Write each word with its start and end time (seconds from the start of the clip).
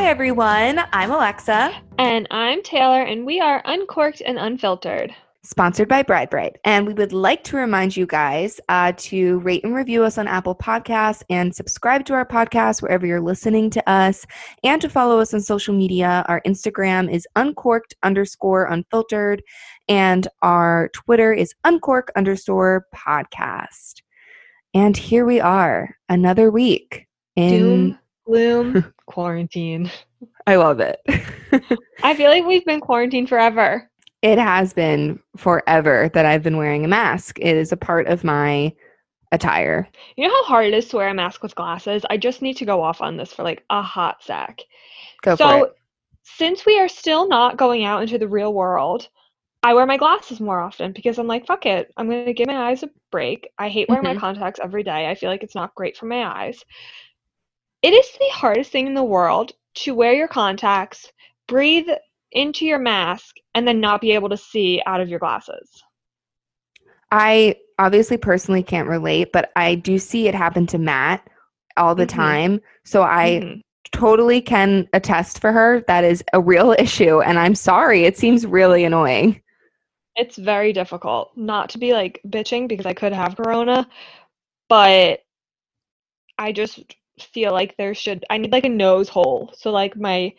Hi, 0.00 0.06
everyone. 0.06 0.80
I'm 0.94 1.10
Alexa. 1.10 1.74
And 1.98 2.26
I'm 2.30 2.62
Taylor, 2.62 3.02
and 3.02 3.26
we 3.26 3.38
are 3.38 3.60
Uncorked 3.66 4.22
and 4.22 4.38
Unfiltered. 4.38 5.14
Sponsored 5.42 5.88
by 5.88 6.02
Bride 6.02 6.30
Brite. 6.30 6.56
And 6.64 6.86
we 6.86 6.94
would 6.94 7.12
like 7.12 7.44
to 7.44 7.58
remind 7.58 7.98
you 7.98 8.06
guys 8.06 8.62
uh, 8.70 8.94
to 8.96 9.40
rate 9.40 9.62
and 9.62 9.74
review 9.74 10.02
us 10.02 10.16
on 10.16 10.26
Apple 10.26 10.54
Podcasts 10.54 11.22
and 11.28 11.54
subscribe 11.54 12.06
to 12.06 12.14
our 12.14 12.24
podcast 12.24 12.80
wherever 12.80 13.06
you're 13.06 13.20
listening 13.20 13.68
to 13.68 13.90
us 13.90 14.24
and 14.64 14.80
to 14.80 14.88
follow 14.88 15.20
us 15.20 15.34
on 15.34 15.42
social 15.42 15.74
media. 15.74 16.24
Our 16.28 16.40
Instagram 16.46 17.12
is 17.12 17.28
uncorked 17.36 17.94
underscore 18.02 18.64
unfiltered, 18.64 19.42
and 19.86 20.26
our 20.40 20.88
Twitter 20.94 21.30
is 21.34 21.52
uncork 21.64 22.10
underscore 22.16 22.86
podcast. 22.96 23.96
And 24.72 24.96
here 24.96 25.26
we 25.26 25.40
are, 25.40 25.94
another 26.08 26.50
week 26.50 27.06
in 27.36 27.50
Doom, 27.50 27.98
gloom, 28.30 28.92
quarantine. 29.06 29.90
I 30.46 30.56
love 30.56 30.80
it. 30.80 31.00
I 32.02 32.14
feel 32.14 32.30
like 32.30 32.44
we've 32.46 32.64
been 32.64 32.80
quarantined 32.80 33.28
forever. 33.28 33.90
It 34.22 34.38
has 34.38 34.72
been 34.72 35.18
forever 35.36 36.10
that 36.14 36.26
I've 36.26 36.42
been 36.42 36.56
wearing 36.56 36.84
a 36.84 36.88
mask. 36.88 37.38
It 37.40 37.56
is 37.56 37.72
a 37.72 37.76
part 37.76 38.06
of 38.06 38.22
my 38.24 38.72
attire. 39.32 39.88
You 40.16 40.28
know 40.28 40.34
how 40.34 40.44
hard 40.44 40.66
it 40.66 40.74
is 40.74 40.88
to 40.88 40.96
wear 40.96 41.08
a 41.08 41.14
mask 41.14 41.42
with 41.42 41.54
glasses? 41.54 42.04
I 42.10 42.16
just 42.16 42.42
need 42.42 42.56
to 42.58 42.64
go 42.64 42.82
off 42.82 43.00
on 43.00 43.16
this 43.16 43.32
for 43.32 43.42
like 43.42 43.64
a 43.70 43.82
hot 43.82 44.22
sec. 44.22 44.60
Go 45.22 45.36
so, 45.36 45.48
for 45.48 45.66
it. 45.66 45.72
since 46.22 46.66
we 46.66 46.78
are 46.78 46.88
still 46.88 47.28
not 47.28 47.56
going 47.56 47.84
out 47.84 48.02
into 48.02 48.18
the 48.18 48.28
real 48.28 48.52
world, 48.52 49.08
I 49.62 49.74
wear 49.74 49.86
my 49.86 49.96
glasses 49.96 50.40
more 50.40 50.60
often 50.60 50.92
because 50.92 51.18
I'm 51.18 51.26
like, 51.26 51.46
fuck 51.46 51.66
it. 51.66 51.92
I'm 51.96 52.08
going 52.08 52.24
to 52.26 52.32
give 52.34 52.46
my 52.46 52.70
eyes 52.70 52.82
a 52.82 52.90
break. 53.10 53.48
I 53.58 53.68
hate 53.68 53.88
wearing 53.88 54.04
Mhm. 54.04 54.14
my 54.14 54.20
contacts 54.20 54.60
every 54.62 54.82
day. 54.82 55.08
I 55.08 55.14
feel 55.14 55.30
like 55.30 55.42
it's 55.42 55.54
not 55.54 55.74
great 55.74 55.96
for 55.96 56.06
my 56.06 56.24
eyes. 56.24 56.64
It 57.82 57.94
is 57.94 58.10
the 58.12 58.28
hardest 58.32 58.70
thing 58.72 58.86
in 58.86 58.94
the 58.94 59.02
world 59.02 59.52
to 59.76 59.94
wear 59.94 60.12
your 60.12 60.28
contacts, 60.28 61.10
breathe 61.48 61.88
into 62.32 62.66
your 62.66 62.78
mask, 62.78 63.36
and 63.54 63.66
then 63.66 63.80
not 63.80 64.00
be 64.00 64.12
able 64.12 64.28
to 64.28 64.36
see 64.36 64.82
out 64.86 65.00
of 65.00 65.08
your 65.08 65.18
glasses. 65.18 65.82
I 67.10 67.56
obviously 67.78 68.18
personally 68.18 68.62
can't 68.62 68.88
relate, 68.88 69.32
but 69.32 69.50
I 69.56 69.74
do 69.74 69.98
see 69.98 70.28
it 70.28 70.34
happen 70.34 70.66
to 70.68 70.78
Matt 70.78 71.26
all 71.76 71.94
the 71.94 72.06
Mhm. 72.06 72.08
time. 72.10 72.60
So 72.84 73.02
I 73.02 73.40
Mhm. 73.42 73.62
totally 73.92 74.40
can 74.40 74.88
attest 74.92 75.40
for 75.40 75.50
her. 75.50 75.80
That 75.88 76.04
is 76.04 76.22
a 76.32 76.40
real 76.40 76.72
issue. 76.78 77.20
And 77.22 77.38
I'm 77.38 77.54
sorry. 77.54 78.04
It 78.04 78.18
seems 78.18 78.46
really 78.46 78.84
annoying. 78.84 79.40
It's 80.16 80.36
very 80.36 80.72
difficult 80.72 81.36
not 81.36 81.70
to 81.70 81.78
be 81.78 81.92
like 81.92 82.20
bitching 82.28 82.68
because 82.68 82.86
I 82.86 82.92
could 82.94 83.12
have 83.12 83.36
corona, 83.36 83.88
but 84.68 85.20
I 86.38 86.52
just 86.52 86.94
feel 87.22 87.52
like 87.52 87.76
there 87.76 87.94
should 87.94 88.24
I 88.30 88.38
need 88.38 88.52
like 88.52 88.64
a 88.64 88.68
nose 88.68 89.08
hole. 89.08 89.52
So 89.56 89.70
like 89.70 89.96
my 89.96 90.32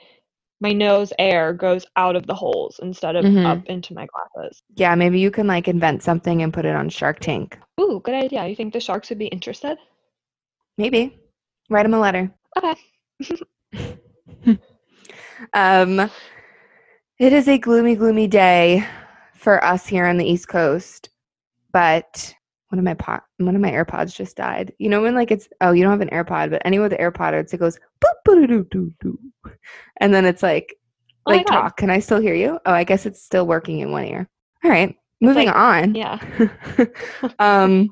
my 0.59 0.71
nose 0.73 1.11
air 1.17 1.53
goes 1.53 1.85
out 1.95 2.15
of 2.15 2.27
the 2.27 2.35
holes 2.35 2.79
instead 2.83 3.15
of 3.15 3.25
Mhm. 3.25 3.45
up 3.45 3.65
into 3.65 3.93
my 3.95 4.05
glasses. 4.05 4.61
Yeah, 4.75 4.93
maybe 4.95 5.19
you 5.19 5.31
can 5.31 5.47
like 5.47 5.67
invent 5.67 6.03
something 6.03 6.43
and 6.43 6.53
put 6.53 6.65
it 6.65 6.75
on 6.75 6.89
Shark 6.89 7.19
Tank. 7.19 7.57
Ooh, 7.79 7.99
good 8.03 8.13
idea. 8.15 8.45
You 8.47 8.55
think 8.55 8.73
the 8.73 8.79
sharks 8.79 9.09
would 9.09 9.17
be 9.17 9.27
interested? 9.27 9.77
Maybe. 10.77 11.17
Write 11.69 11.83
them 11.83 11.93
a 11.93 11.99
letter. 11.99 12.31
Okay. 12.57 12.75
Um, 15.53 15.99
it 17.19 17.33
is 17.33 17.47
a 17.47 17.57
gloomy, 17.57 17.95
gloomy 17.95 18.27
day 18.27 18.87
for 19.33 19.63
us 19.63 19.87
here 19.87 20.05
on 20.05 20.17
the 20.17 20.25
East 20.25 20.47
Coast, 20.47 21.09
but 21.71 22.33
one 22.71 22.79
of 22.79 22.85
my 22.85 22.93
pot, 22.93 23.23
one 23.37 23.55
of 23.55 23.61
my 23.61 23.71
AirPods 23.71 24.15
just 24.15 24.37
died. 24.37 24.73
You 24.79 24.89
know 24.89 25.01
when 25.01 25.15
like 25.15 25.31
it's 25.31 25.49
oh 25.59 25.71
you 25.71 25.83
don't 25.83 25.91
have 25.91 26.01
an 26.01 26.09
AirPod, 26.09 26.49
but 26.49 26.61
anyone 26.65 26.89
with 26.89 26.99
an 26.99 26.99
AirPod, 26.99 27.33
it's, 27.33 27.53
it 27.53 27.57
goes 27.57 27.77
boop 28.03 28.13
boop 28.27 28.47
doo 28.47 28.65
doo 28.71 28.93
doo, 29.01 29.19
and 29.99 30.13
then 30.13 30.25
it's 30.25 30.41
like 30.41 30.75
Oh 31.27 31.31
like 31.31 31.45
talk. 31.45 31.77
Can 31.77 31.89
I 31.89 31.99
still 31.99 32.19
hear 32.19 32.33
you? 32.33 32.59
Oh, 32.65 32.71
I 32.71 32.83
guess 32.83 33.05
it's 33.05 33.21
still 33.23 33.45
working 33.45 33.79
in 33.79 33.91
one 33.91 34.05
ear. 34.05 34.27
All 34.63 34.71
right, 34.71 34.95
moving 35.19 35.47
like- 35.47 35.55
on. 35.55 35.95
Yeah. 35.95 36.19
um, 37.39 37.89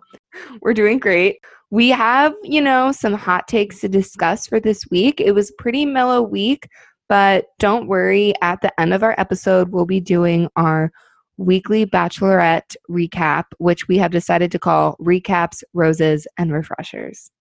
we're 0.62 0.74
doing 0.74 0.98
great. 0.98 1.38
We 1.72 1.90
have, 1.90 2.34
you 2.44 2.62
know, 2.62 2.92
some 2.92 3.14
hot 3.14 3.48
takes 3.48 3.80
to 3.82 3.90
discuss 3.90 4.48
for 4.48 4.60
this 4.60 4.84
week. 4.90 5.22
It 5.22 5.34
was 5.34 5.52
pretty 5.60 5.86
mellow 5.86 6.24
week, 6.24 6.68
but 7.08 7.46
don't 7.60 7.88
worry. 7.88 8.34
At 8.42 8.62
the 8.62 8.80
end 8.80 8.94
of 8.94 9.04
our 9.04 9.14
episode, 9.20 9.70
we'll 9.70 9.86
be 9.86 10.00
doing 10.00 10.50
our 10.56 10.92
weekly 11.40 11.86
bachelorette 11.86 12.76
recap, 12.90 13.46
which 13.58 13.88
we 13.88 13.98
have 13.98 14.12
decided 14.12 14.52
to 14.52 14.60
call 14.60 14.98
Recaps, 14.98 15.64
Roses, 15.74 16.28
and 16.38 16.52
Refreshers. 16.52 17.32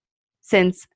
Since 0.41 0.87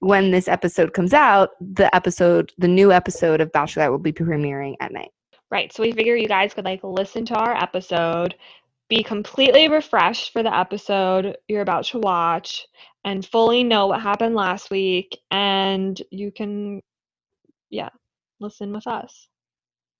when 0.00 0.32
this 0.32 0.48
episode 0.48 0.92
comes 0.92 1.14
out, 1.14 1.50
the 1.60 1.94
episode, 1.94 2.52
the 2.58 2.68
new 2.68 2.90
episode 2.92 3.40
of 3.40 3.52
Bachelorette 3.52 3.90
will 3.90 3.98
be 3.98 4.12
premiering 4.12 4.74
at 4.80 4.92
night. 4.92 5.12
Right. 5.50 5.72
So 5.72 5.84
we 5.84 5.92
figure 5.92 6.16
you 6.16 6.26
guys 6.26 6.52
could 6.52 6.64
like 6.64 6.80
listen 6.82 7.24
to 7.26 7.34
our 7.34 7.54
episode, 7.54 8.34
be 8.88 9.04
completely 9.04 9.68
refreshed 9.68 10.32
for 10.32 10.42
the 10.42 10.54
episode 10.54 11.36
you're 11.46 11.62
about 11.62 11.84
to 11.84 12.00
watch, 12.00 12.66
and 13.04 13.24
fully 13.24 13.62
know 13.62 13.86
what 13.86 14.00
happened 14.00 14.34
last 14.34 14.70
week. 14.70 15.16
And 15.30 16.00
you 16.10 16.32
can, 16.32 16.80
yeah, 17.70 17.90
listen 18.40 18.72
with 18.72 18.88
us. 18.88 19.28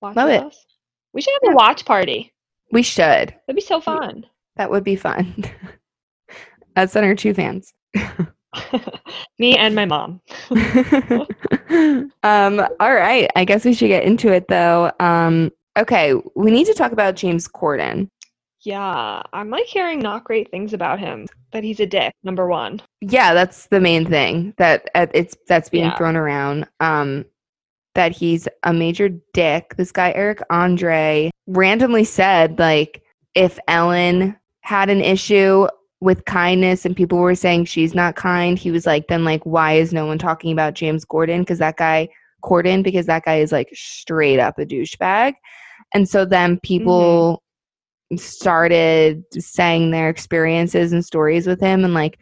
Watch 0.01 0.17
Love 0.17 0.27
with 0.27 0.41
it. 0.41 0.43
us. 0.47 0.65
We 1.13 1.21
should 1.21 1.33
have 1.43 1.53
a 1.53 1.55
watch 1.55 1.85
party. 1.85 2.32
We 2.73 2.81
should. 2.81 3.29
That'd 3.29 3.55
be 3.55 3.61
so 3.61 3.79
fun. 3.79 4.25
That 4.55 4.71
would 4.71 4.83
be 4.83 4.95
fun. 4.95 5.45
As 6.75 6.95
on 6.95 7.03
our 7.03 7.13
two 7.13 7.35
fans. 7.35 7.71
Me 9.39 9.55
and 9.55 9.75
my 9.75 9.85
mom. 9.85 10.21
um, 12.23 12.59
all 12.79 12.93
right. 12.93 13.29
I 13.35 13.45
guess 13.45 13.63
we 13.63 13.73
should 13.73 13.87
get 13.89 14.03
into 14.03 14.33
it 14.33 14.47
though. 14.47 14.91
Um, 14.99 15.51
okay, 15.77 16.15
we 16.35 16.49
need 16.49 16.65
to 16.65 16.73
talk 16.73 16.91
about 16.91 17.15
James 17.15 17.47
Corden. 17.47 18.09
Yeah, 18.61 19.21
I'm 19.33 19.49
like 19.51 19.65
hearing 19.65 19.99
not 19.99 20.23
great 20.23 20.49
things 20.49 20.73
about 20.73 20.99
him. 20.99 21.27
That 21.51 21.63
he's 21.63 21.79
a 21.79 21.85
dick, 21.85 22.13
number 22.23 22.47
one. 22.47 22.81
Yeah, 23.01 23.33
that's 23.35 23.67
the 23.67 23.79
main 23.79 24.05
thing 24.07 24.53
that 24.57 24.89
uh, 24.95 25.07
it's 25.13 25.35
that's 25.47 25.69
being 25.69 25.85
Yeah. 25.85 25.97
thrown 25.97 26.15
around. 26.15 26.67
Um, 26.79 27.25
that 27.95 28.11
he's 28.11 28.47
a 28.63 28.73
major 28.73 29.09
dick. 29.33 29.75
This 29.77 29.91
guy 29.91 30.11
Eric 30.15 30.41
Andre 30.49 31.31
randomly 31.47 32.03
said 32.03 32.59
like 32.59 33.03
if 33.35 33.59
Ellen 33.67 34.35
had 34.61 34.89
an 34.89 35.01
issue 35.01 35.67
with 35.99 36.25
kindness 36.25 36.85
and 36.85 36.95
people 36.95 37.17
were 37.17 37.35
saying 37.35 37.65
she's 37.65 37.95
not 37.95 38.15
kind, 38.15 38.57
he 38.57 38.71
was 38.71 38.85
like, 38.85 39.07
then 39.07 39.23
like 39.23 39.43
why 39.45 39.73
is 39.73 39.93
no 39.93 40.05
one 40.05 40.17
talking 40.17 40.51
about 40.51 40.73
James 40.73 41.05
Gordon? 41.05 41.41
Because 41.41 41.59
that 41.59 41.77
guy 41.77 42.09
Corden, 42.43 42.83
because 42.83 43.05
that 43.05 43.25
guy 43.25 43.37
is 43.37 43.51
like 43.51 43.69
straight 43.73 44.39
up 44.39 44.59
a 44.59 44.65
douchebag. 44.65 45.33
And 45.93 46.07
so 46.07 46.25
then 46.25 46.59
people 46.59 47.41
mm-hmm. 48.11 48.17
started 48.17 49.23
saying 49.37 49.91
their 49.91 50.09
experiences 50.09 50.91
and 50.91 51.05
stories 51.05 51.47
with 51.47 51.59
him 51.59 51.83
and 51.83 51.93
like 51.93 52.19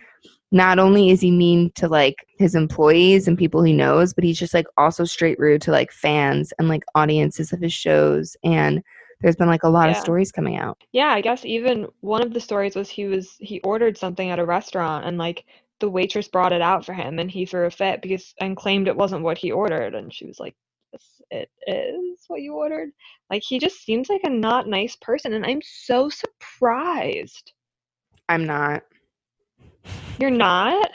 not 0.51 0.79
only 0.79 1.09
is 1.09 1.21
he 1.21 1.31
mean 1.31 1.71
to 1.75 1.87
like 1.87 2.27
his 2.37 2.55
employees 2.55 3.27
and 3.27 3.37
people 3.37 3.63
he 3.63 3.73
knows, 3.73 4.13
but 4.13 4.23
he's 4.23 4.37
just 4.37 4.53
like 4.53 4.67
also 4.77 5.05
straight 5.05 5.39
rude 5.39 5.61
to 5.61 5.71
like 5.71 5.91
fans 5.91 6.51
and 6.59 6.67
like 6.67 6.83
audiences 6.93 7.53
of 7.53 7.61
his 7.61 7.71
shows. 7.71 8.35
And 8.43 8.83
there's 9.21 9.37
been 9.37 9.47
like 9.47 9.63
a 9.63 9.69
lot 9.69 9.89
of 9.89 9.95
stories 9.95 10.31
coming 10.31 10.57
out. 10.57 10.77
Yeah, 10.91 11.09
I 11.09 11.21
guess 11.21 11.45
even 11.45 11.87
one 12.01 12.21
of 12.21 12.33
the 12.33 12.39
stories 12.39 12.75
was 12.75 12.89
he 12.89 13.05
was 13.05 13.37
he 13.39 13.61
ordered 13.61 13.97
something 13.97 14.29
at 14.29 14.39
a 14.39 14.45
restaurant 14.45 15.05
and 15.05 15.17
like 15.17 15.45
the 15.79 15.89
waitress 15.89 16.27
brought 16.27 16.53
it 16.53 16.61
out 16.61 16.85
for 16.85 16.93
him 16.93 17.19
and 17.19 17.31
he 17.31 17.45
threw 17.45 17.65
a 17.65 17.71
fit 17.71 18.01
because 18.01 18.33
and 18.39 18.57
claimed 18.57 18.87
it 18.87 18.95
wasn't 18.95 19.23
what 19.23 19.37
he 19.37 19.51
ordered 19.51 19.95
and 19.95 20.13
she 20.13 20.25
was 20.25 20.39
like, 20.39 20.55
Yes, 20.91 21.21
it 21.31 21.49
is 21.65 22.25
what 22.27 22.41
you 22.41 22.55
ordered. 22.55 22.89
Like 23.29 23.43
he 23.47 23.57
just 23.57 23.85
seems 23.85 24.09
like 24.09 24.21
a 24.25 24.29
not 24.29 24.67
nice 24.67 24.97
person 24.97 25.33
and 25.33 25.45
I'm 25.45 25.61
so 25.63 26.09
surprised. 26.09 27.53
I'm 28.27 28.45
not. 28.45 28.83
You're 30.19 30.29
not? 30.29 30.91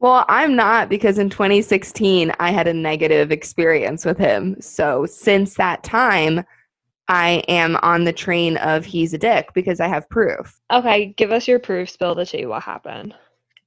Well, 0.00 0.24
I'm 0.28 0.54
not 0.54 0.88
because 0.88 1.18
in 1.18 1.28
2016 1.28 2.32
I 2.38 2.50
had 2.50 2.68
a 2.68 2.74
negative 2.74 3.32
experience 3.32 4.04
with 4.04 4.18
him. 4.18 4.60
So 4.60 5.06
since 5.06 5.54
that 5.54 5.82
time, 5.82 6.44
I 7.08 7.42
am 7.48 7.76
on 7.82 8.04
the 8.04 8.12
train 8.12 8.58
of 8.58 8.84
he's 8.84 9.14
a 9.14 9.18
dick 9.18 9.48
because 9.54 9.80
I 9.80 9.88
have 9.88 10.08
proof. 10.08 10.60
Okay, 10.70 11.14
give 11.16 11.32
us 11.32 11.48
your 11.48 11.58
proof, 11.58 11.90
spill 11.90 12.14
the 12.14 12.26
tea, 12.26 12.46
what 12.46 12.62
happened? 12.62 13.14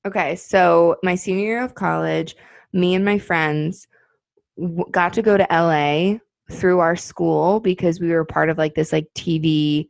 Okay, 0.06 0.36
so 0.36 0.96
my 1.04 1.16
senior 1.16 1.44
year 1.44 1.64
of 1.64 1.76
college, 1.76 2.36
me 2.72 2.96
and 2.96 3.04
my 3.04 3.18
friends 3.18 3.88
w- 4.58 4.86
got 4.92 5.14
to 5.14 5.22
go 5.22 5.38
to 5.38 5.48
LA 5.52 6.20
through 6.52 6.80
our 6.80 6.96
school 6.96 7.60
because 7.60 8.00
we 8.00 8.12
were 8.12 8.26
part 8.26 8.50
of 8.50 8.58
like 8.58 8.76
this 8.76 8.92
like 8.92 9.08
TV 9.16 9.88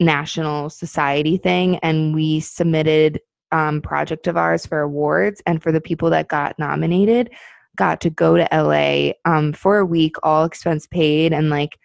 national 0.00 0.70
society 0.70 1.36
thing 1.36 1.78
and 1.78 2.14
we 2.14 2.40
submitted 2.40 3.20
um, 3.54 3.80
project 3.80 4.26
of 4.26 4.36
ours 4.36 4.66
for 4.66 4.80
awards 4.80 5.40
and 5.46 5.62
for 5.62 5.70
the 5.70 5.80
people 5.80 6.10
that 6.10 6.28
got 6.28 6.58
nominated 6.58 7.30
got 7.76 8.00
to 8.00 8.10
go 8.10 8.36
to 8.36 8.48
LA 8.52 9.12
um, 9.24 9.52
for 9.52 9.78
a 9.78 9.86
week 9.86 10.16
all 10.22 10.44
expense 10.44 10.86
paid 10.86 11.32
and 11.32 11.50
like 11.50 11.78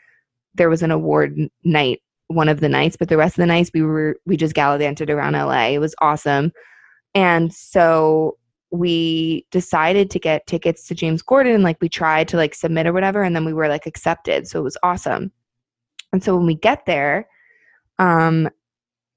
there 0.55 0.69
was 0.69 0.81
an 0.81 0.91
award 0.91 1.37
night 1.63 2.01
one 2.27 2.49
of 2.49 2.59
the 2.59 2.69
nights 2.69 2.97
but 2.97 3.07
the 3.07 3.17
rest 3.17 3.33
of 3.33 3.41
the 3.41 3.45
nights 3.45 3.71
we 3.73 3.81
were 3.81 4.17
we 4.25 4.35
just 4.35 4.55
gallivanted 4.55 5.09
around 5.09 5.33
LA 5.33 5.67
it 5.67 5.79
was 5.79 5.95
awesome 6.01 6.51
and 7.15 7.53
so 7.53 8.37
we 8.71 9.45
decided 9.51 10.11
to 10.11 10.19
get 10.19 10.45
tickets 10.45 10.87
to 10.87 10.95
James 10.95 11.21
Gordon 11.21 11.53
and 11.53 11.63
like 11.63 11.81
we 11.81 11.89
tried 11.89 12.27
to 12.29 12.37
like 12.37 12.53
submit 12.53 12.85
or 12.85 12.93
whatever 12.93 13.23
and 13.23 13.35
then 13.35 13.45
we 13.45 13.53
were 13.53 13.67
like 13.67 13.87
accepted. 13.87 14.47
So 14.47 14.59
it 14.59 14.63
was 14.63 14.77
awesome. 14.83 15.31
And 16.13 16.23
so 16.23 16.37
when 16.37 16.45
we 16.45 16.55
get 16.55 16.85
there, 16.85 17.27
um 17.97 18.49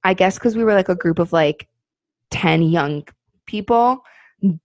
I 0.04 0.14
guess 0.14 0.38
cuz 0.38 0.56
we 0.56 0.64
were 0.64 0.74
like 0.74 0.88
a 0.88 0.96
group 0.96 1.18
of 1.18 1.32
like 1.32 1.68
10 2.32 2.62
young 2.62 3.06
people, 3.46 4.02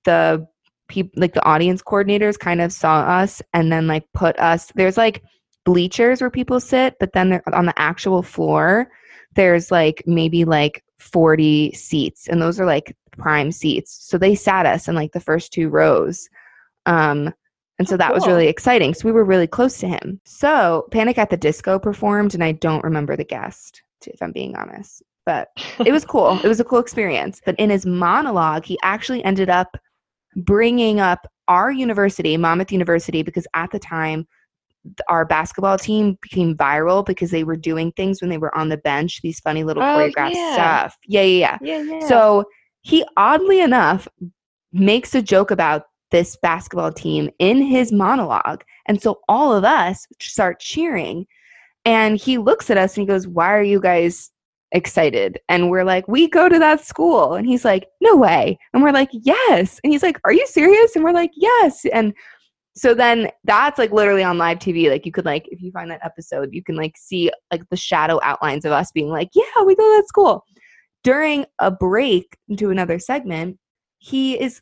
the 0.04 0.48
people 0.88 1.12
like 1.22 1.34
the 1.34 1.46
audience 1.46 1.82
coordinators 1.82 2.40
kind 2.40 2.62
of 2.62 2.72
saw 2.72 3.02
us 3.02 3.42
and 3.54 3.72
then 3.72 3.88
like 3.88 4.06
put 4.14 4.40
us 4.40 4.72
there's 4.76 4.98
like 4.98 5.22
bleachers 5.66 6.22
where 6.22 6.32
people 6.32 6.60
sit, 6.60 6.96
but 7.00 7.12
then 7.14 7.42
on 7.54 7.66
the 7.66 7.80
actual 7.80 8.24
floor 8.24 8.90
there's 9.36 9.70
like 9.70 10.02
maybe 10.08 10.46
like 10.46 10.84
40 11.00 11.72
seats 11.74 12.28
and 12.28 12.42
those 12.42 12.60
are 12.60 12.66
like 12.66 12.96
prime 13.18 13.52
seats. 13.52 13.98
So 14.02 14.18
they 14.18 14.36
sat 14.36 14.66
us 14.66 14.88
in 14.88 14.96
like 14.96 15.12
the 15.12 15.20
first 15.20 15.52
two 15.52 15.70
rows. 15.70 16.30
Um, 16.86 17.34
and 17.80 17.88
so 17.88 17.96
oh, 17.96 17.98
that 17.98 18.08
cool. 18.08 18.16
was 18.16 18.28
really 18.28 18.48
exciting. 18.48 18.94
So 18.94 19.06
we 19.06 19.12
were 19.12 19.26
really 19.26 19.48
close 19.48 19.78
to 19.80 19.88
him. 19.88 20.20
So 20.26 20.88
Panic 20.92 21.18
at 21.18 21.30
the 21.30 21.38
Disco 21.38 21.78
performed, 21.78 22.34
and 22.34 22.44
I 22.44 22.54
don't 22.54 22.84
remember 22.84 23.16
the 23.16 23.24
guest, 23.24 23.84
if 24.06 24.22
I'm 24.22 24.32
being 24.32 24.56
honest. 24.56 25.04
But 25.28 25.50
it 25.86 25.92
was 25.92 26.06
cool. 26.06 26.40
it 26.44 26.48
was 26.48 26.60
a 26.60 26.64
cool 26.64 26.80
experience. 26.80 27.42
But 27.46 27.60
in 27.60 27.70
his 27.70 27.86
monologue, 27.86 28.66
he 28.66 28.80
actually 28.82 29.24
ended 29.24 29.50
up 29.50 29.78
bringing 30.38 31.00
up 31.00 31.28
our 31.48 31.72
university, 31.72 32.38
Monmouth 32.38 32.72
University, 32.72 33.22
because 33.22 33.46
at 33.54 33.70
the 33.72 33.80
time 33.80 34.26
our 35.10 35.26
basketball 35.26 35.78
team 35.78 36.18
became 36.22 36.56
viral 36.56 37.06
because 37.06 37.30
they 37.30 37.44
were 37.44 37.58
doing 37.58 37.92
things 37.92 38.22
when 38.22 38.30
they 38.30 38.38
were 38.38 38.58
on 38.58 38.70
the 38.70 38.78
bench, 38.78 39.20
these 39.22 39.40
funny 39.42 39.66
little 39.66 39.84
oh, 39.84 39.86
choreographed 39.86 40.34
yeah. 40.34 40.54
stuff. 40.54 40.98
Yeah, 41.06 41.24
yeah, 41.24 41.58
yeah, 41.62 41.82
yeah, 41.82 41.94
yeah. 42.00 42.08
So 42.08 42.46
he 42.84 43.04
oddly 43.18 43.60
enough 43.60 44.08
makes 44.72 45.14
a 45.14 45.22
joke 45.22 45.52
about 45.52 45.84
this 46.12 46.38
basketball 46.42 46.94
team 46.94 47.30
in 47.40 47.62
his 47.62 47.92
monologue. 47.92 48.64
And 48.86 49.02
so 49.02 49.20
all 49.28 49.54
of 49.54 49.66
us 49.66 50.08
start 50.22 50.62
cheering. 50.62 51.26
And 51.84 52.18
he 52.18 52.38
looks 52.38 52.70
at 52.70 52.78
us 52.78 52.96
and 52.96 53.02
he 53.02 53.08
goes, 53.08 53.28
Why 53.28 53.54
are 53.54 53.64
you 53.64 53.82
guys 53.82 54.32
excited? 54.72 55.40
And 55.50 55.70
we're 55.70 55.84
like, 55.84 56.08
We 56.08 56.30
go 56.30 56.50
to 56.50 56.60
that 56.60 56.84
school. 56.84 57.36
And 57.36 57.48
he's 57.48 57.66
like, 57.66 57.88
No 58.02 58.16
way. 58.16 58.58
And 58.74 58.84
we're 58.84 58.92
like, 58.92 59.10
Yes. 59.12 59.80
And 59.84 59.92
he's 59.92 60.04
like, 60.04 60.20
Are 60.26 60.34
you 60.34 60.46
serious? 60.48 60.96
And 60.96 61.04
we're 61.04 61.12
like, 61.12 61.32
Yes. 61.36 61.86
And 61.94 62.14
so 62.78 62.94
then 62.94 63.32
that's 63.44 63.80
like 63.80 63.92
literally 63.92 64.24
on 64.24 64.38
live 64.38 64.60
TV. 64.60 64.90
Like 64.90 65.04
you 65.06 65.12
could 65.12 65.26
like 65.26 65.48
if 65.50 65.62
you 65.62 65.72
find 65.72 65.90
that 65.90 66.06
episode, 66.06 66.50
you 66.52 66.64
can 66.64 66.76
like 66.76 66.96
see 66.96 67.32
like 67.52 67.68
the 67.70 67.76
shadow 67.76 68.20
outlines 68.22 68.66
of 68.66 68.72
us 68.72 68.92
being 68.92 69.10
like, 69.10 69.30
yeah, 69.34 69.64
we 69.66 69.76
go 69.76 69.84
to 69.84 69.98
that 69.98 70.08
school. 70.08 70.46
During 71.04 71.46
a 71.60 71.72
break 71.72 72.38
into 72.50 72.70
another 72.70 73.00
segment, 73.00 73.58
he 73.98 74.40
is 74.40 74.62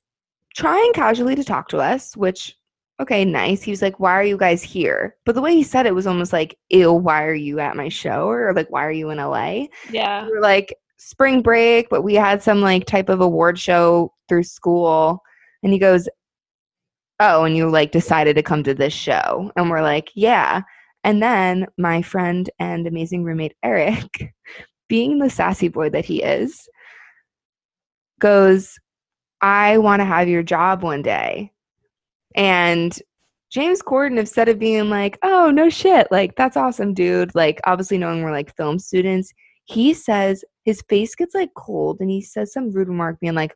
trying 0.56 0.94
casually 0.94 1.36
to 1.36 1.44
talk 1.44 1.68
to 1.70 1.80
us, 1.80 2.16
which 2.16 2.56
okay, 3.00 3.26
nice. 3.26 3.62
He 3.62 3.72
was 3.72 3.82
like, 3.82 4.00
Why 4.00 4.14
are 4.14 4.24
you 4.24 4.38
guys 4.38 4.64
here? 4.64 5.16
But 5.26 5.36
the 5.36 5.42
way 5.42 5.54
he 5.54 5.64
said 5.64 5.86
it 5.86 5.96
was 5.96 6.08
almost 6.08 6.34
like, 6.34 6.58
Ew, 6.70 6.94
why 6.94 7.24
are 7.24 7.34
you 7.34 7.60
at 7.60 7.76
my 7.76 7.90
show? 7.90 8.28
Or 8.28 8.54
like, 8.54 8.70
why 8.70 8.86
are 8.86 8.92
you 8.92 9.10
in 9.10 9.18
LA? 9.18 9.66
Yeah. 9.92 10.26
We 10.26 10.32
were 10.32 10.42
like, 10.42 10.76
spring 10.98 11.42
break, 11.42 11.90
but 11.90 12.02
we 12.02 12.16
had 12.16 12.42
some 12.42 12.62
like 12.62 12.86
type 12.86 13.10
of 13.10 13.22
award 13.22 13.60
show 13.60 14.12
through 14.28 14.44
school. 14.44 15.22
And 15.64 15.74
he 15.74 15.80
goes, 15.80 16.08
oh, 17.20 17.44
and 17.44 17.56
you 17.56 17.70
like 17.70 17.92
decided 17.92 18.36
to 18.36 18.44
come 18.44 18.64
to 18.64 18.74
this 18.74 18.94
show. 18.94 19.52
And 19.56 19.70
we're 19.70 19.82
like, 19.82 20.12
yeah. 20.16 20.62
And 21.04 21.22
then 21.22 21.68
my 21.78 22.02
friend 22.02 22.50
and 22.60 22.88
amazing 22.88 23.24
roommate 23.24 23.56
Eric, 23.64 24.34
being 24.90 25.20
the 25.20 25.30
sassy 25.30 25.68
boy 25.68 25.90
that 25.90 26.06
he 26.06 26.24
is, 26.24 26.68
goes, 28.20 28.78
I 29.42 29.78
want 29.78 30.00
to 30.00 30.06
have 30.06 30.28
your 30.28 30.44
job 30.44 30.82
one 30.82 31.02
day. 31.02 31.52
And 32.36 32.98
James 33.50 33.82
Corden, 33.82 34.20
instead 34.20 34.50
of 34.50 34.60
being 34.60 34.90
like, 34.90 35.18
oh, 35.24 35.50
no 35.50 35.70
shit, 35.70 36.08
like, 36.12 36.36
that's 36.36 36.58
awesome, 36.58 36.94
dude, 36.94 37.34
like, 37.34 37.60
obviously 37.66 37.98
knowing 37.98 38.24
we're 38.24 38.32
like 38.32 38.56
film 38.56 38.80
students, 38.80 39.34
he 39.66 39.94
says 39.94 40.44
his 40.64 40.84
face 40.90 41.16
gets 41.16 41.34
like 41.34 41.50
cold 41.56 41.98
and 42.00 42.10
he 42.10 42.22
says 42.22 42.52
some 42.54 42.72
rude 42.72 42.90
remark, 42.90 43.20
being 43.20 43.34
like, 43.34 43.56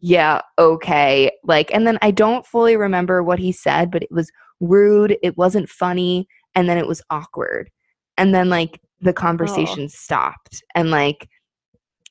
yeah, 0.00 0.40
okay. 0.58 1.30
Like, 1.44 1.72
and 1.72 1.86
then 1.86 1.98
I 2.02 2.10
don't 2.10 2.44
fully 2.44 2.76
remember 2.76 3.22
what 3.22 3.38
he 3.38 3.52
said, 3.52 3.90
but 3.90 4.02
it 4.02 4.10
was 4.10 4.30
rude, 4.60 5.16
it 5.22 5.38
wasn't 5.38 5.68
funny, 5.68 6.26
and 6.54 6.68
then 6.68 6.76
it 6.76 6.88
was 6.88 7.02
awkward. 7.08 7.70
And 8.18 8.34
then, 8.34 8.48
like, 8.50 8.80
the 9.00 9.10
oh. 9.10 9.14
conversation 9.14 9.84
oh. 9.84 9.88
stopped. 9.88 10.62
And, 10.74 10.90
like, 10.90 11.28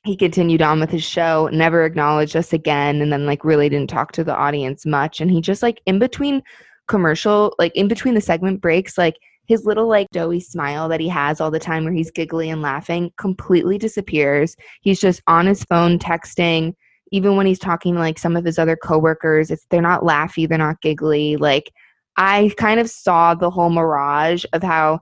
he 0.04 0.16
continued 0.16 0.62
on 0.62 0.80
with 0.80 0.90
his 0.90 1.04
show, 1.04 1.48
never 1.52 1.84
acknowledged 1.84 2.36
us 2.36 2.52
again, 2.52 3.00
and 3.00 3.12
then, 3.12 3.26
like, 3.26 3.44
really 3.44 3.68
didn't 3.68 3.90
talk 3.90 4.12
to 4.12 4.24
the 4.24 4.34
audience 4.34 4.84
much. 4.84 5.20
And 5.20 5.30
he 5.30 5.40
just, 5.40 5.62
like, 5.62 5.80
in 5.86 5.98
between 5.98 6.42
commercial, 6.88 7.54
like, 7.58 7.74
in 7.76 7.88
between 7.88 8.14
the 8.14 8.20
segment 8.20 8.60
breaks, 8.60 8.98
like, 8.98 9.16
his 9.46 9.64
little 9.64 9.88
like 9.88 10.06
doughy 10.12 10.40
smile 10.40 10.88
that 10.88 11.00
he 11.00 11.08
has 11.08 11.40
all 11.40 11.50
the 11.50 11.58
time 11.58 11.84
where 11.84 11.92
he's 11.92 12.10
giggly 12.10 12.48
and 12.48 12.62
laughing 12.62 13.12
completely 13.18 13.76
disappears. 13.76 14.56
He's 14.80 15.00
just 15.00 15.20
on 15.26 15.46
his 15.46 15.64
phone 15.64 15.98
texting, 15.98 16.74
even 17.10 17.36
when 17.36 17.46
he's 17.46 17.58
talking 17.58 17.94
to 17.94 18.00
like 18.00 18.18
some 18.18 18.36
of 18.36 18.44
his 18.44 18.58
other 18.58 18.76
coworkers, 18.76 19.50
it's 19.50 19.66
they're 19.68 19.82
not 19.82 20.02
laughy, 20.02 20.48
they're 20.48 20.58
not 20.58 20.80
giggly. 20.80 21.36
Like 21.36 21.72
I 22.16 22.52
kind 22.56 22.80
of 22.80 22.88
saw 22.88 23.34
the 23.34 23.50
whole 23.50 23.70
mirage 23.70 24.44
of 24.52 24.62
how 24.62 25.00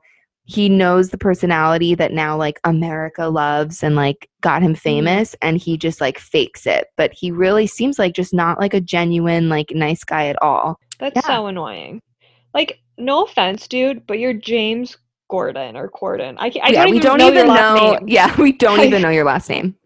he 0.51 0.69
knows 0.69 1.11
the 1.11 1.19
personality 1.19 1.95
that 1.95 2.11
now 2.11 2.37
like 2.37 2.59
America 2.65 3.29
loves 3.29 3.85
and 3.85 3.95
like 3.95 4.29
got 4.41 4.63
him 4.63 4.73
mm-hmm. 4.73 4.81
famous 4.81 5.37
and 5.43 5.59
he 5.59 5.79
just 5.79 6.01
like 6.01 6.19
fakes 6.19 6.67
it. 6.67 6.89
But 6.97 7.13
he 7.15 7.31
really 7.31 7.69
seems 7.69 8.01
like 8.01 8.15
just 8.15 8.35
not 8.35 8.59
like 8.59 8.75
a 8.75 8.81
genuine 8.81 9.49
like 9.49 9.71
nice 9.71 10.03
guy 10.03 10.27
at 10.27 10.43
all. 10.43 10.77
That's 10.99 11.15
yeah. 11.15 11.23
so 11.23 11.47
annoying. 11.47 12.03
Like 12.53 12.81
no 12.99 13.23
offense, 13.23 13.69
dude, 13.69 14.05
but 14.09 14.19
you're 14.19 14.33
James 14.33 14.99
Gordon 15.31 15.77
or 15.77 15.89
Corden. 15.89 16.35
I, 16.39 16.47
I 16.47 16.71
yeah, 16.71 16.83
don't 16.83 16.91
we 16.91 16.97
even 16.97 17.07
don't 17.07 17.19
know 17.19 17.29
even 17.29 17.47
know. 17.47 18.01
Yeah, 18.05 18.41
we 18.41 18.51
don't 18.51 18.81
even 18.81 19.03
know 19.03 19.11
your 19.11 19.25
last 19.25 19.49
name. 19.49 19.77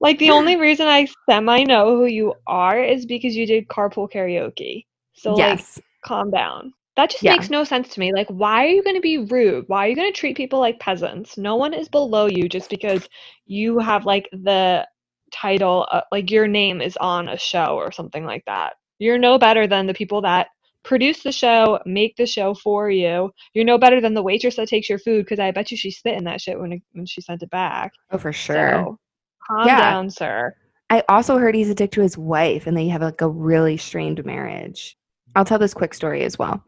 Like 0.00 0.18
the 0.18 0.30
only 0.30 0.56
reason 0.56 0.86
I 0.86 1.06
semi 1.30 1.62
know 1.62 1.96
who 1.96 2.04
you 2.04 2.34
are 2.46 2.82
is 2.82 3.06
because 3.06 3.34
you 3.34 3.46
did 3.46 3.68
carpool 3.68 4.10
karaoke. 4.12 4.84
So 5.14 5.38
yes. 5.38 5.78
like 5.78 5.84
calm 6.04 6.30
down. 6.30 6.74
That 6.96 7.10
just 7.10 7.22
yeah. 7.22 7.32
makes 7.32 7.50
no 7.50 7.64
sense 7.64 7.88
to 7.88 8.00
me. 8.00 8.12
Like 8.12 8.28
why 8.28 8.64
are 8.64 8.68
you 8.68 8.82
going 8.82 8.96
to 8.96 9.02
be 9.02 9.18
rude? 9.18 9.64
Why 9.66 9.86
are 9.86 9.88
you 9.88 9.96
going 9.96 10.12
to 10.12 10.18
treat 10.18 10.36
people 10.36 10.60
like 10.60 10.78
peasants? 10.78 11.36
No 11.36 11.56
one 11.56 11.74
is 11.74 11.88
below 11.88 12.26
you 12.26 12.48
just 12.48 12.70
because 12.70 13.08
you 13.46 13.78
have 13.78 14.06
like 14.06 14.28
the 14.32 14.86
title 15.32 15.88
uh, 15.90 16.02
like 16.12 16.30
your 16.30 16.46
name 16.46 16.80
is 16.80 16.96
on 16.98 17.28
a 17.28 17.38
show 17.38 17.76
or 17.76 17.90
something 17.90 18.24
like 18.24 18.44
that. 18.46 18.74
You're 18.98 19.18
no 19.18 19.38
better 19.38 19.66
than 19.66 19.86
the 19.86 19.94
people 19.94 20.22
that 20.22 20.48
produce 20.84 21.22
the 21.22 21.32
show, 21.32 21.80
make 21.84 22.14
the 22.16 22.26
show 22.26 22.54
for 22.54 22.90
you. 22.90 23.32
You're 23.54 23.64
no 23.64 23.78
better 23.78 24.00
than 24.00 24.14
the 24.14 24.22
waitress 24.22 24.56
that 24.56 24.68
takes 24.68 24.88
your 24.88 24.98
food 24.98 25.24
because 25.24 25.40
I 25.40 25.50
bet 25.50 25.70
you 25.70 25.76
she 25.76 25.90
spit 25.90 26.16
in 26.16 26.24
that 26.24 26.40
shit 26.40 26.58
when 26.58 26.80
when 26.92 27.06
she 27.06 27.20
sent 27.20 27.42
it 27.42 27.50
back. 27.50 27.92
Oh, 28.12 28.18
for 28.18 28.32
sure. 28.32 28.70
So, 28.70 28.98
Calm 29.46 29.66
yeah. 29.66 29.80
down, 29.80 30.10
sir. 30.10 30.54
I 30.90 31.02
also 31.08 31.38
heard 31.38 31.54
he's 31.54 31.70
addicted 31.70 31.96
to 31.96 32.02
his 32.02 32.16
wife 32.16 32.66
and 32.66 32.76
they 32.76 32.88
have 32.88 33.02
like 33.02 33.20
a 33.20 33.28
really 33.28 33.76
strained 33.76 34.24
marriage. 34.24 34.96
I'll 35.34 35.44
tell 35.44 35.58
this 35.58 35.74
quick 35.74 35.94
story 35.94 36.22
as 36.22 36.38
well. 36.38 36.62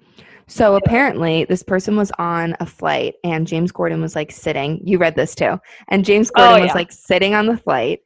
So 0.49 0.77
apparently, 0.77 1.45
this 1.45 1.63
person 1.63 1.97
was 1.97 2.13
on 2.19 2.55
a 2.61 2.67
flight 2.67 3.15
and 3.25 3.47
James 3.47 3.73
Gordon 3.73 4.01
was 4.01 4.15
like 4.15 4.31
sitting. 4.31 4.81
You 4.85 4.99
read 4.99 5.17
this 5.17 5.35
too. 5.35 5.59
And 5.89 6.05
James 6.05 6.31
oh, 6.37 6.41
Gordon 6.41 6.53
Corden 6.53 6.55
oh, 6.55 6.59
yeah. 6.59 6.65
was 6.65 6.75
like 6.75 6.93
sitting 6.93 7.35
on 7.35 7.47
the 7.47 7.57
flight 7.57 8.01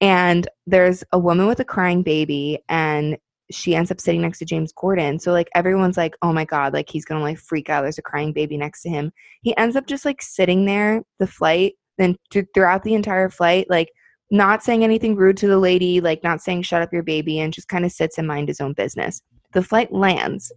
and 0.00 0.48
there's 0.66 1.04
a 1.12 1.18
woman 1.18 1.46
with 1.46 1.60
a 1.60 1.64
crying 1.64 2.02
baby 2.02 2.58
and 2.68 3.16
she 3.50 3.76
ends 3.76 3.90
up 3.90 4.00
sitting 4.00 4.22
next 4.22 4.38
to 4.38 4.44
James 4.44 4.72
Gordon. 4.72 5.20
So 5.20 5.30
like 5.30 5.48
everyone's 5.54 5.96
like, 5.96 6.14
"Oh 6.22 6.32
my 6.32 6.44
god, 6.44 6.72
like 6.72 6.88
he's 6.88 7.04
going 7.04 7.20
to 7.20 7.24
like 7.24 7.38
freak 7.38 7.68
out. 7.68 7.82
There's 7.82 7.98
a 7.98 8.02
crying 8.02 8.32
baby 8.32 8.56
next 8.56 8.82
to 8.82 8.88
him." 8.88 9.12
He 9.42 9.56
ends 9.56 9.76
up 9.76 9.86
just 9.86 10.04
like 10.04 10.22
sitting 10.22 10.64
there 10.64 11.02
the 11.18 11.26
flight 11.26 11.74
then 11.98 12.16
th- 12.30 12.46
throughout 12.54 12.82
the 12.82 12.94
entire 12.94 13.28
flight 13.28 13.66
like 13.70 13.88
not 14.30 14.64
saying 14.64 14.82
anything 14.82 15.14
rude 15.14 15.36
to 15.36 15.46
the 15.46 15.58
lady, 15.58 16.00
like 16.00 16.24
not 16.24 16.40
saying 16.40 16.62
shut 16.62 16.82
up 16.82 16.92
your 16.92 17.02
baby, 17.02 17.40
and 17.40 17.52
just 17.52 17.68
kind 17.68 17.84
of 17.84 17.92
sits 17.92 18.18
and 18.18 18.26
mind 18.26 18.48
his 18.48 18.60
own 18.60 18.72
business. 18.72 19.22
The 19.54 19.62
flight 19.62 19.92
lands, 19.92 20.52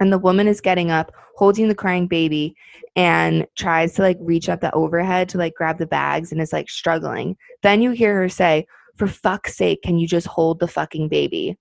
and 0.00 0.12
the 0.12 0.18
woman 0.18 0.46
is 0.46 0.60
getting 0.60 0.90
up, 0.90 1.12
holding 1.36 1.68
the 1.68 1.74
crying 1.74 2.06
baby, 2.06 2.54
and 2.96 3.46
tries 3.56 3.94
to 3.94 4.02
like 4.02 4.18
reach 4.20 4.48
up 4.48 4.60
the 4.60 4.74
overhead 4.74 5.28
to 5.30 5.38
like 5.38 5.54
grab 5.54 5.78
the 5.78 5.86
bags 5.86 6.32
and 6.32 6.40
is 6.40 6.52
like 6.52 6.68
struggling. 6.68 7.36
Then 7.62 7.82
you 7.82 7.92
hear 7.92 8.14
her 8.16 8.28
say, 8.28 8.66
For 8.96 9.06
fuck's 9.06 9.56
sake, 9.56 9.82
can 9.82 9.98
you 9.98 10.06
just 10.06 10.26
hold 10.26 10.58
the 10.58 10.68
fucking 10.68 11.08
baby? 11.08 11.56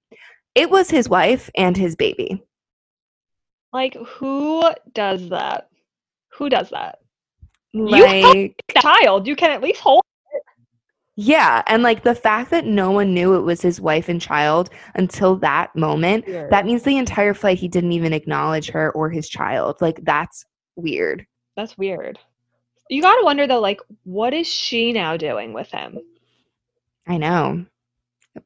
It 0.56 0.70
was 0.70 0.90
his 0.90 1.10
wife 1.10 1.50
and 1.56 1.76
his 1.76 1.96
baby. 1.96 2.42
Like, 3.74 3.96
who 3.96 4.64
does 4.94 5.30
that? 5.30 5.70
Who 6.38 6.50
does 6.50 6.70
that? 6.70 7.00
Like, 7.74 8.24
you 8.24 8.82
child, 8.82 9.28
you 9.28 9.36
can 9.36 9.52
at 9.52 9.62
least 9.62 9.82
hold 9.82 10.02
yeah, 11.16 11.64
and 11.68 11.82
like 11.82 12.04
the 12.04 12.16
fact 12.16 12.52
that 12.52 12.66
no 12.66 12.92
one 12.92 13.14
knew 13.14 13.36
it 13.36 13.42
was 13.42 13.62
his 13.62 13.80
wife 13.80 14.10
and 14.10 14.22
child 14.22 14.70
until 14.96 15.38
that 15.38 15.76
moment, 15.76 16.28
weird. 16.28 16.52
that 16.52 16.66
means 16.66 16.84
the 16.84 16.98
entire 16.98 17.34
flight 17.34 17.58
he 17.58 17.68
didn't 17.68 17.94
even 17.94 18.14
acknowledge 18.14 18.70
her 18.70 18.92
or 18.92 19.10
his 19.10 19.30
child. 19.30 19.78
Like 19.80 20.04
that's 20.04 20.46
weird. 20.76 21.26
That's 21.56 21.78
weird. 21.78 22.20
You 22.90 23.02
got 23.02 23.16
to 23.16 23.24
wonder 23.24 23.48
though 23.48 23.62
like 23.62 23.80
what 24.04 24.34
is 24.34 24.48
she 24.48 24.92
now 24.92 25.16
doing 25.16 25.54
with 25.54 25.72
him? 25.72 26.00
I 27.08 27.18
know. 27.18 27.66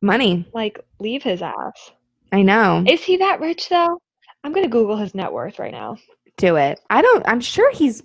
Money. 0.02 0.48
Like, 0.54 0.80
leave 1.00 1.24
his 1.24 1.42
ass. 1.42 1.92
I 2.32 2.44
know. 2.44 2.84
Is 2.88 3.04
he 3.04 3.18
that 3.18 3.40
rich 3.40 3.70
though? 3.70 4.00
I'm 4.44 4.54
gonna 4.54 4.68
Google 4.68 4.96
his 4.96 5.16
net 5.16 5.32
worth 5.34 5.60
right 5.60 5.72
now. 5.72 5.98
Do 6.38 6.56
it. 6.58 6.80
I 6.90 7.02
don't. 7.02 7.28
I'm 7.28 7.42
sure 7.42 7.74
he's 7.74 8.04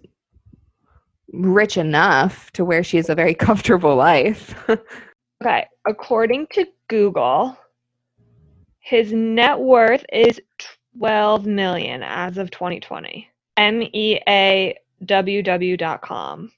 rich 1.42 1.76
enough 1.76 2.50
to 2.52 2.64
where 2.64 2.82
she 2.82 2.96
has 2.96 3.08
a 3.08 3.14
very 3.14 3.34
comfortable 3.46 3.96
life. 3.96 4.54
Okay, 5.42 5.66
according 5.86 6.46
to 6.48 6.66
Google, 6.88 7.56
his 8.80 9.12
net 9.12 9.58
worth 9.58 10.04
is 10.12 10.40
12 10.98 11.46
million 11.46 12.02
as 12.02 12.38
of 12.38 12.50
2020. 12.50 13.28
M 13.56 13.82
E 13.82 14.20
A 14.28 14.76
W 15.04 15.42
W 15.42 15.76
dot 15.76 16.02
com. 16.02 16.50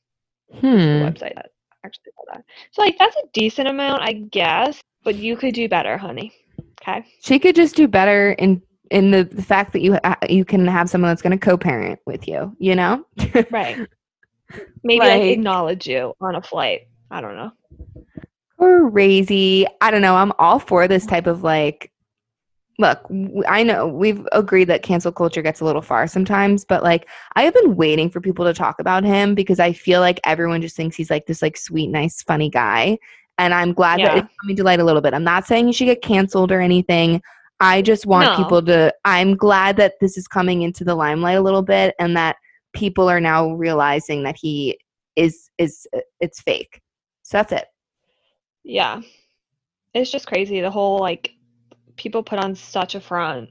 hmm. 0.60 0.66
website 0.66 1.34
that 1.34 1.50
actually 1.84 2.04
said 2.04 2.34
that. 2.34 2.44
So 2.70 2.82
like 2.82 2.98
that's 2.98 3.16
a 3.16 3.26
decent 3.32 3.68
amount, 3.68 4.02
I 4.02 4.12
guess, 4.12 4.80
but 5.04 5.14
you 5.16 5.36
could 5.36 5.54
do 5.54 5.68
better, 5.68 5.96
honey. 5.98 6.32
Okay. 6.80 7.04
She 7.20 7.38
could 7.38 7.56
just 7.56 7.76
do 7.76 7.88
better 7.88 8.32
in 8.32 8.62
in 8.90 9.10
the, 9.10 9.24
the 9.24 9.42
fact 9.42 9.72
that 9.72 9.80
you 9.80 9.98
ha- 10.04 10.18
you 10.28 10.44
can 10.44 10.66
have 10.66 10.88
someone 10.88 11.10
that's 11.10 11.22
going 11.22 11.36
to 11.36 11.44
co-parent 11.44 12.00
with 12.06 12.28
you. 12.28 12.54
You 12.58 12.74
know. 12.74 13.04
Right. 13.50 13.86
Maybe 14.84 15.00
like, 15.00 15.20
Like- 15.20 15.32
acknowledge 15.32 15.86
you 15.86 16.14
on 16.20 16.36
a 16.36 16.42
flight. 16.42 16.82
I 17.10 17.20
don't 17.20 17.36
know. 17.36 17.52
crazy. 18.58 19.66
I 19.80 19.90
don't 19.90 20.00
know. 20.02 20.16
I'm 20.16 20.32
all 20.38 20.58
for 20.58 20.88
this 20.88 21.06
type 21.06 21.26
of 21.26 21.42
like. 21.42 21.90
Look, 22.78 23.00
I 23.48 23.62
know 23.62 23.86
we've 23.88 24.26
agreed 24.32 24.64
that 24.64 24.82
cancel 24.82 25.10
culture 25.10 25.40
gets 25.40 25.60
a 25.60 25.64
little 25.64 25.80
far 25.80 26.06
sometimes, 26.06 26.62
but 26.66 26.82
like 26.82 27.08
I 27.34 27.42
have 27.44 27.54
been 27.54 27.74
waiting 27.74 28.10
for 28.10 28.20
people 28.20 28.44
to 28.44 28.52
talk 28.52 28.80
about 28.80 29.02
him 29.02 29.34
because 29.34 29.58
I 29.58 29.72
feel 29.72 30.00
like 30.00 30.20
everyone 30.24 30.60
just 30.60 30.76
thinks 30.76 30.94
he's 30.94 31.08
like 31.08 31.24
this 31.26 31.40
like 31.40 31.56
sweet, 31.56 31.88
nice, 31.88 32.22
funny 32.22 32.50
guy, 32.50 32.98
and 33.38 33.54
I'm 33.54 33.72
glad 33.72 34.00
that 34.00 34.14
Yeah. 34.14 34.18
it's 34.24 34.34
coming 34.42 34.56
to 34.56 34.62
light 34.62 34.78
a 34.80 34.84
little 34.84 35.00
bit. 35.00 35.14
I'm 35.14 35.24
not 35.24 35.46
saying 35.46 35.66
he 35.68 35.72
should 35.72 35.86
get 35.86 36.02
canceled 36.02 36.52
or 36.52 36.60
anything. 36.60 37.22
I 37.60 37.80
just 37.80 38.04
want 38.04 38.30
No. 38.32 38.36
people 38.44 38.60
to. 38.66 38.94
I'm 39.06 39.36
glad 39.36 39.78
that 39.78 39.94
this 40.02 40.18
is 40.18 40.28
coming 40.28 40.60
into 40.60 40.84
the 40.84 40.94
limelight 40.94 41.38
a 41.38 41.42
little 41.42 41.62
bit, 41.62 41.94
and 41.98 42.14
that 42.18 42.36
people 42.76 43.08
are 43.08 43.20
now 43.20 43.52
realizing 43.52 44.22
that 44.24 44.36
he 44.40 44.78
is 45.16 45.50
is 45.58 45.86
uh, 45.96 46.00
it's 46.20 46.40
fake. 46.40 46.80
So 47.22 47.38
that's 47.38 47.52
it. 47.52 47.66
Yeah. 48.64 49.00
It's 49.94 50.10
just 50.10 50.26
crazy. 50.26 50.60
The 50.60 50.70
whole 50.70 50.98
like 50.98 51.32
people 51.96 52.22
put 52.22 52.38
on 52.38 52.54
such 52.54 52.94
a 52.94 53.00
front. 53.00 53.50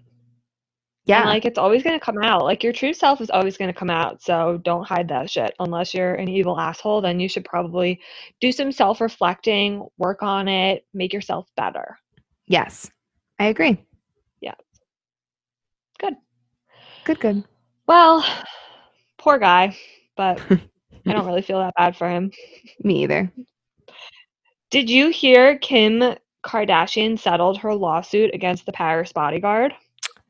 Yeah. 1.06 1.22
And 1.22 1.30
like 1.30 1.46
it's 1.46 1.58
always 1.58 1.84
gonna 1.84 2.00
come 2.00 2.22
out. 2.22 2.44
Like 2.44 2.64
your 2.64 2.74
true 2.74 2.94
self 2.94 3.22
is 3.22 3.30
always 3.30 3.58
gonna 3.58 3.74
come 3.74 3.90
out. 3.90 4.22
So 4.22 4.60
don't 4.64 4.88
hide 4.88 5.08
that 5.10 5.30
shit. 5.30 5.54
Unless 5.60 5.94
you're 5.94 6.16
an 6.16 6.30
evil 6.30 6.60
asshole, 6.60 7.02
then 7.02 7.20
you 7.20 7.28
should 7.28 7.46
probably 7.46 8.00
do 8.40 8.52
some 8.52 8.72
self 8.72 9.02
reflecting, 9.02 9.88
work 9.98 10.24
on 10.24 10.48
it, 10.48 10.86
make 10.94 11.14
yourself 11.14 11.48
better. 11.58 11.98
Yes, 12.48 12.90
I 13.40 13.46
agree. 13.46 13.78
Yeah. 14.42 14.54
Good. 16.00 16.16
Good, 17.06 17.20
good. 17.20 17.44
Well, 17.88 18.26
poor 19.26 19.40
guy, 19.40 19.76
but 20.16 20.40
I 21.08 21.14
don't 21.14 21.26
really 21.30 21.42
feel 21.42 21.58
that 21.60 21.74
bad 21.76 21.98
for 21.98 22.08
him. 22.08 22.32
Me 22.84 23.04
either. 23.04 23.32
Did 24.70 24.88
you 24.88 25.10
hear 25.10 25.58
Kim 25.58 26.16
Kardashian 26.46 27.18
settled 27.18 27.58
her 27.58 27.74
lawsuit 27.74 28.30
against 28.36 28.68
the 28.68 28.72
Paris 28.72 29.12
bodyguard? 29.12 29.74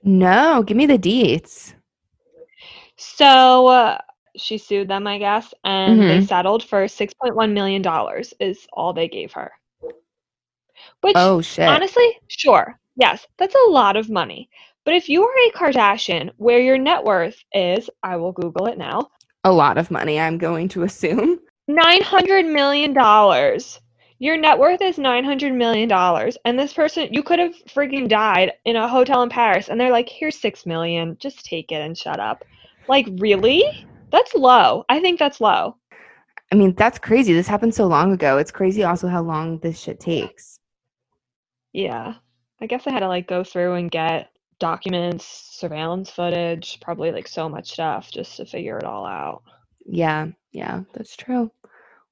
No, 0.03 0.63
give 0.63 0.77
me 0.77 0.85
the 0.85 0.97
deets. 0.97 1.73
So 2.95 3.67
uh, 3.67 3.97
she 4.37 4.57
sued 4.57 4.87
them, 4.87 5.07
I 5.07 5.17
guess, 5.17 5.53
and 5.65 5.99
they 5.99 6.19
Mhm. 6.19 6.27
settled 6.27 6.63
for 6.63 6.85
$6.1 6.85 7.51
million, 7.51 7.83
is 8.39 8.65
all 8.71 8.93
they 8.93 9.09
gave 9.09 9.33
her. 9.33 9.51
Which, 11.01 11.15
Oh 11.17 11.41
shit. 11.41 11.67
honestly, 11.67 12.17
sure, 12.27 12.79
yes, 12.95 13.27
that's 13.37 13.55
a 13.55 13.71
lot 13.71 13.97
of 13.97 14.09
money. 14.09 14.49
But 14.85 14.93
if 14.93 15.09
you 15.09 15.23
are 15.23 15.33
a 15.47 15.51
Kardashian 15.51 16.31
where 16.37 16.59
your 16.59 16.77
net 16.77 17.03
worth 17.03 17.43
is, 17.51 17.89
I 18.03 18.15
will 18.17 18.31
Google 18.31 18.67
it 18.67 18.77
now, 18.77 19.09
a 19.43 19.51
lot 19.51 19.77
of 19.77 19.91
money, 19.91 20.19
I'm 20.19 20.37
going 20.37 20.69
to 20.69 20.83
assume. 20.83 21.39
$900 21.69 22.51
million. 22.51 22.93
Your 24.19 24.37
net 24.37 24.57
worth 24.57 24.81
is 24.81 24.97
$900 24.97 25.55
million. 25.55 25.91
And 26.45 26.57
this 26.57 26.73
person, 26.73 27.09
you 27.11 27.21
could 27.21 27.39
have 27.39 27.53
freaking 27.65 28.07
died 28.07 28.53
in 28.65 28.75
a 28.75 28.87
hotel 28.87 29.23
in 29.23 29.29
Paris. 29.29 29.69
And 29.69 29.79
they're 29.79 29.91
like, 29.91 30.07
here's 30.07 30.39
6 30.39 30.65
million. 30.65 31.17
Just 31.19 31.43
take 31.45 31.71
it 31.71 31.81
and 31.81 31.97
shut 31.97 32.19
up. 32.19 32.45
Like, 32.87 33.07
really? 33.17 33.87
That's 34.11 34.33
low. 34.35 34.85
I 34.89 34.99
think 34.99 35.19
that's 35.19 35.41
low. 35.41 35.75
I 36.51 36.55
mean, 36.55 36.73
that's 36.75 36.99
crazy. 36.99 37.33
This 37.33 37.47
happened 37.47 37.73
so 37.75 37.87
long 37.87 38.13
ago. 38.13 38.37
It's 38.37 38.51
crazy 38.51 38.83
also 38.83 39.07
how 39.07 39.21
long 39.21 39.59
this 39.59 39.79
shit 39.79 39.99
takes. 39.99 40.59
Yeah. 41.73 42.13
I 42.61 42.67
guess 42.67 42.87
I 42.87 42.91
had 42.91 42.99
to 42.99 43.07
like 43.07 43.27
go 43.27 43.43
through 43.43 43.73
and 43.73 43.91
get 43.91 44.29
documents, 44.59 45.25
surveillance 45.51 46.09
footage, 46.09 46.79
probably 46.81 47.11
like 47.11 47.27
so 47.27 47.49
much 47.49 47.71
stuff 47.71 48.11
just 48.11 48.37
to 48.37 48.45
figure 48.45 48.77
it 48.77 48.85
all 48.85 49.05
out. 49.05 49.43
Yeah, 49.85 50.27
yeah, 50.51 50.81
that's 50.93 51.15
true. 51.15 51.51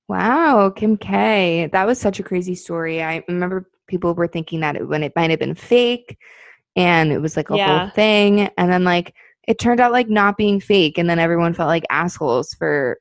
Wow, 0.07 0.69
Kim 0.69 0.97
K. 0.97 1.69
That 1.71 1.87
was 1.87 1.99
such 1.99 2.19
a 2.19 2.23
crazy 2.23 2.55
story. 2.55 3.01
I 3.01 3.23
remember 3.27 3.69
people 3.87 4.13
were 4.13 4.27
thinking 4.27 4.59
that 4.61 4.75
it, 4.75 4.87
when 4.87 5.03
it 5.03 5.13
might 5.15 5.29
have 5.29 5.39
been 5.39 5.55
fake 5.55 6.17
and 6.75 7.11
it 7.11 7.19
was 7.19 7.37
like 7.37 7.49
a 7.49 7.57
Yeah. 7.57 7.79
whole 7.79 7.89
thing. 7.89 8.41
And 8.57 8.71
then 8.71 8.83
like 8.83 9.13
it 9.47 9.59
turned 9.59 9.79
out 9.79 9.91
like 9.91 10.09
not 10.09 10.37
being 10.37 10.59
fake. 10.59 10.97
And 10.97 11.09
then 11.09 11.19
everyone 11.19 11.53
felt 11.53 11.67
like 11.67 11.85
assholes 11.89 12.53
for 12.53 12.99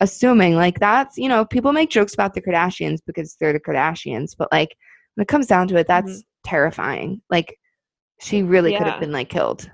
assuming 0.00 0.56
like 0.56 0.80
that's, 0.80 1.18
you 1.18 1.28
know, 1.28 1.44
people 1.44 1.72
make 1.72 1.90
jokes 1.90 2.14
about 2.14 2.34
the 2.34 2.40
Kardashians 2.42 2.98
because 3.06 3.36
they're 3.38 3.52
the 3.52 3.60
Kardashians. 3.60 4.34
But 4.36 4.50
like 4.52 4.76
when 5.14 5.22
it 5.22 5.28
comes 5.28 5.46
down 5.46 5.68
to 5.68 5.76
it, 5.76 5.86
mm-hmm. 5.86 6.06
that's 6.06 6.22
terrifying. 6.44 7.20
Like 7.30 7.58
she 8.20 8.42
really 8.42 8.76
could 8.76 8.86
have 8.86 9.00
been 9.00 9.12
like 9.12 9.28
killed. 9.28 9.70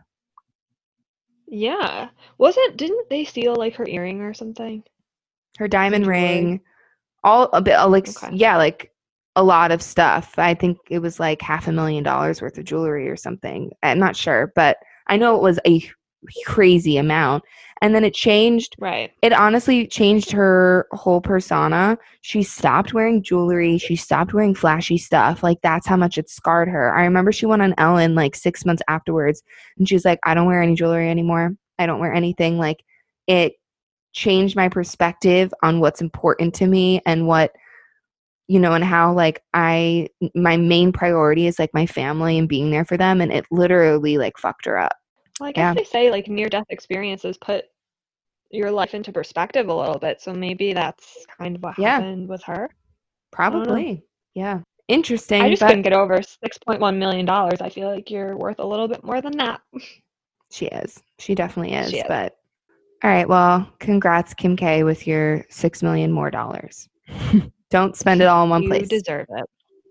Yeah. 1.49 2.09
Wasn't, 2.39 2.77
didn't 2.77 3.09
they 3.09 3.25
steal 3.25 3.55
like 3.55 3.75
her 3.77 3.87
earring 3.87 4.21
or 4.21 4.35
something? 4.35 4.83
her 5.59 5.69
diamond 5.69 6.07
ring 6.07 6.61
all 7.25 7.49
a 7.53 7.63
bit 7.63 7.73
uh, 7.73 7.89
like 7.89 8.09
Okay. 8.09 8.35
yeah 8.35 8.57
like 8.57 8.93
a 9.37 9.43
lot 9.43 9.73
of 9.73 9.83
stuff 9.83 10.35
i 10.39 10.55
think 10.55 10.79
it 10.91 10.99
was 10.99 11.21
like 11.21 11.43
half 11.43 11.69
a 11.69 11.73
million 11.73 12.05
dollars 12.05 12.41
worth 12.41 12.59
of 12.59 12.65
jewelry 12.65 13.09
or 13.09 13.17
something 13.17 13.71
i'm 13.83 13.99
not 13.99 14.17
sure 14.17 14.53
but 14.55 14.77
i 15.09 15.17
know 15.17 15.37
it 15.37 15.43
was 15.43 15.59
a 15.67 15.83
crazy 16.45 16.97
amount. 16.97 17.45
And 17.83 17.95
then 17.95 18.05
it 18.05 18.15
changed 18.15 18.75
Right. 18.79 19.13
it 19.21 19.33
honestly 19.35 19.87
changed 19.87 20.31
her 20.33 20.87
whole 20.93 21.21
persona. 21.21 21.99
She 22.23 22.43
stopped 22.43 22.95
wearing 22.95 23.23
jewelry 23.23 23.77
she 23.79 23.97
stopped 23.97 24.33
wearing 24.33 24.55
flashy 24.55 24.97
stuff 24.97 25.43
like 25.43 25.59
that's 25.63 25.87
how 25.87 25.97
much 25.97 26.17
it 26.17 26.31
scarred 26.31 26.69
her. 26.69 26.95
I 26.97 27.05
remember 27.05 27.33
she 27.33 27.47
went 27.47 27.63
on 27.63 27.75
ellen 27.79 28.15
like 28.15 28.35
six 28.35 28.65
months 28.65 28.83
afterwards 28.89 29.43
and 29.79 29.89
she 29.89 29.95
was 29.95 30.05
like 30.07 30.19
i 30.25 30.33
don't 30.35 30.47
wear 30.47 30.63
any 30.63 30.75
jewelry 30.75 31.11
anymore. 31.11 31.53
I 31.79 31.85
don't 31.87 32.01
wear 32.01 32.15
anything. 32.15 32.57
Like 32.59 32.83
it 33.27 33.55
changed 34.15 34.57
my 34.57 34.69
perspective 34.71 35.53
on 35.63 35.79
what's 35.81 36.01
important 36.01 36.55
to 36.55 36.67
me 36.67 37.03
and 37.05 37.27
what 37.27 37.53
you 38.49 38.59
know 38.59 38.73
and 38.73 38.85
how 38.85 39.13
like 39.13 39.43
i 39.53 40.09
my 40.35 40.57
main 40.57 40.91
priority 40.93 41.47
is 41.47 41.59
like 41.59 41.75
my 41.75 41.85
family 41.85 42.39
and 42.39 42.49
being 42.49 42.71
there 42.71 42.85
for 42.87 42.97
them 42.97 43.21
and 43.21 43.31
it 43.31 43.45
literally 43.51 44.17
like 44.17 44.39
fucked 44.39 44.65
her 44.65 44.79
up 44.79 44.95
Well, 45.41 45.49
I 45.49 45.53
guess 45.53 45.63
Yeah. 45.63 45.75
they 45.75 45.85
say 45.85 46.11
like 46.11 46.29
near 46.29 46.49
death 46.49 46.67
experiences 46.71 47.37
put 47.39 47.67
your 48.51 48.71
life 48.71 48.95
into 48.95 49.13
perspective 49.13 49.69
a 49.69 49.75
little 49.75 49.99
bit. 49.99 50.21
So 50.21 50.33
maybe 50.33 50.73
that's 50.73 51.27
kind 51.39 51.57
of 51.57 51.63
what 51.63 51.79
Yeah. 51.79 51.99
happened 52.01 52.29
with 52.29 52.43
her. 52.45 52.71
probably 53.33 54.03
yeah 54.35 54.61
interesting 54.89 55.43
I 55.43 55.51
just 55.51 55.61
but 55.61 55.67
couldn't 55.69 55.83
get 55.83 55.93
over 55.93 56.19
$6.1 56.19 56.97
million. 56.97 57.29
I 57.29 57.69
feel 57.69 57.91
like 57.91 58.11
you're 58.11 58.37
worth 58.37 58.61
a 58.61 58.65
little 58.65 58.89
bit 58.89 59.03
more 59.05 59.21
than 59.21 59.37
that. 59.39 59.61
She 60.51 60.67
is. 60.67 61.03
She 61.19 61.35
definitely 61.35 61.75
is. 61.75 61.91
She 61.91 61.99
is. 61.99 62.05
But 62.09 62.37
all 63.03 63.11
right, 63.11 63.29
well, 63.29 63.69
congrats, 63.79 64.33
Kim 64.33 64.57
K, 64.57 64.85
with 64.85 65.07
your 65.07 65.45
six 65.51 65.83
million 65.83 66.11
more 66.13 66.31
dollars. 66.31 66.89
Don't 67.71 67.97
spend 67.97 68.23
it 68.23 68.27
all 68.27 68.45
in 68.45 68.51
one 68.51 68.63
you 68.63 68.69
place. 68.69 68.83
You 68.83 68.87
deserve 68.89 69.27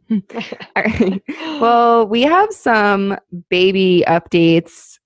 it. 0.10 0.60
all 0.76 0.84
right. 0.84 1.22
Well, 1.60 2.08
we 2.08 2.22
have 2.24 2.52
some 2.52 3.18
baby 3.50 4.04
updates 4.08 4.98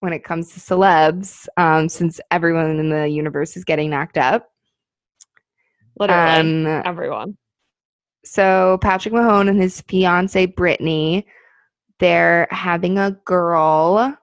when 0.00 0.12
it 0.12 0.24
comes 0.24 0.52
to 0.52 0.60
celebs, 0.60 1.46
um, 1.56 1.88
since 1.88 2.20
everyone 2.30 2.78
in 2.78 2.88
the 2.88 3.08
universe 3.08 3.56
is 3.56 3.64
getting 3.64 3.90
knocked 3.90 4.16
up. 4.18 4.48
Literally, 5.98 6.40
Um, 6.40 6.66
everyone. 6.84 7.36
so 8.24 8.78
Patrick 8.80 9.14
Mahomes 9.14 9.48
and 9.48 9.60
his 9.60 9.80
fiance 9.82 10.46
Brittany, 10.46 11.26
they're 11.98 12.46
having 12.50 12.98
a 12.98 13.10
girl. 13.24 14.16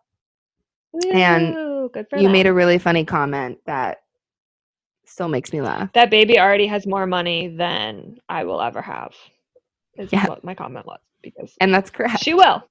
and 1.12 1.54
good 1.92 2.08
for 2.10 2.18
You 2.18 2.30
made 2.30 2.48
a 2.48 2.54
really 2.54 2.78
funny 2.80 3.04
comment 3.04 3.58
that 3.66 3.98
still 5.06 5.28
makes 5.28 5.52
me 5.52 5.62
laugh. 5.62 5.92
that 5.94 6.10
baby 6.10 6.40
already 6.40 6.68
has 6.68 6.88
more 6.88 7.06
money 7.06 7.50
than 7.50 8.18
I 8.30 8.46
will 8.46 8.62
ever 8.62 8.82
have. 8.82 9.14
Is 9.98 10.12
Yeah. 10.14 10.26
what 10.28 10.44
my 10.46 10.56
comment 10.56 10.86
was 10.86 11.00
because 11.22 11.54
And 11.60 11.74
that's 11.74 11.90
correct. 11.90 12.20
she 12.24 12.34
will. 12.34 12.64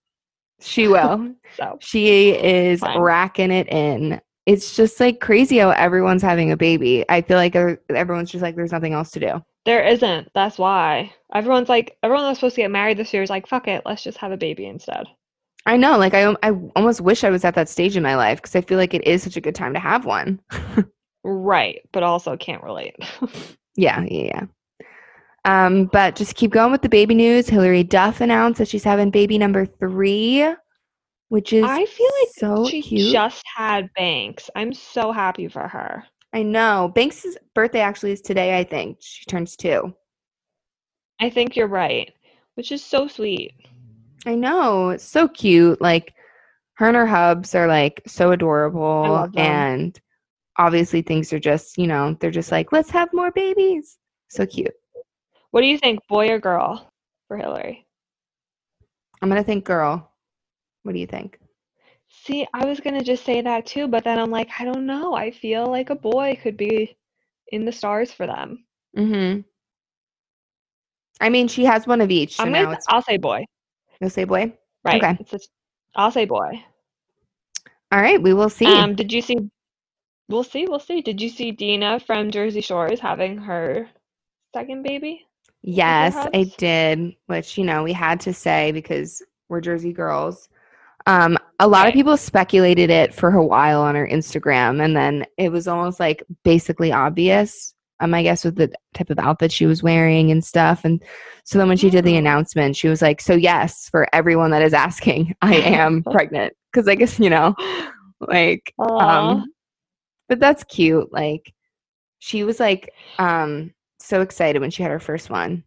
She 0.61 0.89
will. 0.89 1.35
So 1.57 1.79
she 1.81 2.31
is 2.31 2.81
Fine. 2.81 2.99
racking 2.99 3.53
it 3.53 3.69
in. 3.69 4.21
It's 4.45 4.75
just 4.75 4.99
like 4.99 5.21
crazy 5.21 5.59
how 5.59 5.71
everyone's 5.71 6.21
having 6.21 6.51
a 6.51 6.57
baby. 6.57 7.05
I 7.09 7.23
feel 7.23 7.37
like 7.37 7.55
everyone's 7.55 8.33
just 8.33 8.43
like, 8.43 8.57
there's 8.57 8.73
nothing 8.73 8.93
else 8.93 9.13
to 9.13 9.21
do. 9.21 9.41
There 9.67 9.85
isn't. 9.85 10.29
That's 10.35 10.59
why. 10.59 11.13
Everyone's 11.33 11.69
like, 11.69 11.97
everyone 12.03 12.25
that's 12.25 12.41
supposed 12.41 12.57
to 12.57 12.63
get 12.63 12.73
married 12.73 12.97
this 12.97 13.15
year 13.15 13.23
is 13.23 13.31
like, 13.31 13.47
fuck 13.47 13.69
it, 13.69 13.83
let's 13.87 14.03
just 14.03 14.19
have 14.19 14.33
a 14.33 14.37
baby 14.37 14.67
instead. 14.67 15.07
I 15.65 15.77
know, 15.77 15.97
like 15.97 16.13
I 16.13 16.35
I 16.43 16.51
almost 16.75 17.01
wish 17.01 17.23
I 17.23 17.31
was 17.31 17.45
at 17.45 17.55
that 17.55 17.69
stage 17.69 17.97
in 17.97 18.03
my 18.03 18.17
life 18.17 18.43
because 18.43 18.57
I 18.57 18.61
feel 18.61 18.77
like 18.77 18.95
it 18.95 19.07
is 19.07 19.23
such 19.23 19.37
a 19.37 19.41
good 19.41 19.55
time 19.55 19.75
to 19.75 19.81
have 19.81 20.05
one. 20.05 20.41
Right, 21.27 21.81
but 21.93 22.03
also 22.03 22.37
can't 22.37 22.63
relate. 22.63 22.97
Yeah, 23.77 24.03
yeah, 24.03 24.25
yeah. 24.27 24.43
Um, 25.45 25.87
but 25.87 26.17
just 26.17 26.37
keep 26.37 26.51
going 26.51 26.73
with 26.73 26.83
the 26.83 26.89
baby 26.89 27.15
news. 27.15 27.49
Hilary 27.49 27.85
Duff 27.85 28.21
announced 28.21 28.59
that 28.59 28.69
she's 28.69 28.85
having 28.85 29.11
baby 29.11 29.37
number 29.37 29.67
three, 29.67 30.47
which 31.29 31.53
is 31.53 31.65
I 31.65 31.85
feel 31.85 32.11
like 32.23 32.31
so 32.35 32.69
she 32.69 32.81
cute. 32.81 33.13
just 33.13 33.45
had 33.55 33.91
Banks. 33.95 34.49
I'm 34.57 34.73
so 34.73 35.13
happy 35.13 35.49
for 35.49 35.69
her. 35.69 36.05
I 36.33 36.43
know. 36.43 36.91
Banks' 36.95 37.37
birthday 37.55 37.81
actually 37.81 38.13
is 38.13 38.21
today, 38.21 38.59
I 38.59 38.65
think. 38.65 38.99
She 39.01 39.25
turns 39.27 39.55
two. 39.55 39.95
I 41.21 41.31
think 41.31 41.57
you're 41.57 41.69
right, 41.69 42.13
which 42.55 42.73
is 42.73 42.83
so 42.83 43.07
sweet. 43.07 43.53
I 44.27 44.35
know. 44.35 44.91
It's 44.91 45.05
so 45.05 45.29
cute. 45.29 45.81
Like 45.81 46.15
her 46.75 46.89
and 46.89 46.97
her 46.97 47.07
hubs 47.07 47.55
are 47.55 47.69
like 47.69 48.03
so 48.07 48.33
adorable. 48.33 49.29
And 49.37 50.01
obviously 50.59 51.03
things 51.03 51.33
are 51.33 51.39
just, 51.39 51.79
you 51.79 51.87
know, 51.87 52.17
they're 52.19 52.31
just 52.31 52.51
like, 52.51 52.73
let's 52.73 52.91
have 52.91 53.13
more 53.13 53.31
babies. 53.31 53.99
So 54.29 54.47
cute. 54.47 54.75
What 55.55 55.61
do 55.61 55.69
you 55.69 55.79
think, 55.79 56.01
boy 56.09 56.31
or 56.31 56.41
girl, 56.41 56.91
for 57.29 57.37
Hilary? 57.37 57.87
I'm 59.23 59.29
gonna 59.29 59.45
think 59.45 59.65
girl. 59.65 60.11
What 60.83 60.95
do 60.95 60.99
you 60.99 61.07
think? 61.07 61.39
See, 62.09 62.45
I 62.53 62.65
was 62.65 62.81
gonna 62.81 63.05
just 63.05 63.25
say 63.25 63.41
that 63.41 63.65
too, 63.65 63.87
but 63.87 64.03
then 64.03 64.19
I'm 64.19 64.33
like, 64.33 64.49
I 64.59 64.65
don't 64.65 64.85
know. 64.85 65.15
I 65.15 65.31
feel 65.31 65.67
like 65.67 65.91
a 65.91 65.95
boy 65.95 66.37
could 66.43 66.57
be 66.57 66.97
in 67.53 67.65
the 67.65 67.71
stars 67.71 68.11
for 68.11 68.27
them. 68.27 68.65
Mm-hmm. 68.99 69.43
I 71.21 71.29
mean, 71.29 71.47
she 71.47 71.65
has 71.67 71.87
one 71.87 72.01
of 72.01 72.11
each. 72.11 72.35
So 72.35 72.43
I'm 72.43 72.53
gonna, 72.53 72.77
I'll 72.89 73.03
say 73.03 73.17
boy. 73.17 73.45
you'll 74.01 74.11
say 74.11 74.25
boy. 74.25 74.53
Right. 74.83 75.01
Okay. 75.01 75.17
It's 75.21 75.31
just, 75.31 75.51
I'll 75.95 76.11
say 76.11 76.25
boy. 76.25 76.65
All 77.93 78.01
right, 78.01 78.21
we 78.21 78.35
will 78.35 78.51
see. 78.51 78.67
Um, 78.67 78.97
did 78.97 79.13
you 79.13 79.23
see? 79.23 79.37
We'll 80.29 80.43
see. 80.43 80.67
We'll 80.67 80.81
see. 80.81 81.01
Did 81.01 81.23
you 81.23 81.29
see 81.29 81.53
Deena 81.53 82.01
from 82.01 82.33
Jersey 82.33 82.61
Shore 82.61 82.89
is 82.89 82.99
having 82.99 83.39
her 83.39 83.89
second 84.53 84.83
baby? 84.83 85.25
Yes, 85.65 86.15
I 86.35 86.45
did, 86.59 87.15
which 87.27 87.59
you 87.59 87.65
know 87.65 87.83
we 87.83 87.93
had 87.93 88.21
to 88.21 88.33
say 88.35 88.73
because 88.73 89.23
we're 89.49 89.61
Jersey 89.61 89.93
girls. 89.93 90.49
Um, 91.07 91.37
a 91.59 91.69
lot 91.69 91.87
of 91.87 91.93
people 91.95 92.17
speculated 92.17 92.91
it 92.91 93.15
for 93.15 93.31
a 93.31 93.45
while 93.45 93.83
on 93.83 93.95
her 93.95 94.07
Instagram, 94.07 94.83
and 94.83 94.97
then 94.97 95.25
it 95.39 95.51
was 95.51 95.69
almost 95.69 96.01
like 96.01 96.23
basically 96.45 96.93
obvious. 96.93 97.75
Um, 98.01 98.13
I 98.15 98.23
guess 98.23 98.45
with 98.45 98.57
the 98.57 98.73
type 98.95 99.11
of 99.11 99.19
outfit 99.19 99.53
she 99.53 99.67
was 99.67 99.83
wearing 99.83 100.31
and 100.31 100.45
stuff, 100.45 100.85
and 100.85 101.03
so 101.45 101.59
then 101.59 101.69
when 101.69 101.77
she 101.77 101.91
did 101.91 102.05
the 102.05 102.17
Oh. 102.17 102.19
announcement, 102.19 102.77
she 102.77 102.89
was 102.89 103.03
like, 103.03 103.21
"So 103.21 103.35
yes, 103.35 103.89
for 103.91 104.09
everyone 104.13 104.51
that 104.53 104.63
is 104.63 104.75
asking, 104.75 105.35
I 105.43 105.57
am 105.57 106.03
pregnant." 106.11 106.55
Because 106.73 106.89
I 106.89 106.95
guess 106.97 107.19
you 107.21 107.31
know, 107.31 107.55
like 108.21 108.73
um 109.01 109.45
but 110.29 110.41
that's 110.41 110.65
cute 110.65 111.13
like 111.13 111.53
she 112.19 112.45
was 112.45 112.59
like 112.61 112.91
um 113.19 113.74
so 114.05 114.21
excited 114.21 114.61
when 114.61 114.71
she 114.71 114.83
had 114.83 114.93
her 114.93 115.01
first 115.01 115.31
one 115.31 115.65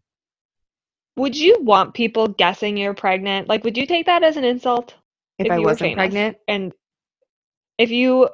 Would 1.17 1.35
you 1.35 1.57
want 1.61 1.93
people 1.93 2.27
guessing 2.27 2.77
you're 2.77 2.93
pregnant? 2.93 3.47
Like, 3.49 3.63
would 3.63 3.77
you 3.77 3.85
take 3.85 4.05
that 4.05 4.23
as 4.23 4.37
an 4.37 4.43
insult? 4.43 4.95
if, 5.39 5.47
If 5.47 5.51
i 5.51 5.55
you 5.57 5.61
were 5.61 5.67
wasn't 5.71 5.95
pregnant 5.95 6.37
And 6.47 6.73
if 7.77 7.91
you, 7.91 8.29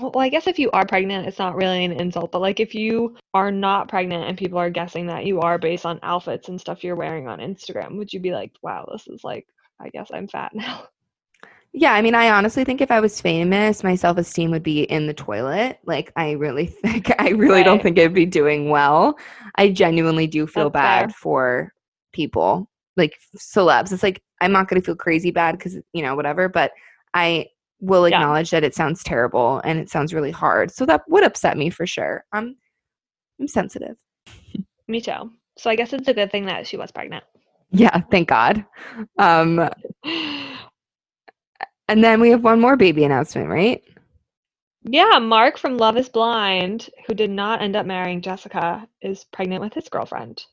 well, 0.00 0.18
I 0.18 0.28
guess 0.28 0.46
if 0.46 0.58
you 0.58 0.70
are 0.72 0.86
pregnant, 0.86 1.26
it's 1.28 1.38
not 1.38 1.56
really 1.56 1.84
an 1.84 1.92
insult, 1.92 2.32
but 2.32 2.40
like 2.40 2.60
if 2.60 2.74
you 2.74 3.16
are 3.34 3.52
not 3.52 3.88
pregnant 3.88 4.24
and 4.28 4.38
people 4.38 4.58
are 4.58 4.70
guessing 4.70 5.06
that 5.06 5.26
you 5.26 5.40
are 5.40 5.58
based 5.58 5.86
on 5.86 6.00
outfits 6.02 6.48
and 6.48 6.60
stuff 6.60 6.82
you're 6.82 6.96
wearing 6.96 7.28
on 7.28 7.38
Instagram, 7.38 7.96
would 7.98 8.12
you 8.12 8.20
be 8.20 8.32
like, 8.32 8.52
wow, 8.62 8.88
this 8.92 9.06
is 9.08 9.22
like, 9.24 9.46
I 9.80 9.90
guess 9.90 10.10
I'm 10.12 10.28
fat 10.28 10.52
now? 10.54 10.88
Yeah 11.76 11.92
i 11.92 12.02
mean 12.02 12.14
i 12.14 12.30
honestly 12.30 12.64
think 12.64 12.80
if 12.80 12.90
i 12.90 12.98
was 12.98 13.20
famous 13.20 13.84
my 13.84 13.94
self-esteem 13.94 14.50
would 14.50 14.62
be 14.62 14.82
in 14.84 15.06
the 15.06 15.14
toilet 15.14 15.78
like 15.84 16.12
i 16.16 16.32
really 16.32 16.66
think 16.82 17.12
i 17.20 17.28
really 17.28 17.62
don't 17.62 17.82
think 17.82 17.96
it'd 17.98 18.12
be 18.14 18.26
doing 18.26 18.68
well 18.70 19.16
i 19.56 19.68
genuinely 19.70 20.26
do 20.26 20.46
feel 20.46 20.70
That's 20.70 20.82
bad 20.82 21.10
fair. 21.10 21.16
for 21.20 21.72
people 22.12 22.68
like 22.96 23.14
celebs 23.38 23.92
it's 23.92 24.02
like 24.02 24.22
i'm 24.40 24.52
not 24.52 24.68
going 24.68 24.80
to 24.80 24.84
feel 24.84 24.96
crazy 24.96 25.30
bad 25.30 25.56
because 25.58 25.76
you 25.92 26.02
know 26.02 26.16
whatever 26.16 26.48
but 26.48 26.72
i 27.14 27.46
will 27.80 28.08
Yeah. 28.08 28.16
acknowledge 28.16 28.50
that 28.50 28.64
it 28.64 28.74
sounds 28.74 29.04
terrible 29.04 29.60
and 29.64 29.78
it 29.78 29.90
sounds 29.90 30.14
really 30.14 30.30
hard 30.30 30.70
so 30.70 30.86
that 30.86 31.02
would 31.08 31.24
upset 31.24 31.58
me 31.58 31.68
for 31.70 31.86
sure 31.86 32.24
i'm 32.32 32.56
i'm 33.38 33.46
sensitive 33.46 33.96
Me 34.88 35.00
too. 35.00 35.32
So 35.58 35.68
I 35.68 35.74
guess 35.74 35.92
it's 35.92 36.06
a 36.08 36.14
good 36.14 36.30
thing 36.30 36.46
that 36.46 36.64
she 36.66 36.76
was 36.76 36.92
pregnant. 36.92 37.24
Yeah, 37.72 38.02
thank 38.10 38.28
God. 38.28 38.64
Um, 39.18 39.68
and 41.88 42.02
then 42.02 42.20
we 42.20 42.30
have 42.30 42.42
one 42.42 42.60
more 42.60 42.76
baby 42.76 43.04
announcement, 43.04 43.48
right? 43.48 43.82
Yeah, 44.82 45.18
Mark 45.18 45.58
from 45.58 45.78
Love 45.78 45.96
is 45.96 46.08
Blind, 46.08 46.90
who 47.06 47.14
did 47.14 47.30
not 47.30 47.60
end 47.60 47.74
up 47.74 47.86
marrying 47.86 48.20
Jessica, 48.20 48.86
is 49.02 49.24
pregnant 49.24 49.60
with 49.60 49.74
his 49.74 49.88
girlfriend. 49.88 50.44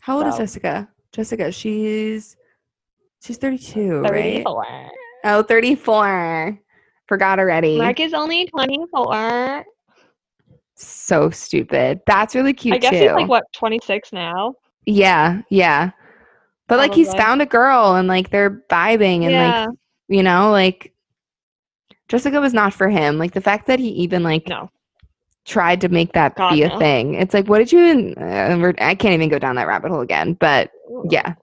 How 0.00 0.18
old 0.18 0.26
is 0.26 0.36
Jessica? 0.36 0.88
Jessica, 1.12 1.52
she's 1.52 2.36
she's 3.22 3.38
32, 3.38 4.00
right? 4.00 4.44
34. 4.44 4.90
Oh, 5.24 5.42
34. 5.42 6.58
Forgot 7.06 7.38
already. 7.38 7.78
Mark 7.78 8.00
is 8.00 8.14
only 8.14 8.46
24. 8.46 9.64
so 10.74 11.30
stupid. 11.30 12.00
That's 12.06 12.34
really 12.34 12.52
cute 12.52 12.74
I 12.74 12.78
guess 12.78 12.92
too. 12.92 12.98
he's 12.98 13.12
like 13.12 13.28
what 13.28 13.44
26 13.52 14.12
now. 14.12 14.54
Yeah, 14.86 15.42
yeah. 15.50 15.90
But 16.68 16.78
like 16.78 16.94
he's 16.94 17.14
found 17.14 17.42
a 17.42 17.46
girl 17.46 17.94
and 17.94 18.08
like 18.08 18.30
they're 18.30 18.62
vibing 18.68 19.22
and 19.22 19.30
yeah, 19.30 19.66
like 19.66 19.76
you 20.08 20.22
know, 20.22 20.50
like 20.50 20.92
Jessica 22.08 22.40
was 22.40 22.54
not 22.54 22.72
for 22.72 22.88
him. 22.88 23.18
Like 23.18 23.32
the 23.32 23.40
fact 23.40 23.66
that 23.66 23.78
he 23.78 23.88
even 23.88 24.22
like 24.22 24.48
no. 24.48 24.70
tried 25.44 25.80
to 25.80 25.88
make 25.88 26.12
that 26.12 26.36
God, 26.36 26.54
be 26.54 26.62
a 26.62 26.68
no. 26.68 26.78
thing. 26.78 27.14
It's 27.14 27.34
like, 27.34 27.48
what 27.48 27.58
did 27.58 27.72
you? 27.72 27.84
Even, 27.84 28.14
uh, 28.18 28.56
we're- 28.60 28.74
I 28.78 28.94
can't 28.94 29.14
even 29.14 29.28
go 29.28 29.38
down 29.38 29.56
that 29.56 29.66
rabbit 29.66 29.90
hole 29.90 30.00
again. 30.00 30.34
But 30.34 30.70
yeah, 31.10 31.34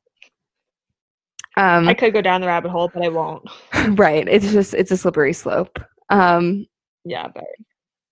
um, 1.58 1.88
I 1.88 1.94
could 1.94 2.14
go 2.14 2.22
down 2.22 2.42
the 2.42 2.48
rabbit 2.48 2.72
hole, 2.72 2.90
but 2.94 3.04
I 3.04 3.10
won't. 3.10 3.44
right. 4.00 4.28
It's 4.28 4.52
just 4.52 4.74
it's 4.74 4.92
a 4.92 4.98
slippery 4.98 5.34
slope. 5.34 5.80
Um, 6.10 6.66
Yeah, 7.06 7.28
but 7.34 7.46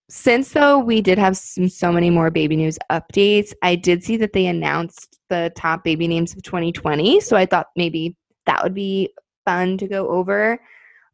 since 0.09 0.51
though 0.51 0.77
we 0.77 1.01
did 1.01 1.17
have 1.17 1.37
some, 1.37 1.69
so 1.69 1.91
many 1.91 2.09
more 2.09 2.29
baby 2.29 2.55
news 2.55 2.77
updates, 2.91 3.53
I 3.63 3.75
did 3.75 4.03
see 4.03 4.17
that 4.17 4.33
they 4.33 4.47
announced 4.47 5.19
the 5.29 5.51
top 5.55 5.83
baby 5.83 6.07
names 6.07 6.33
of 6.33 6.43
2020. 6.43 7.21
So 7.21 7.35
I 7.35 7.45
thought 7.45 7.67
maybe 7.75 8.15
that 8.45 8.61
would 8.63 8.73
be 8.73 9.13
fun 9.45 9.77
to 9.77 9.87
go 9.87 10.07
over. 10.09 10.59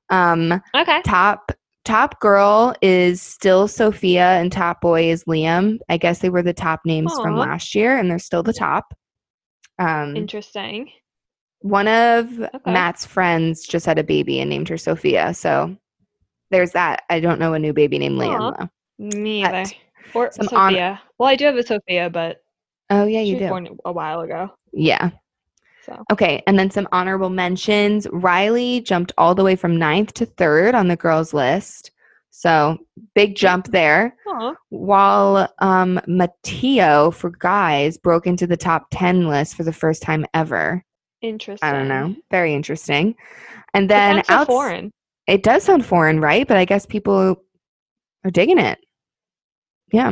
Um, 0.10 0.62
okay. 0.76 1.02
top 1.04 1.52
top 1.86 2.20
girl 2.20 2.76
is 2.82 3.22
still 3.22 3.68
Sophia 3.68 4.32
and 4.40 4.52
top 4.52 4.82
boy 4.82 5.10
is 5.10 5.24
Liam. 5.24 5.78
I 5.90 5.98
guess 5.98 6.20
they 6.20 6.30
were 6.30 6.42
the 6.44 6.54
top 6.54 6.82
names 6.86 7.14
from 7.22 7.38
last 7.38 7.74
year 7.76 7.98
and 7.98 8.10
they're 8.12 8.20
still 8.20 8.44
the 8.44 8.52
top. 8.54 8.94
Um 9.80 10.16
Interesting. 10.18 10.90
one 11.60 11.88
of 11.88 12.40
Okay. 12.40 12.72
Matt's 12.72 13.06
friends 13.06 13.66
just 13.66 13.86
had 13.86 14.00
a 14.00 14.04
baby 14.04 14.40
and 14.42 14.50
named 14.50 14.68
her 14.70 14.78
Sophia. 14.78 15.34
So 15.34 15.78
there's 16.52 16.72
that. 16.72 17.04
I 17.10 17.20
don't 17.20 17.40
know 17.40 17.54
a 17.54 17.60
new 17.60 17.74
baby 17.74 18.00
named 18.00 18.20
Liam 18.20 18.40
Aw. 18.40 18.52
though. 18.52 18.70
Me 19.00 19.46
either. 19.46 19.70
Or 20.14 20.32
Sophia. 20.32 21.02
Well, 21.18 21.30
I 21.30 21.36
do 21.36 21.46
have 21.46 21.56
a 21.56 21.64
Sophia, 21.64 22.10
but 22.10 22.42
Oh 22.90 23.06
yeah, 23.06 23.22
you 23.22 23.38
do. 23.40 23.48
born 23.50 23.78
a 23.86 23.92
while 23.92 24.22
ago. 24.22 24.50
Yeah. 24.74 25.12
So 25.88 26.04
Okay, 26.12 26.44
and 26.46 26.60
then 26.60 26.70
some 26.70 26.88
honorable 26.92 27.30
mentions. 27.30 28.08
Riley 28.12 28.82
jumped 28.82 29.14
all 29.18 29.34
the 29.34 29.44
way 29.44 29.56
from 29.56 29.78
ninth 29.78 30.14
to 30.16 30.26
third 30.26 30.76
on 30.76 30.88
the 30.90 30.96
girls 30.98 31.34
list. 31.34 31.92
So 32.30 32.78
big 33.16 33.36
jump 33.36 33.68
there. 33.72 34.16
Aw. 34.28 34.54
while 34.70 35.52
um, 35.60 36.00
Mateo 36.08 37.10
for 37.12 37.32
guys 37.32 37.98
broke 37.98 38.28
into 38.28 38.46
the 38.46 38.58
top 38.58 38.88
10 38.92 39.28
list 39.28 39.56
for 39.56 39.64
the 39.64 39.74
first 39.74 40.04
time 40.04 40.26
ever. 40.34 40.84
interesting. 41.22 41.68
I 41.68 41.72
don't 41.72 41.88
know. 41.88 42.16
Very 42.30 42.54
interesting. 42.54 43.16
And 43.74 43.90
then 43.90 44.18
that's 44.18 44.28
so 44.28 44.34
outs- 44.36 44.48
foreign. 44.48 44.92
it 45.26 45.42
does 45.42 45.64
sound 45.64 45.86
foreign, 45.86 46.20
right? 46.20 46.48
But 46.48 46.58
I 46.58 46.66
guess 46.66 46.86
people 46.86 47.38
are 48.24 48.32
digging 48.32 48.60
it. 48.60 48.78
Yeah. 49.92 50.12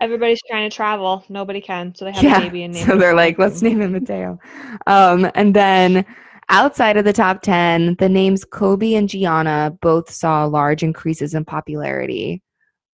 Everybody's 0.00 0.40
trying 0.48 0.68
to 0.68 0.74
travel. 0.74 1.24
Nobody 1.28 1.60
can, 1.60 1.94
so 1.94 2.04
they 2.04 2.12
have 2.12 2.22
yeah. 2.24 2.38
a 2.38 2.40
baby 2.42 2.62
and 2.64 2.74
name 2.74 2.86
so 2.86 2.96
they're 2.96 3.14
like, 3.14 3.38
let's 3.38 3.62
name 3.62 3.80
him 3.80 3.92
Mateo. 3.92 4.38
Um, 4.86 5.30
and 5.34 5.54
then 5.54 6.04
outside 6.48 6.96
of 6.96 7.04
the 7.04 7.12
top 7.12 7.42
10, 7.42 7.96
the 7.98 8.08
names 8.08 8.44
Kobe 8.44 8.94
and 8.94 9.08
Gianna 9.08 9.76
both 9.80 10.10
saw 10.10 10.44
large 10.44 10.82
increases 10.82 11.34
in 11.34 11.44
popularity. 11.44 12.42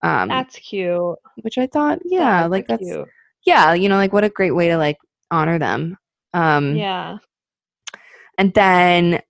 Um, 0.02 0.28
That's 0.28 0.56
cute. 0.58 1.16
which 1.42 1.58
I 1.58 1.66
thought, 1.66 2.00
yeah, 2.04 2.42
That's 2.42 2.50
like 2.50 2.66
that's 2.66 2.82
cute. 2.82 3.08
yeah, 3.44 3.72
you 3.74 3.88
know, 3.88 3.96
like 3.96 4.12
what 4.12 4.24
a 4.24 4.28
great 4.28 4.50
way 4.52 4.68
to 4.68 4.76
like 4.76 4.98
honor 5.30 5.58
them. 5.58 5.96
Um 6.34 6.76
Yeah. 6.76 7.18
and 8.38 8.52
then 8.54 9.20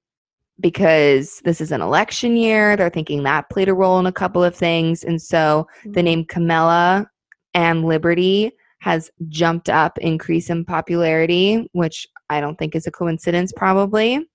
because 0.60 1.40
this 1.44 1.60
is 1.60 1.72
an 1.72 1.80
election 1.82 2.36
year, 2.36 2.76
they're 2.76 2.90
thinking 2.90 3.22
that 3.24 3.50
played 3.50 3.68
a 3.68 3.74
role 3.74 3.98
in 3.98 4.06
a 4.06 4.12
couple 4.12 4.44
of 4.44 4.54
things. 4.54 5.02
And 5.04 5.20
so 5.20 5.66
the 5.84 6.00
Mhm. 6.00 6.04
name 6.04 6.24
Camilla 6.24 7.10
and 7.54 7.84
Liberty 7.84 8.52
has 8.80 9.10
jumped 9.28 9.68
up, 9.68 9.98
increase 9.98 10.50
in 10.50 10.64
popularity, 10.64 11.68
which 11.72 12.06
I 12.30 12.40
don't 12.40 12.58
think 12.58 12.74
is 12.74 12.86
a 12.86 12.90
coincidence, 12.90 13.52
probably. 13.52 14.26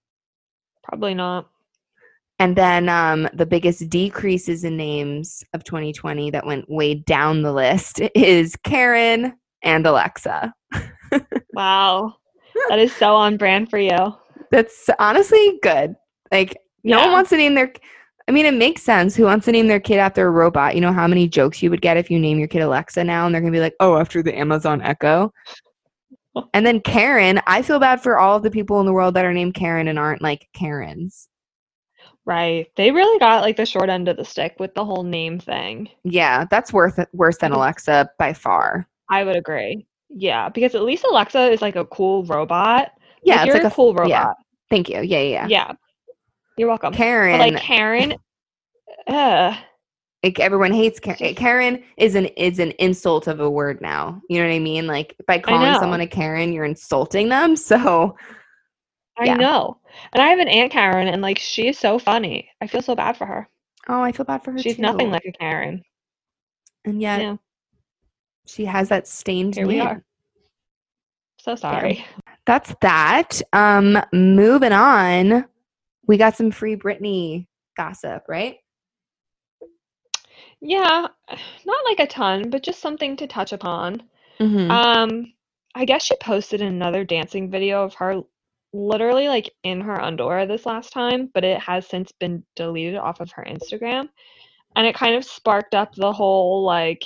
Probably 0.84 1.14
not. 1.14 1.50
And 2.40 2.56
then 2.56 2.88
um, 2.88 3.28
the 3.34 3.46
biggest 3.46 3.90
decreases 3.90 4.64
in 4.64 4.78
names 4.78 5.44
of 5.54 5.64
2020 5.64 6.30
that 6.32 6.46
went 6.46 6.70
way 6.70 6.94
down 6.94 7.42
the 7.42 7.52
list 7.52 8.00
is 8.16 8.56
Karen 8.64 9.34
and 9.64 9.86
Alexa. 9.86 10.54
Wow. 11.54 12.14
That 12.70 12.78
is 12.78 12.94
so 12.94 13.16
on 13.16 13.36
brand 13.36 13.72
for 13.72 13.80
you. 13.80 14.16
That's 14.52 14.92
honestly 15.00 15.58
good. 15.64 15.96
Like, 16.32 16.56
no 16.84 17.00
one 17.00 17.12
wants 17.12 17.32
to 17.32 17.38
name 17.38 17.56
their. 17.56 17.74
I 18.28 18.34
mean, 18.34 18.46
it 18.46 18.54
makes 18.54 18.84
sense. 18.84 19.16
Who 19.16 19.24
wants 19.24 19.46
to 19.46 19.52
name 19.52 19.68
their 19.68 19.80
kid 19.80 19.98
after 20.00 20.28
a 20.28 20.32
robot? 20.32 20.76
You 20.76 20.82
know 20.82 20.92
how 20.92 21.08
many 21.08 21.28
jokes 21.30 21.64
you 21.64 21.70
would 21.70 21.82
get 21.82 21.96
if 21.98 22.12
you 22.12 22.20
name 22.20 22.40
your 22.40 22.50
kid 22.50 22.62
Alexa 22.62 23.04
now, 23.04 23.26
and 23.26 23.34
they're 23.34 23.42
gonna 23.42 23.52
be 23.52 23.62
like, 23.62 23.76
"Oh, 23.80 23.98
after 23.98 24.22
the 24.22 24.38
Amazon 24.38 24.82
Echo." 24.82 25.32
And 26.54 26.66
then 26.66 26.82
Karen, 26.82 27.42
I 27.48 27.62
feel 27.64 27.80
bad 27.80 28.02
for 28.02 28.20
all 28.20 28.38
of 28.38 28.44
the 28.44 28.52
people 28.52 28.80
in 28.80 28.86
the 28.86 28.94
world 28.94 29.16
that 29.16 29.26
are 29.26 29.34
named 29.34 29.56
Karen 29.56 29.88
and 29.88 29.98
aren't 29.98 30.22
like 30.22 30.48
Karens. 30.54 31.30
Right. 32.26 32.68
They 32.76 32.92
really 32.92 33.18
got 33.20 33.42
like 33.42 33.56
the 33.56 33.66
short 33.66 33.90
end 33.90 34.08
of 34.08 34.18
the 34.18 34.26
stick 34.26 34.56
with 34.60 34.74
the 34.76 34.86
whole 34.86 35.04
name 35.04 35.40
thing. 35.40 35.90
Yeah, 36.04 36.46
that's 36.52 36.74
worth 36.74 37.00
worse 37.14 37.38
than 37.38 37.54
Mhm. 37.54 37.56
Alexa 37.56 38.12
by 38.20 38.34
far. 38.34 38.88
I 39.10 39.24
would 39.24 39.38
agree. 39.38 39.88
Yeah, 40.10 40.50
because 40.50 40.76
at 40.76 40.84
least 40.84 41.06
Alexa 41.10 41.50
is 41.52 41.62
like 41.62 41.76
a 41.78 41.86
cool 41.86 42.24
robot. 42.26 42.92
Yeah, 43.24 43.36
like, 43.36 43.48
it's 43.48 43.48
you're 43.48 43.64
like 43.64 43.72
a 43.72 43.76
cool 43.76 43.94
robot. 43.94 44.10
yeah. 44.10 44.20
robot. 44.20 44.36
Thank 44.70 44.90
you. 44.90 45.02
Yeah, 45.02 45.22
yeah. 45.22 45.48
yeah. 45.48 45.72
You're 46.58 46.68
welcome. 46.68 46.94
Karen, 46.94 47.38
But 47.38 47.52
like 47.54 47.62
Karen, 47.62 48.16
uh, 49.08 49.56
like 50.24 50.40
everyone 50.40 50.74
hates 50.74 51.00
Karen. 51.00 51.36
Karen 51.36 51.84
is 51.98 52.16
an 52.16 52.26
is 52.26 52.58
an 52.60 52.72
insult 52.80 53.28
of 53.28 53.40
a 53.40 53.50
word 53.50 53.80
now. 53.82 54.22
You 54.30 54.40
know 54.40 54.48
what 54.48 54.54
I 54.56 54.60
mean? 54.60 54.88
Like 54.88 55.16
by 55.28 55.38
calling 55.40 55.76
someone 55.76 56.02
a 56.02 56.08
Karen, 56.08 56.52
you're 56.54 56.66
insulting 56.66 57.30
them. 57.30 57.56
So 57.68 58.16
I 59.20 59.26
Yeah. 59.26 59.36
know. 59.36 59.80
And 60.14 60.22
I 60.22 60.28
have 60.28 60.40
an 60.40 60.48
aunt 60.48 60.72
Karen, 60.72 61.08
and 61.08 61.22
like 61.22 61.40
she 61.40 61.68
is 61.68 61.78
so 61.80 61.98
funny. 62.00 62.50
I 62.62 62.68
feel 62.68 62.82
so 62.82 62.96
bad 62.96 63.18
for 63.18 63.26
her. 63.26 63.48
oh, 63.88 64.02
I 64.02 64.12
feel 64.12 64.26
bad 64.26 64.44
for 64.44 64.52
her. 64.52 64.58
She's 64.60 64.76
too. 64.78 64.82
nothing 64.82 65.10
like 65.12 65.26
a 65.26 65.32
Karen. 65.32 65.84
and 66.86 67.02
yet 67.02 67.22
Yeah. 67.22 67.38
she 68.48 68.66
has 68.66 68.90
that 68.90 69.08
stained 69.08 69.56
Here 69.56 69.68
we 69.68 69.80
are. 69.80 70.04
So 71.40 71.56
sorry. 71.56 72.04
That's 72.46 72.74
that. 72.82 73.42
Um, 73.54 73.98
moving 74.14 74.72
on. 74.72 75.46
We 76.08 76.18
got 76.18 76.36
some 76.36 76.52
free 76.52 76.76
Britney 76.76 77.48
gossip, 77.76 78.24
right? 78.28 78.58
Yeah, 80.62 81.08
not 81.66 81.86
like 81.86 82.00
a 82.00 82.08
ton, 82.08 82.50
but 82.50 82.64
just 82.64 82.80
something 82.80 83.16
to 83.18 83.28
touch 83.28 83.54
upon. 83.54 84.04
Mm-hmm. 84.40 84.72
Um, 84.72 85.34
I 85.76 85.86
guess 85.86 86.04
she 86.04 86.16
posted 86.22 86.62
another 86.62 87.04
dancing 87.04 87.52
video 87.52 87.84
of 87.84 87.94
her 87.96 88.22
literally 88.74 89.28
like 89.28 89.52
in 89.64 89.82
her 89.82 90.02
underwear 90.02 90.46
this 90.46 90.66
last 90.66 90.92
time, 90.92 91.30
but 91.34 91.44
it 91.44 91.60
has 91.60 91.88
since 91.88 92.12
been 92.12 92.44
deleted 92.56 92.96
off 92.96 93.20
of 93.20 93.32
her 93.32 93.46
Instagram. 93.48 94.10
And 94.76 94.88
it 94.88 94.96
kind 94.96 95.16
of 95.16 95.24
sparked 95.24 95.76
up 95.76 95.96
the 95.96 96.12
whole 96.12 96.64
like 96.64 97.04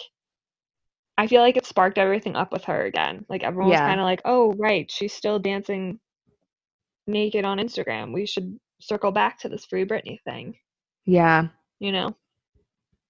I 1.18 1.28
feel 1.28 1.42
like 1.42 1.58
it 1.58 1.66
sparked 1.66 1.98
everything 1.98 2.36
up 2.36 2.52
with 2.52 2.64
her 2.66 2.86
again. 2.86 3.26
Like 3.30 3.44
everyone 3.44 3.70
was 3.70 3.80
kind 3.80 4.00
of 4.00 4.06
like, 4.06 4.22
"Oh, 4.26 4.54
right, 4.58 4.90
she's 4.90 5.14
still 5.14 5.40
dancing 5.40 6.00
naked 7.06 7.46
on 7.46 7.60
Instagram. 7.60 8.14
We 8.14 8.26
should 8.26 8.60
circle 8.82 9.12
back 9.12 9.40
to 9.40 9.50
this 9.50 9.66
free 9.66 9.86
Britney 9.86 10.22
thing." 10.22 10.56
yeah. 11.06 11.48
You 11.80 11.92
know? 11.92 12.16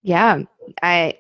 Yeah. 0.04 0.44
I 0.82 1.16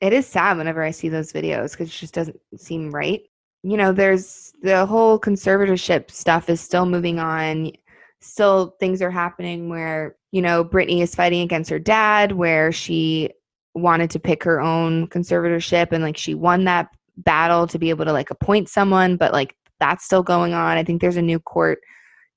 it 0.00 0.12
is 0.12 0.26
sad 0.26 0.58
whenever 0.58 0.82
I 0.82 0.90
see 0.90 1.08
those 1.08 1.32
videos 1.32 1.72
because 1.72 1.88
it 1.88 1.92
just 1.92 2.14
doesn't 2.14 2.38
seem 2.56 2.90
right. 2.90 3.22
You 3.62 3.78
know, 3.78 3.92
there's 3.92 4.52
the 4.62 4.84
whole 4.84 5.18
conservatorship 5.18 6.10
stuff 6.10 6.50
is 6.50 6.60
still 6.60 6.84
moving 6.84 7.18
on. 7.18 7.72
Still 8.20 8.76
things 8.80 9.00
are 9.00 9.10
happening 9.10 9.70
where, 9.70 10.16
you 10.30 10.42
know, 10.42 10.64
Britney 10.64 11.00
is 11.00 11.14
fighting 11.14 11.40
against 11.40 11.70
her 11.70 11.78
dad, 11.78 12.32
where 12.32 12.70
she 12.70 13.30
wanted 13.74 14.10
to 14.10 14.20
pick 14.20 14.44
her 14.44 14.60
own 14.60 15.08
conservatorship 15.08 15.92
and 15.92 16.04
like 16.04 16.16
she 16.16 16.34
won 16.34 16.64
that 16.64 16.88
battle 17.16 17.66
to 17.66 17.78
be 17.78 17.90
able 17.90 18.04
to 18.04 18.12
like 18.12 18.30
appoint 18.30 18.68
someone, 18.68 19.16
but 19.16 19.32
like 19.32 19.56
that's 19.80 20.04
still 20.04 20.22
going 20.22 20.52
on. 20.52 20.76
I 20.76 20.84
think 20.84 21.00
there's 21.00 21.16
a 21.16 21.22
new 21.22 21.38
court 21.38 21.80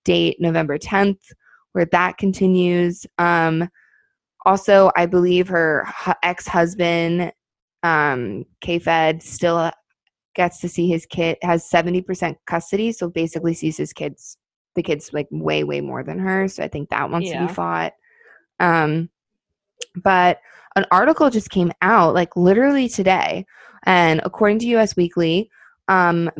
date, 0.08 0.38
November 0.39 0.78
10th, 0.78 1.20
where 1.74 1.86
that 1.91 2.17
continues. 2.17 3.06
Um 3.20 3.70
also, 4.48 4.91
I 4.96 5.06
believe 5.06 5.50
her 5.50 5.86
hu- 5.86 6.13
ex-husband, 6.24 7.34
um, 7.84 8.46
K-Fed, 8.62 9.22
still 9.22 9.70
gets 10.36 10.62
to 10.62 10.70
see 10.70 10.88
his 10.88 11.06
kid, 11.06 11.38
has 11.41 11.70
70% 11.70 12.34
custody, 12.46 12.93
so 12.93 13.10
basically 13.10 13.54
sees 13.54 13.76
his 13.76 13.91
kids, 13.91 14.38
the 14.76 14.84
kids 14.84 15.12
like 15.12 15.28
way, 15.32 15.65
way 15.65 15.82
more 15.82 16.02
than 16.02 16.17
her. 16.17 16.48
So 16.48 16.63
I 16.63 16.70
think 16.70 16.89
that 16.89 17.10
wants 17.10 17.30
to 17.30 17.48
be 17.48 17.54
fought. 17.54 17.91
Um, 18.62 19.10
but 20.02 20.39
an 20.78 20.86
article 20.91 21.30
just 21.30 21.50
came 21.50 21.74
out 21.82 22.13
like 22.13 22.38
literally 22.38 22.88
today, 22.88 23.46
and 23.84 24.22
according 24.24 24.60
to 24.60 24.67
US 24.78 24.96
Weekly, 24.96 25.50
um, 25.89 26.32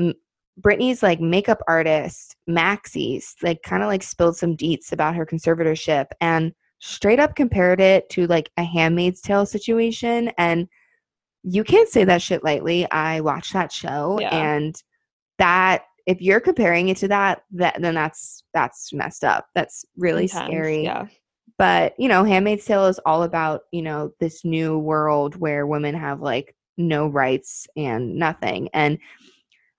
Britney's 0.62 1.04
like 1.04 1.20
makeup 1.22 1.62
artist 1.68 2.36
Maxie's 2.48 3.36
like 3.44 3.62
kind 3.64 3.84
of 3.84 3.88
like 3.88 4.04
spilled 4.04 4.38
some 4.38 4.58
deets 4.58 4.92
about 4.92 5.16
her 5.16 5.26
conservatorship 5.26 6.08
and 6.22 6.54
straight 6.80 7.20
up 7.20 7.36
compared 7.36 7.80
it 7.80 8.10
to 8.10 8.28
like 8.28 8.50
a 8.58 8.64
Handmaid's 8.64 9.22
Tale 9.22 9.46
situation. 9.46 10.32
And 10.38 10.68
you 11.44 11.64
can't 11.64 11.90
say 11.90 12.04
that 12.04 12.22
shit 12.22 12.44
lightly. 12.44 12.90
I 12.92 13.22
watched 13.22 13.54
that 13.54 13.72
show, 13.72 14.20
Yeah. 14.20 14.30
and 14.36 14.82
that 15.38 15.86
if 16.06 16.22
you're 16.22 16.40
comparing 16.40 16.90
it 16.90 16.98
to 16.98 17.08
that, 17.10 17.44
that 17.52 17.80
then 17.82 17.94
that's 17.96 18.44
that's 18.54 18.92
messed 18.94 19.24
up. 19.24 19.48
That's 19.56 19.86
really 19.98 20.24
Intense, 20.24 20.46
scary 20.48 20.84
Yeah. 20.84 21.08
but 21.58 21.94
you 22.00 22.08
know 22.10 22.24
handmaid's 22.24 22.66
tale 22.66 22.86
is 22.86 23.00
all 23.06 23.24
about 23.24 23.62
you 23.72 23.82
know 23.82 24.12
this 24.20 24.44
new 24.46 24.78
world 24.78 25.36
where 25.36 25.66
women 25.68 25.96
have 25.96 26.22
like 26.22 26.56
no 26.78 27.08
rights 27.08 27.68
and 27.76 28.16
nothing 28.16 28.70
and 28.74 28.98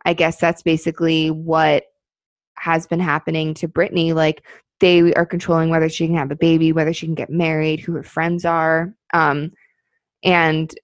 i 0.08 0.12
guess 0.12 0.38
that's 0.38 0.62
basically 0.62 1.30
what 1.30 1.84
has 2.56 2.86
been 2.86 3.00
happening 3.00 3.54
to 3.54 3.68
britney 3.68 4.14
like 4.14 4.44
they 4.80 5.12
are 5.14 5.26
controlling 5.26 5.70
whether 5.70 5.88
she 5.88 6.06
can 6.06 6.16
have 6.16 6.30
a 6.30 6.36
baby 6.36 6.72
whether 6.72 6.92
she 6.92 7.06
can 7.06 7.14
get 7.14 7.30
married 7.30 7.80
who 7.80 7.92
her 7.92 8.02
friends 8.02 8.44
are 8.44 8.94
um 9.12 9.50
and 10.24 10.74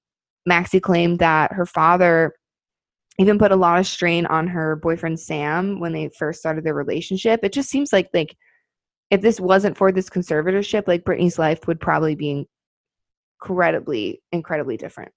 maxie 0.47 0.81
claimed 0.81 1.19
that 1.19 1.53
her 1.53 1.67
father 1.67 2.35
even 3.19 3.39
put 3.39 3.53
a 3.53 3.57
lot 3.57 3.79
of 3.79 3.87
strain 3.87 4.27
on 4.27 4.47
her 4.47 4.77
boyfriend 4.77 5.19
sam 5.19 5.81
when 5.81 5.93
they 5.93 6.09
first 6.17 6.39
started 6.39 6.65
their 6.65 6.75
relationship 6.75 7.41
it 7.43 7.53
just 7.53 7.69
seems 7.69 7.93
like 7.93 8.09
like 8.15 8.37
if 9.11 9.21
this 9.21 9.41
wasn't 9.41 9.77
for 9.77 9.93
this 9.93 10.11
conservatorship, 10.11 10.89
like 10.89 11.05
Britney's 11.05 11.39
life 11.39 11.67
would 11.67 11.81
probably 11.81 12.15
be 12.15 12.49
incredibly, 13.41 14.23
incredibly 14.33 14.77
different. 14.77 15.13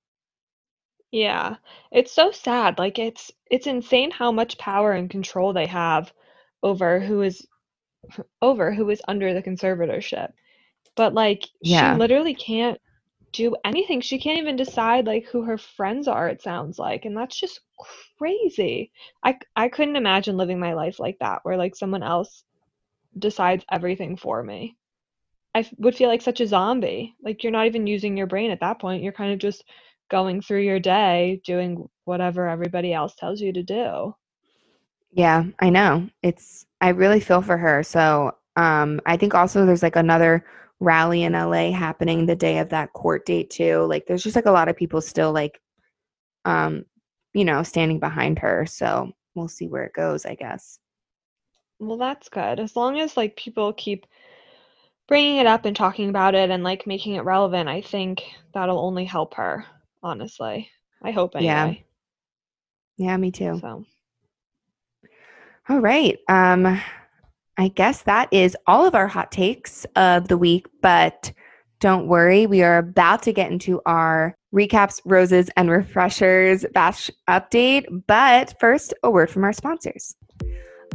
Yeah. 1.12 1.58
It's 1.92 2.12
so 2.14 2.32
sad. 2.32 2.80
Like 2.80 2.98
it's 3.00 3.32
it's 3.52 3.68
insane 3.68 4.10
how 4.12 4.32
much 4.32 4.58
power 4.58 4.94
and 4.94 5.10
control 5.10 5.52
they 5.54 5.66
have 5.68 6.14
over 6.64 7.00
who 7.02 7.22
is 7.22 7.46
over 8.42 8.74
who 8.74 8.90
is 8.90 9.02
under 9.08 9.34
the 9.34 9.44
conservatorship. 9.44 10.34
But 10.96 11.14
like 11.14 11.46
Yeah. 11.62 11.62
she 11.64 11.92
literally 11.92 12.36
can't 12.36 12.80
do 13.34 13.56
anything. 13.66 14.02
She 14.02 14.20
can't 14.20 14.40
even 14.40 14.56
decide 14.58 15.08
like 15.08 15.26
who 15.26 15.44
her 15.44 15.58
friends 15.58 16.08
are, 16.08 16.30
it 16.30 16.42
sounds 16.42 16.80
like. 16.80 17.06
And 17.06 17.18
that's 17.18 17.40
just 17.40 17.62
crazy. 18.18 18.92
I 19.24 19.34
c- 19.34 19.40
I 19.56 19.70
couldn't 19.70 19.98
imagine 19.98 20.38
living 20.38 20.60
my 20.60 20.74
life 20.74 21.00
like 21.00 21.20
that 21.20 21.40
where 21.44 21.58
like 21.58 21.76
someone 21.76 22.04
else 22.04 22.44
decides 23.18 23.66
everything 23.72 24.18
for 24.18 24.44
me. 24.44 24.78
I 25.56 25.60
f- 25.60 25.74
would 25.80 25.96
feel 25.96 26.08
like 26.10 26.22
such 26.22 26.40
a 26.42 26.48
zombie. 26.48 27.16
Like 27.22 27.44
you're 27.44 27.52
not 27.52 27.66
even 27.66 27.88
using 27.88 28.16
your 28.18 28.28
brain 28.28 28.52
at 28.52 28.62
that 28.62 28.80
point. 28.80 29.04
You're 29.04 29.12
kind 29.14 29.34
of 29.34 29.40
just 29.40 29.64
going 30.10 30.42
through 30.42 30.62
your 30.62 30.80
day 30.80 31.42
doing 31.46 31.88
whatever 32.06 32.48
everybody 32.48 32.94
else 32.94 33.16
tells 33.16 33.42
you 33.42 33.54
to 33.54 33.64
do. 33.64 34.14
Yeah, 35.12 35.46
I 35.60 35.70
know. 35.70 36.10
It's 36.24 36.66
I 36.82 36.90
really 36.90 37.20
feel 37.20 37.42
for 37.42 37.58
her. 37.58 37.84
So, 37.84 38.34
um 38.56 39.02
I 39.06 39.18
think 39.18 39.34
also 39.36 39.66
there's 39.66 39.84
like 39.84 39.96
another 39.96 40.46
rally 40.80 41.24
in 41.24 41.36
LA 41.36 41.72
happening 41.72 42.26
the 42.26 42.36
day 42.36 42.60
of 42.60 42.70
that 42.70 42.94
court 42.94 43.26
date 43.26 43.50
too. 43.50 43.84
Like 43.86 44.06
there's 44.06 44.24
just 44.24 44.36
like 44.36 44.46
a 44.46 44.52
lot 44.52 44.70
of 44.70 44.76
people 44.78 45.02
still 45.02 45.32
like 45.32 45.62
um 46.46 46.86
you 47.34 47.46
know, 47.46 47.64
standing 47.64 48.00
behind 48.00 48.40
her. 48.40 48.66
So, 48.68 49.12
we'll 49.36 49.48
see 49.50 49.68
where 49.68 49.86
it 49.86 49.94
goes, 49.94 50.26
I 50.26 50.36
guess. 50.36 50.80
Well, 51.80 51.98
that's 51.98 52.30
good. 52.30 52.60
As 52.60 52.76
long 52.76 53.00
as 53.00 53.18
like 53.18 53.36
people 53.36 53.74
keep 53.74 54.06
bringing 55.08 55.38
it 55.38 55.48
up 55.48 55.66
and 55.66 55.76
talking 55.76 56.10
about 56.10 56.36
it 56.36 56.50
and 56.50 56.64
like 56.64 56.88
making 56.88 57.16
it 57.16 57.24
relevant, 57.26 57.70
I 57.70 57.82
think 57.82 58.24
that'll 58.54 58.80
only 58.80 59.06
help 59.06 59.34
her, 59.36 59.66
honestly. 60.04 60.70
I 61.04 61.12
hope 61.12 61.34
Yeah. 61.40 61.64
anyway. 61.64 61.84
Yeah, 62.98 63.18
me 63.18 63.32
too. 63.32 63.60
So, 63.62 63.86
All 65.70 65.80
right. 65.80 66.18
Um 66.30 66.82
I 67.60 67.70
guess 67.70 68.04
that 68.04 68.30
is 68.32 68.56
all 68.68 68.86
of 68.86 68.94
our 68.94 69.08
hot 69.08 69.32
takes 69.32 69.86
of 69.96 70.28
the 70.28 70.38
week, 70.38 70.68
but 70.84 71.32
don't 71.80 72.08
worry, 72.08 72.46
we 72.46 72.62
are 72.64 72.78
about 72.78 73.24
to 73.24 73.34
get 73.34 73.52
into 73.52 73.82
our 73.88 74.36
recaps, 74.54 75.02
roses, 75.06 75.50
and 75.58 75.70
refreshers 75.70 76.66
bash 76.74 77.10
update. 77.28 77.86
But 78.08 78.54
first, 78.60 78.94
a 79.04 79.10
word 79.10 79.30
from 79.32 79.44
our 79.44 79.54
sponsors. 79.54 80.16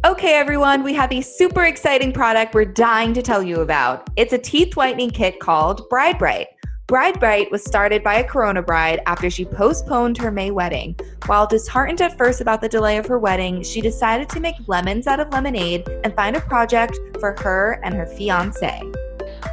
Okay, 0.04 0.34
everyone, 0.34 0.82
we 0.82 0.94
have 0.94 1.12
a 1.12 1.20
super 1.20 1.64
exciting 1.64 2.12
product 2.12 2.54
we're 2.54 2.64
dying 2.64 3.12
to 3.14 3.22
tell 3.22 3.42
you 3.42 3.60
about. 3.60 4.08
It's 4.16 4.32
a 4.32 4.38
teeth 4.38 4.76
whitening 4.76 5.10
kit 5.10 5.38
called 5.40 5.88
Bride 5.88 6.18
Brite. 6.18 6.48
Bride 6.92 7.18
Brite 7.18 7.50
was 7.50 7.64
started 7.64 8.05
by 8.05 8.16
a 8.16 8.22
Corona 8.28 8.61
bride 8.61 9.00
after 9.07 9.31
she 9.31 9.46
postponed 9.46 10.18
her 10.18 10.31
May 10.31 10.50
wedding. 10.50 10.94
While 11.24 11.46
disheartened 11.46 12.02
at 12.02 12.18
first 12.18 12.42
about 12.42 12.61
the 12.61 12.68
delay 12.68 12.98
of 12.98 13.07
her 13.07 13.18
wedding, 13.18 13.62
she 13.62 13.81
decided 13.81 14.28
to 14.28 14.40
make 14.40 14.57
lemons 14.66 15.07
out 15.07 15.18
of 15.18 15.33
lemonade 15.33 15.88
and 16.05 16.14
find 16.14 16.37
a 16.37 16.40
project 16.42 17.00
for 17.18 17.35
her 17.40 17.81
and 17.83 17.94
her 17.94 18.05
fiance. 18.05 18.83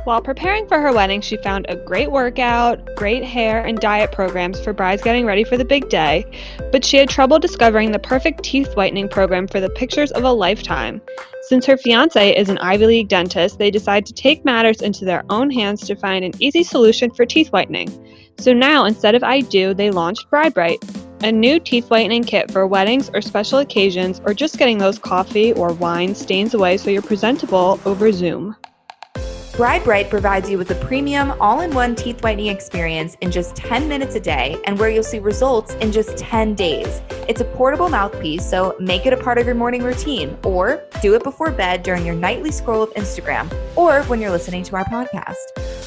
While 0.04 0.21
preparing 0.21 0.67
for 0.67 0.80
her 0.80 0.93
wedding, 0.93 1.21
she 1.21 1.38
found 1.38 1.65
a 1.69 1.75
great 1.75 2.12
workout, 2.12 2.95
great 2.95 3.23
hair, 3.23 3.63
and 3.65 3.80
diet 3.80 4.12
programs 4.12 4.60
for 4.60 4.73
brides 4.73 5.04
getting 5.04 5.25
ready 5.25 5.43
for 5.43 5.58
the 5.58 5.65
big 5.65 5.89
day, 5.89 6.25
but 6.71 6.84
she 6.84 6.97
had 6.97 7.10
trouble 7.10 7.38
discovering 7.38 7.91
the 7.91 7.99
perfect 7.99 8.43
teeth 8.43 8.75
whitening 8.75 9.10
program 9.10 9.47
for 9.47 9.60
the 9.60 9.69
pictures 9.69 10.12
of 10.12 10.23
a 10.23 10.32
lifetime. 10.32 11.02
Since 11.43 11.65
her 11.65 11.78
fiance 11.78 12.36
is 12.36 12.49
an 12.49 12.58
Ivy 12.60 12.86
League 12.86 13.08
dentist, 13.08 13.58
they 13.58 13.71
decide 13.71 14.06
to 14.06 14.13
take 14.13 14.45
matters 14.45 14.82
into 14.82 15.06
their 15.06 15.23
own 15.30 15.49
hands 15.49 15.86
to 15.88 15.95
find 15.95 16.23
an 16.23 16.34
easy 16.39 16.63
solution 16.63 17.12
for 17.12 17.25
teeth 17.25 17.52
whitening. 17.52 17.89
So 18.38 18.54
now, 18.54 18.86
instead 18.86 19.15
of 19.15 19.23
I 19.23 19.41
Do, 19.41 19.73
they 19.73 19.91
launched 19.91 20.30
Bride 20.30 20.54
Brite, 20.54 20.84
a 21.23 21.32
new 21.32 21.60
teeth 21.60 21.89
whitening 21.89 22.23
kit 22.23 22.52
for 22.52 22.65
weddings 22.65 23.10
or 23.13 23.21
special 23.21 23.60
occasions, 23.60 24.21
or 24.25 24.34
just 24.34 24.58
getting 24.58 24.78
those 24.78 24.97
coffee 24.97 25.54
or 25.54 25.73
wine 25.73 26.15
stains 26.15 26.54
away 26.54 26.78
so 26.78 26.89
you're 26.89 27.02
presentable 27.02 27.80
over 27.86 28.12
Zoom. 28.12 28.56
Bride 29.60 29.84
Brite 29.84 30.10
provides 30.10 30.50
you 30.50 30.58
with 30.58 30.72
a 30.72 30.86
premium 30.86 31.34
all 31.41 31.60
in 31.60 31.76
one 31.76 31.93
teeth 31.93 32.24
whitening 32.24 32.48
experience 32.48 33.17
in 33.19 33.30
just 33.30 33.58
10 33.58 33.89
minutes 33.89 34.15
a 34.15 34.19
day 34.22 34.56
and 34.63 34.80
where 34.80 34.89
you'll 34.89 35.04
see 35.04 35.19
results 35.19 35.74
in 35.82 35.91
just 35.91 36.17
10 36.17 36.56
days. 36.56 37.02
It's 37.28 37.41
a 37.41 37.43
portable 37.43 37.89
mouthpiece, 37.89 38.50
so 38.50 38.78
make 38.80 39.06
it 39.06 39.12
a 39.12 39.17
part 39.17 39.38
of 39.38 39.45
your 39.45 39.56
morning 39.56 39.84
routine 39.84 40.38
or 40.45 40.82
do 41.02 41.13
it 41.13 41.26
before 41.26 41.52
bed 41.52 41.84
during 41.84 42.06
your 42.06 42.15
nightly 42.15 42.52
scroll 42.52 42.82
of 42.82 42.89
Instagram 42.91 43.54
or 43.76 44.04
when 44.04 44.22
you're 44.22 44.32
listening 44.32 44.63
to 44.63 44.78
our 44.78 44.86
podcast. 44.86 45.36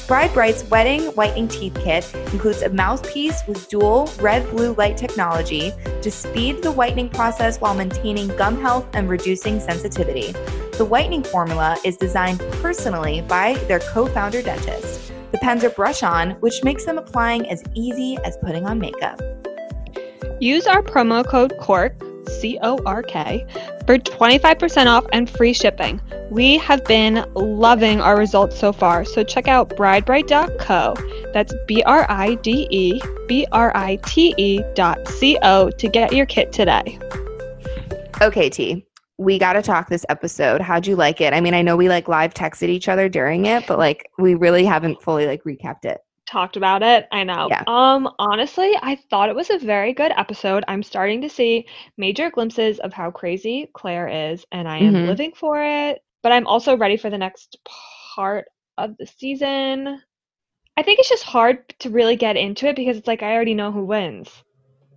Bride 0.07 0.31
Brite's 0.35 0.63
Wedding 0.65 1.05
Whitening 1.15 1.47
Teeth 1.47 1.75
Kit 1.83 2.13
includes 2.31 2.61
a 2.61 2.69
mouthpiece 2.69 3.41
with 3.47 3.67
dual 3.69 4.07
red 4.19 4.47
blue 4.51 4.75
light 4.75 4.97
technology 4.97 5.71
to 6.03 6.11
speed 6.11 6.61
the 6.61 6.71
whitening 6.71 7.09
process 7.09 7.59
while 7.59 7.73
maintaining 7.73 8.27
gum 8.37 8.61
health 8.61 8.85
and 8.93 9.09
reducing 9.09 9.59
sensitivity. 9.59 10.31
The 10.77 10.85
whitening 10.85 11.21
formula 11.21 11.77
is 11.85 11.97
designed 11.97 12.39
personally 12.53 13.21
by 13.21 13.53
their 13.67 13.77
co 13.77 14.07
founder 14.07 14.41
dentist. 14.41 15.13
The 15.31 15.37
pens 15.37 15.63
are 15.63 15.69
brush 15.69 16.01
on, 16.01 16.31
which 16.41 16.63
makes 16.63 16.83
them 16.83 16.97
applying 16.97 17.47
as 17.47 17.63
easy 17.75 18.17
as 18.25 18.37
putting 18.37 18.65
on 18.65 18.79
makeup. 18.79 19.21
Use 20.39 20.65
our 20.65 20.81
promo 20.81 21.23
code 21.27 21.53
CORK, 21.59 21.95
C 22.27 22.57
O 22.63 22.79
R 22.87 23.03
K, 23.03 23.45
for 23.85 23.99
25% 23.99 24.87
off 24.87 25.05
and 25.13 25.29
free 25.29 25.53
shipping. 25.53 26.01
We 26.31 26.57
have 26.57 26.83
been 26.85 27.23
loving 27.35 28.01
our 28.01 28.17
results 28.17 28.57
so 28.57 28.73
far, 28.73 29.05
so 29.05 29.23
check 29.23 29.47
out 29.47 29.69
bridebrite.co. 29.77 30.95
That's 31.33 31.53
B 31.67 31.83
R 31.83 32.07
I 32.09 32.33
D 32.35 32.67
E 32.71 32.99
B 33.27 33.45
R 33.51 33.71
I 33.77 33.97
T 34.07 34.33
E 34.37 34.63
dot 34.73 35.07
C 35.07 35.37
O 35.43 35.69
to 35.69 35.87
get 35.87 36.13
your 36.13 36.25
kit 36.25 36.51
today. 36.51 36.97
Okay, 38.21 38.49
T, 38.49 38.85
we 39.17 39.37
got 39.37 39.53
to 39.53 39.61
talk 39.61 39.89
this 39.89 40.05
episode. 40.09 40.61
How'd 40.61 40.87
you 40.87 40.95
like 40.95 41.21
it? 41.21 41.33
I 41.33 41.41
mean, 41.41 41.53
I 41.53 41.61
know 41.61 41.75
we 41.77 41.87
like 41.89 42.07
live 42.07 42.33
texted 42.33 42.69
each 42.69 42.87
other 42.89 43.07
during 43.09 43.45
it, 43.45 43.65
but 43.67 43.77
like 43.77 44.09
we 44.17 44.35
really 44.35 44.65
haven't 44.65 45.01
fully 45.01 45.27
like 45.27 45.43
recapped 45.43 45.85
it. 45.85 45.99
Talked 46.25 46.57
about 46.57 46.81
it. 46.81 47.07
I 47.11 47.23
know. 47.23 47.47
Yeah. 47.49 47.63
Um 47.67 48.09
honestly, 48.17 48.71
I 48.81 48.97
thought 49.09 49.29
it 49.29 49.35
was 49.35 49.49
a 49.49 49.59
very 49.59 49.93
good 49.93 50.11
episode. 50.17 50.63
I'm 50.67 50.81
starting 50.81 51.21
to 51.21 51.29
see 51.29 51.67
major 51.97 52.31
glimpses 52.31 52.79
of 52.79 52.91
how 52.93 53.11
crazy 53.11 53.69
Clare 53.73 54.07
is 54.31 54.45
and 54.51 54.67
I 54.67 54.77
am 54.79 54.93
Mhm. 54.93 55.07
living 55.07 55.33
for 55.35 55.61
it, 55.61 56.01
but 56.23 56.31
I'm 56.31 56.47
also 56.47 56.75
ready 56.77 56.97
for 56.97 57.09
the 57.09 57.17
next 57.17 57.57
part 58.15 58.45
of 58.77 58.97
the 58.97 59.05
season. 59.05 60.01
I 60.75 60.81
think 60.81 60.97
it's 60.99 61.09
just 61.09 61.23
hard 61.23 61.69
to 61.79 61.89
really 61.91 62.15
get 62.15 62.35
into 62.35 62.67
it 62.67 62.75
because 62.75 62.97
it's 62.97 63.07
like 63.07 63.21
I 63.21 63.33
already 63.35 63.53
know 63.53 63.71
who 63.71 63.85
wins. 63.85 64.29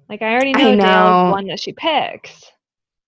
Like 0.08 0.22
I 0.22 0.32
already 0.32 0.54
I 0.54 0.58
know, 0.58 0.76
Dale's 0.76 0.78
know. 0.78 1.26
the 1.26 1.32
one 1.32 1.46
that 1.48 1.60
she 1.60 1.72
picks. 1.74 2.50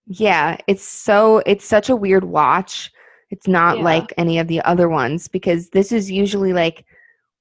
Yeah, 0.08 0.56
it's 0.66 0.84
so 0.84 1.42
it's 1.46 1.64
such 1.64 1.90
a 1.90 1.96
weird 1.96 2.24
watch. 2.24 2.90
It's 3.30 3.46
not 3.46 3.78
Yeah. 3.78 3.84
like 3.84 4.14
any 4.16 4.38
of 4.38 4.48
the 4.48 4.62
other 4.62 4.88
ones 4.88 5.28
because 5.28 5.68
this 5.70 5.92
is 5.92 6.10
usually 6.10 6.52
like 6.52 6.84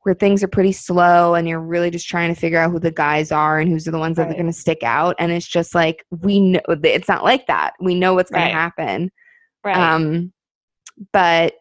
where 0.04 0.14
things 0.14 0.44
are 0.44 0.48
pretty 0.48 0.72
slow 0.74 1.36
and 1.36 1.48
you're 1.48 1.60
really 1.62 1.90
just 1.90 2.08
trying 2.08 2.34
to 2.34 2.40
figure 2.40 2.60
out 2.60 2.72
who 2.72 2.80
the 2.80 2.92
guys 2.92 3.32
are 3.32 3.60
and 3.60 3.70
who's 3.70 3.88
are 3.88 3.92
the 3.92 4.00
ones 4.00 4.16
that 4.18 4.30
are 4.30 4.34
going 4.34 4.46
to 4.46 4.54
stick 4.54 4.84
out 4.84 5.16
and 5.20 5.32
it's 5.32 5.48
just 5.48 5.74
like 5.76 6.06
we 6.22 6.40
know 6.40 6.62
it's 6.68 7.08
not 7.10 7.24
like 7.24 7.48
that. 7.48 7.74
We 7.82 7.96
know 7.96 8.14
what's 8.14 8.30
going 8.32 8.44
Right. 8.44 8.50
to 8.50 8.54
happen. 8.56 9.12
Right. 9.64 9.76
Um 9.78 10.34
but 11.14 11.54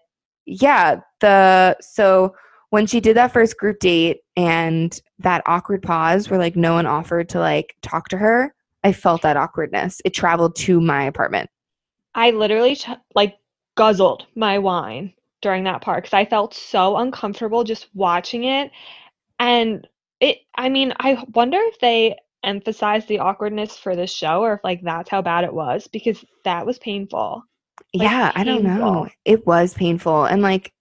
yeah, 0.46 1.00
the 1.20 1.76
so 1.80 2.34
when 2.70 2.86
she 2.86 3.00
did 3.00 3.16
that 3.16 3.32
first 3.32 3.56
group 3.58 3.78
date 3.78 4.18
and 4.36 5.00
that 5.20 5.42
awkward 5.46 5.82
pause 5.82 6.28
where 6.30 6.38
like 6.38 6.56
no 6.56 6.74
one 6.74 6.86
offered 6.86 7.28
to 7.30 7.38
like 7.38 7.74
talk 7.82 8.08
to 8.08 8.16
her, 8.18 8.54
I 8.84 8.92
felt 8.92 9.22
that 9.22 9.36
awkwardness. 9.36 10.00
It 10.04 10.14
traveled 10.14 10.56
to 10.56 10.80
my 10.80 11.04
apartment. 11.04 11.50
I 12.14 12.30
literally 12.30 12.76
ch- 12.76 12.88
like 13.14 13.36
guzzled 13.76 14.26
my 14.34 14.58
wine 14.58 15.12
during 15.42 15.64
that 15.64 15.82
part 15.82 16.04
because 16.04 16.14
I 16.14 16.24
felt 16.24 16.54
so 16.54 16.96
uncomfortable 16.96 17.64
just 17.64 17.88
watching 17.94 18.44
it. 18.44 18.70
And 19.38 19.86
it, 20.20 20.38
I 20.56 20.68
mean, 20.68 20.92
I 20.98 21.22
wonder 21.34 21.58
if 21.60 21.78
they 21.78 22.16
emphasized 22.42 23.08
the 23.08 23.18
awkwardness 23.18 23.76
for 23.76 23.96
this 23.96 24.12
show 24.12 24.42
or 24.42 24.54
if 24.54 24.60
like 24.64 24.80
that's 24.82 25.10
how 25.10 25.20
bad 25.20 25.44
it 25.44 25.52
was 25.52 25.88
because 25.88 26.24
that 26.44 26.64
was 26.64 26.78
painful. 26.78 27.42
Like, 27.94 28.10
yeah, 28.10 28.32
I 28.34 28.44
don't 28.44 28.64
know. 28.64 29.08
It 29.24 29.46
was 29.46 29.74
painful. 29.74 30.24
And 30.24 30.42
like 30.42 30.72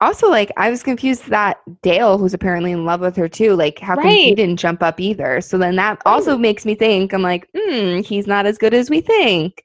also 0.00 0.28
like 0.28 0.50
I 0.56 0.70
was 0.70 0.82
confused 0.82 1.28
that 1.28 1.58
Dale, 1.82 2.18
who's 2.18 2.34
apparently 2.34 2.72
in 2.72 2.84
love 2.84 3.00
with 3.00 3.16
her 3.16 3.28
too, 3.28 3.54
like 3.54 3.78
how 3.78 3.96
come 3.96 4.08
he 4.08 4.34
didn't 4.34 4.58
jump 4.58 4.82
up 4.82 5.00
either? 5.00 5.40
So 5.40 5.58
then 5.58 5.76
that 5.76 6.00
also 6.06 6.36
makes 6.36 6.64
me 6.66 6.74
think, 6.74 7.12
I'm 7.12 7.22
like, 7.22 7.48
hmm, 7.56 8.00
he's 8.00 8.26
not 8.26 8.46
as 8.46 8.58
good 8.58 8.74
as 8.74 8.90
we 8.90 9.00
think. 9.00 9.64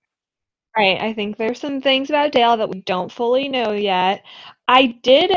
Right. 0.77 1.01
I 1.01 1.13
think 1.13 1.37
there's 1.37 1.59
some 1.59 1.81
things 1.81 2.09
about 2.09 2.31
Dale 2.31 2.55
that 2.57 2.69
we 2.69 2.81
don't 2.81 3.11
fully 3.11 3.49
know 3.49 3.73
yet. 3.73 4.23
I 4.67 4.97
did 5.03 5.31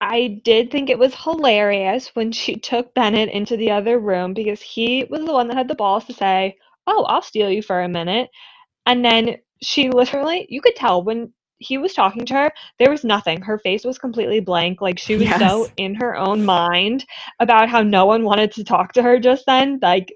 I 0.00 0.40
did 0.44 0.70
think 0.70 0.90
it 0.90 0.98
was 0.98 1.14
hilarious 1.14 2.14
when 2.14 2.30
she 2.32 2.56
took 2.56 2.92
Bennett 2.94 3.30
into 3.30 3.56
the 3.56 3.70
other 3.70 3.98
room 3.98 4.34
because 4.34 4.60
he 4.60 5.04
was 5.08 5.24
the 5.24 5.32
one 5.32 5.48
that 5.48 5.56
had 5.56 5.68
the 5.68 5.74
balls 5.74 6.04
to 6.06 6.12
say, 6.12 6.56
"Oh, 6.86 7.04
I'll 7.04 7.22
steal 7.22 7.50
you 7.50 7.62
for 7.62 7.80
a 7.82 7.88
minute." 7.88 8.28
And 8.84 9.04
then 9.04 9.38
she 9.62 9.90
literally, 9.90 10.46
you 10.50 10.60
could 10.60 10.76
tell 10.76 11.02
when 11.02 11.32
he 11.58 11.78
was 11.78 11.94
talking 11.94 12.24
to 12.26 12.34
her, 12.34 12.52
there 12.78 12.90
was 12.90 13.04
nothing. 13.04 13.40
Her 13.40 13.58
face 13.58 13.84
was 13.84 13.98
completely 13.98 14.40
blank. 14.40 14.80
Like 14.80 14.98
she 14.98 15.16
was 15.16 15.28
so 15.38 15.68
in 15.76 15.94
her 15.94 16.16
own 16.16 16.44
mind 16.44 17.04
about 17.40 17.68
how 17.68 17.82
no 17.82 18.06
one 18.06 18.24
wanted 18.24 18.52
to 18.52 18.64
talk 18.64 18.92
to 18.94 19.02
her 19.02 19.18
just 19.18 19.46
then. 19.46 19.78
Like 19.82 20.12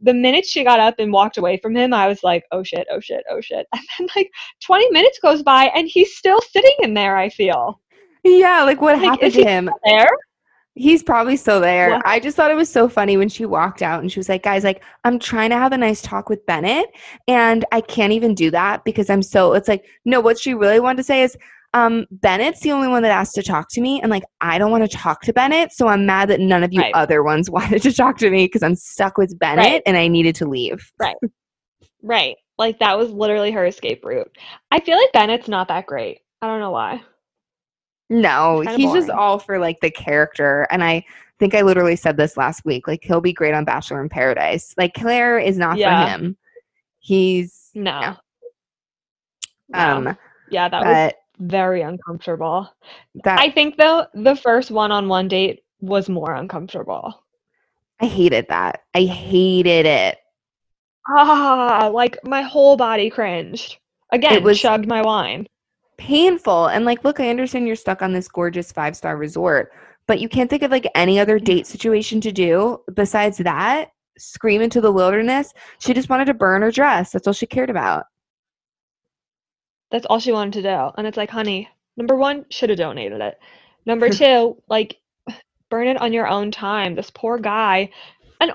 the 0.00 0.14
minute 0.14 0.46
she 0.46 0.64
got 0.64 0.80
up 0.80 0.96
and 0.98 1.12
walked 1.12 1.36
away 1.36 1.58
from 1.58 1.76
him, 1.76 1.92
I 1.92 2.08
was 2.08 2.22
like, 2.22 2.44
oh 2.52 2.62
shit, 2.62 2.86
oh 2.90 3.00
shit, 3.00 3.24
oh 3.30 3.40
shit. 3.40 3.66
And 3.74 3.82
then 3.98 4.08
like 4.16 4.30
20 4.62 4.90
minutes 4.90 5.18
goes 5.20 5.42
by 5.42 5.66
and 5.74 5.86
he's 5.88 6.16
still 6.16 6.40
sitting 6.40 6.74
in 6.80 6.94
there, 6.94 7.16
I 7.16 7.28
feel. 7.28 7.80
Yeah, 8.24 8.62
like 8.64 8.80
what 8.80 8.98
Like, 8.98 9.04
happened 9.04 9.34
to 9.34 9.44
him? 9.44 9.70
There? 9.84 10.08
He's 10.74 11.02
probably 11.02 11.36
still 11.36 11.60
there. 11.60 11.90
What? 11.90 12.02
I 12.06 12.20
just 12.20 12.36
thought 12.36 12.50
it 12.50 12.56
was 12.56 12.70
so 12.70 12.88
funny 12.88 13.16
when 13.16 13.28
she 13.28 13.44
walked 13.44 13.82
out 13.82 14.00
and 14.00 14.10
she 14.10 14.18
was 14.20 14.28
like, 14.28 14.42
guys, 14.44 14.64
like, 14.64 14.82
I'm 15.04 15.18
trying 15.18 15.50
to 15.50 15.56
have 15.56 15.72
a 15.72 15.78
nice 15.78 16.00
talk 16.00 16.28
with 16.28 16.44
Bennett 16.46 16.86
and 17.28 17.64
I 17.72 17.80
can't 17.80 18.12
even 18.12 18.34
do 18.34 18.50
that 18.52 18.84
because 18.84 19.10
I'm 19.10 19.22
so, 19.22 19.52
it's 19.54 19.68
like, 19.68 19.84
no, 20.04 20.20
what 20.20 20.38
she 20.38 20.54
really 20.54 20.80
wanted 20.80 20.98
to 20.98 21.02
say 21.02 21.22
is, 21.22 21.36
um, 21.74 22.06
Bennett's 22.10 22.60
the 22.60 22.72
only 22.72 22.88
one 22.88 23.02
that 23.02 23.10
asked 23.12 23.34
to 23.36 23.42
talk 23.42 23.68
to 23.72 23.80
me 23.80 24.00
and 24.00 24.10
like, 24.10 24.24
I 24.40 24.58
don't 24.58 24.70
want 24.70 24.88
to 24.88 24.96
talk 24.96 25.22
to 25.22 25.32
Bennett. 25.32 25.72
So 25.72 25.86
I'm 25.88 26.04
mad 26.06 26.28
that 26.30 26.40
none 26.40 26.62
of 26.64 26.72
you 26.72 26.80
Right. 26.80 26.94
other 26.94 27.22
ones 27.22 27.48
wanted 27.50 27.82
to 27.82 27.92
talk 27.92 28.16
to 28.18 28.30
me 28.30 28.46
because 28.46 28.62
I'm 28.62 28.74
stuck 28.74 29.18
with 29.18 29.38
Bennett 29.38 29.64
Right. 29.64 29.82
and 29.86 29.96
I 29.96 30.08
needed 30.08 30.34
to 30.36 30.46
leave. 30.46 30.90
Right, 30.98 31.16
right. 32.02 32.36
Like 32.58 32.78
that 32.80 32.96
was 32.98 33.10
literally 33.10 33.50
her 33.52 33.66
escape 33.66 34.04
route. 34.04 34.30
I 34.70 34.80
feel 34.80 34.96
like 34.96 35.12
Bennett's 35.12 35.48
not 35.48 35.68
that 35.68 35.86
great. 35.86 36.20
I 36.42 36.46
don't 36.46 36.60
know 36.60 36.70
why. 36.72 37.02
No, 38.10 38.60
he's 38.76 38.92
just 38.92 39.08
all 39.08 39.38
for 39.38 39.58
like 39.58 39.80
the 39.80 39.90
character. 39.90 40.66
And 40.70 40.82
I 40.84 41.04
think 41.38 41.54
I 41.54 41.62
literally 41.62 41.96
said 41.96 42.16
this 42.16 42.36
last 42.36 42.64
week. 42.64 42.86
Like 42.88 43.04
he'll 43.04 43.20
be 43.20 43.32
great 43.32 43.54
on 43.54 43.64
Bachelor 43.64 44.02
in 44.02 44.08
Paradise. 44.08 44.74
Like 44.76 44.94
Clare 44.94 45.38
is 45.38 45.56
not 45.56 45.78
Yeah. 45.78 46.04
for 46.04 46.10
him. 46.10 46.36
He's 46.98 47.70
No. 47.74 48.00
No. 48.00 48.16
No. 49.68 49.78
um 50.08 50.18
yeah, 50.50 50.68
that 50.68 50.84
was 50.84 51.12
very 51.38 51.82
uncomfortable. 51.82 52.68
that 53.24 53.40
I 53.40 53.50
think 53.50 53.76
though 53.76 54.06
the 54.12 54.34
first 54.36 54.70
one-on-one 54.72 55.28
date 55.28 55.62
was 55.80 56.08
more 56.08 56.34
uncomfortable. 56.34 57.22
I 58.00 58.06
hated 58.06 58.46
that. 58.48 58.82
I 58.94 59.02
hated 59.04 59.86
it. 59.86 60.18
Ah, 61.08 61.90
like 61.94 62.18
my 62.24 62.42
whole 62.42 62.76
body 62.76 63.08
cringed. 63.08 63.76
Again, 64.12 64.32
it 64.34 64.42
was- 64.42 64.60
chugged 64.60 64.86
my 64.88 65.02
wine. 65.02 65.46
Painful. 66.00 66.68
And 66.68 66.86
like, 66.86 67.04
look, 67.04 67.20
I 67.20 67.28
understand 67.28 67.66
you're 67.66 67.76
stuck 67.76 68.00
on 68.00 68.14
this 68.14 68.26
gorgeous 68.26 68.72
five 68.72 68.96
star 68.96 69.18
resort, 69.18 69.70
but 70.06 70.18
you 70.18 70.30
can't 70.30 70.48
think 70.48 70.62
of 70.62 70.70
like 70.70 70.90
any 70.94 71.20
other 71.20 71.36
mm-hmm. 71.36 71.44
date 71.44 71.66
situation 71.66 72.22
to 72.22 72.32
do 72.32 72.80
besides 72.94 73.36
that. 73.36 73.90
Scream 74.16 74.62
into 74.62 74.80
the 74.80 74.90
wilderness. 74.90 75.52
She 75.78 75.92
just 75.92 76.08
wanted 76.08 76.24
to 76.24 76.34
burn 76.34 76.62
her 76.62 76.70
dress. 76.70 77.12
That's 77.12 77.26
all 77.26 77.34
she 77.34 77.46
cared 77.46 77.68
about. 77.68 78.06
That's 79.90 80.06
all 80.06 80.18
she 80.18 80.32
wanted 80.32 80.54
to 80.54 80.62
do. 80.62 80.90
And 80.96 81.06
it's 81.06 81.18
like, 81.18 81.28
honey, 81.28 81.68
number 81.98 82.16
one, 82.16 82.46
should 82.48 82.70
have 82.70 82.78
donated 82.78 83.20
it. 83.20 83.38
Number 83.84 84.08
two, 84.10 84.56
like, 84.68 84.96
burn 85.68 85.86
it 85.86 86.00
on 86.00 86.14
your 86.14 86.28
own 86.28 86.50
time. 86.50 86.94
This 86.94 87.10
poor 87.10 87.38
guy. 87.38 87.90
And 88.40 88.52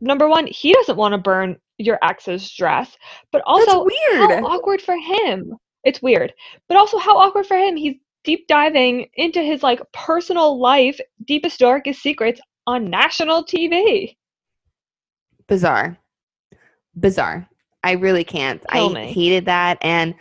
number 0.00 0.28
one, 0.28 0.48
he 0.48 0.72
doesn't 0.72 0.96
want 0.96 1.12
to 1.12 1.18
burn 1.18 1.56
your 1.78 2.00
ex's 2.02 2.50
dress. 2.50 2.96
But 3.30 3.42
also, 3.46 3.84
That's 3.84 4.18
weird. 4.18 4.42
awkward 4.44 4.82
for 4.82 4.96
him. 4.96 5.56
It's 5.84 6.02
weird. 6.02 6.32
But 6.68 6.76
also, 6.76 6.98
how 6.98 7.16
awkward 7.16 7.46
for 7.46 7.56
him. 7.56 7.76
He's 7.76 7.96
deep 8.24 8.46
diving 8.48 9.08
into 9.14 9.40
his 9.42 9.62
like 9.62 9.80
personal 9.92 10.58
life, 10.60 10.98
deepest, 11.26 11.58
darkest 11.58 12.02
secrets 12.02 12.40
on 12.66 12.84
national 12.84 13.44
TV. 13.44 14.16
Bizarre. 15.48 15.96
Bizarre. 16.98 17.48
I 17.82 17.92
really 17.92 18.24
can't. 18.24 18.62
Kill 18.70 18.90
I 18.90 19.06
me. 19.06 19.12
hated 19.12 19.46
that. 19.46 19.78
And 19.80 20.14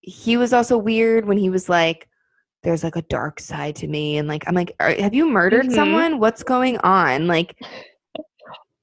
he 0.00 0.36
was 0.36 0.52
also 0.52 0.76
weird 0.76 1.24
when 1.26 1.38
he 1.38 1.50
was 1.50 1.68
like, 1.68 2.08
there's 2.62 2.84
like 2.84 2.96
a 2.96 3.02
dark 3.02 3.40
side 3.40 3.76
to 3.76 3.86
me. 3.86 4.18
And 4.18 4.28
like, 4.28 4.44
I'm 4.46 4.54
like, 4.54 4.74
have 4.80 5.14
you 5.14 5.28
murdered 5.28 5.66
Mhm. 5.66 5.74
someone? 5.74 6.18
What's 6.18 6.42
going 6.42 6.76
on? 6.78 7.26
Like, 7.26 7.56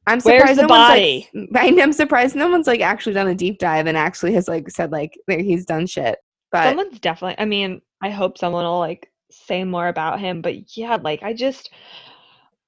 I'm 0.08 0.20
Where's 0.20 0.42
surprised 0.42 0.60
the 0.60 0.64
no 0.64 0.68
one's, 0.68 0.90
body? 0.90 1.30
Like, 1.52 1.80
I'm 1.80 1.94
surprised 1.94 2.36
no 2.36 2.50
one's 2.50 2.68
like 2.68 2.82
actually 2.82 3.14
done 3.14 3.28
a 3.28 3.36
deep 3.36 3.60
dive 3.60 3.88
and 3.88 3.98
actually 3.98 4.34
has 4.34 4.48
like 4.48 4.70
said 4.70 4.92
like 4.92 5.18
there 5.28 5.42
he's 5.42 5.66
done 5.66 5.88
shit. 5.88 6.20
But 6.52 6.70
Someone's 6.70 7.00
definitely, 7.00 7.36
I 7.38 7.46
mean, 7.46 7.82
I 8.02 8.10
hope 8.10 8.38
someone 8.38 8.66
will 8.66 8.80
like 8.80 9.12
say 9.32 9.64
more 9.64 9.88
about 9.88 10.20
him. 10.20 10.42
But 10.42 10.78
yeah, 10.78 10.96
like, 10.96 11.24
I 11.24 11.34
just, 11.34 11.70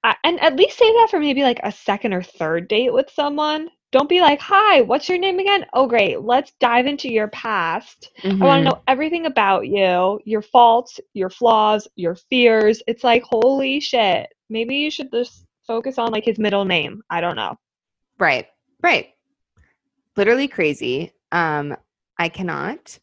I, 0.03 0.15
and 0.23 0.39
at 0.41 0.55
least 0.55 0.77
say 0.77 0.91
that 0.91 1.07
for 1.09 1.19
maybe 1.19 1.43
like 1.43 1.59
a 1.63 1.71
second 1.71 2.13
or 2.13 2.23
third 2.23 2.67
date 2.67 2.93
with 2.93 3.09
someone. 3.13 3.69
Don't 3.93 4.09
be 4.09 4.19
like, 4.19 4.41
hi, 4.41 4.81
what's 4.81 5.07
your 5.07 5.17
name 5.17 5.39
again? 5.39 5.65
Oh, 5.71 5.87
great. 5.87 6.19
Let's 6.19 6.51
dive 6.59 6.87
into 6.87 7.09
your 7.09 7.29
past. 7.29 8.11
I 8.21 8.27
want 8.27 8.39
to 8.39 8.45
mm-hmm. 8.45 8.63
know 8.65 8.81
everything 8.89 9.27
about 9.27 9.67
you, 9.67 10.19
your 10.25 10.41
faults, 10.41 10.99
your 11.13 11.29
flaws, 11.29 11.87
your 11.95 12.15
fears. 12.15 12.83
It's 12.85 13.05
like, 13.05 13.23
holy 13.23 13.79
shit. 13.79 14.27
Maybe 14.49 14.75
you 14.75 14.91
should 14.91 15.09
just 15.13 15.46
focus 15.67 15.97
on 15.97 16.11
like 16.11 16.23
his 16.25 16.39
middle 16.39 16.65
name. 16.65 17.01
I 17.09 17.21
don't 17.21 17.35
know. 17.35 17.55
Right. 18.17 18.47
Right. 18.81 19.09
Literally 20.15 20.47
crazy. 20.47 21.11
Um, 21.31 21.75
I 22.17 22.29
cannot. 22.29 22.97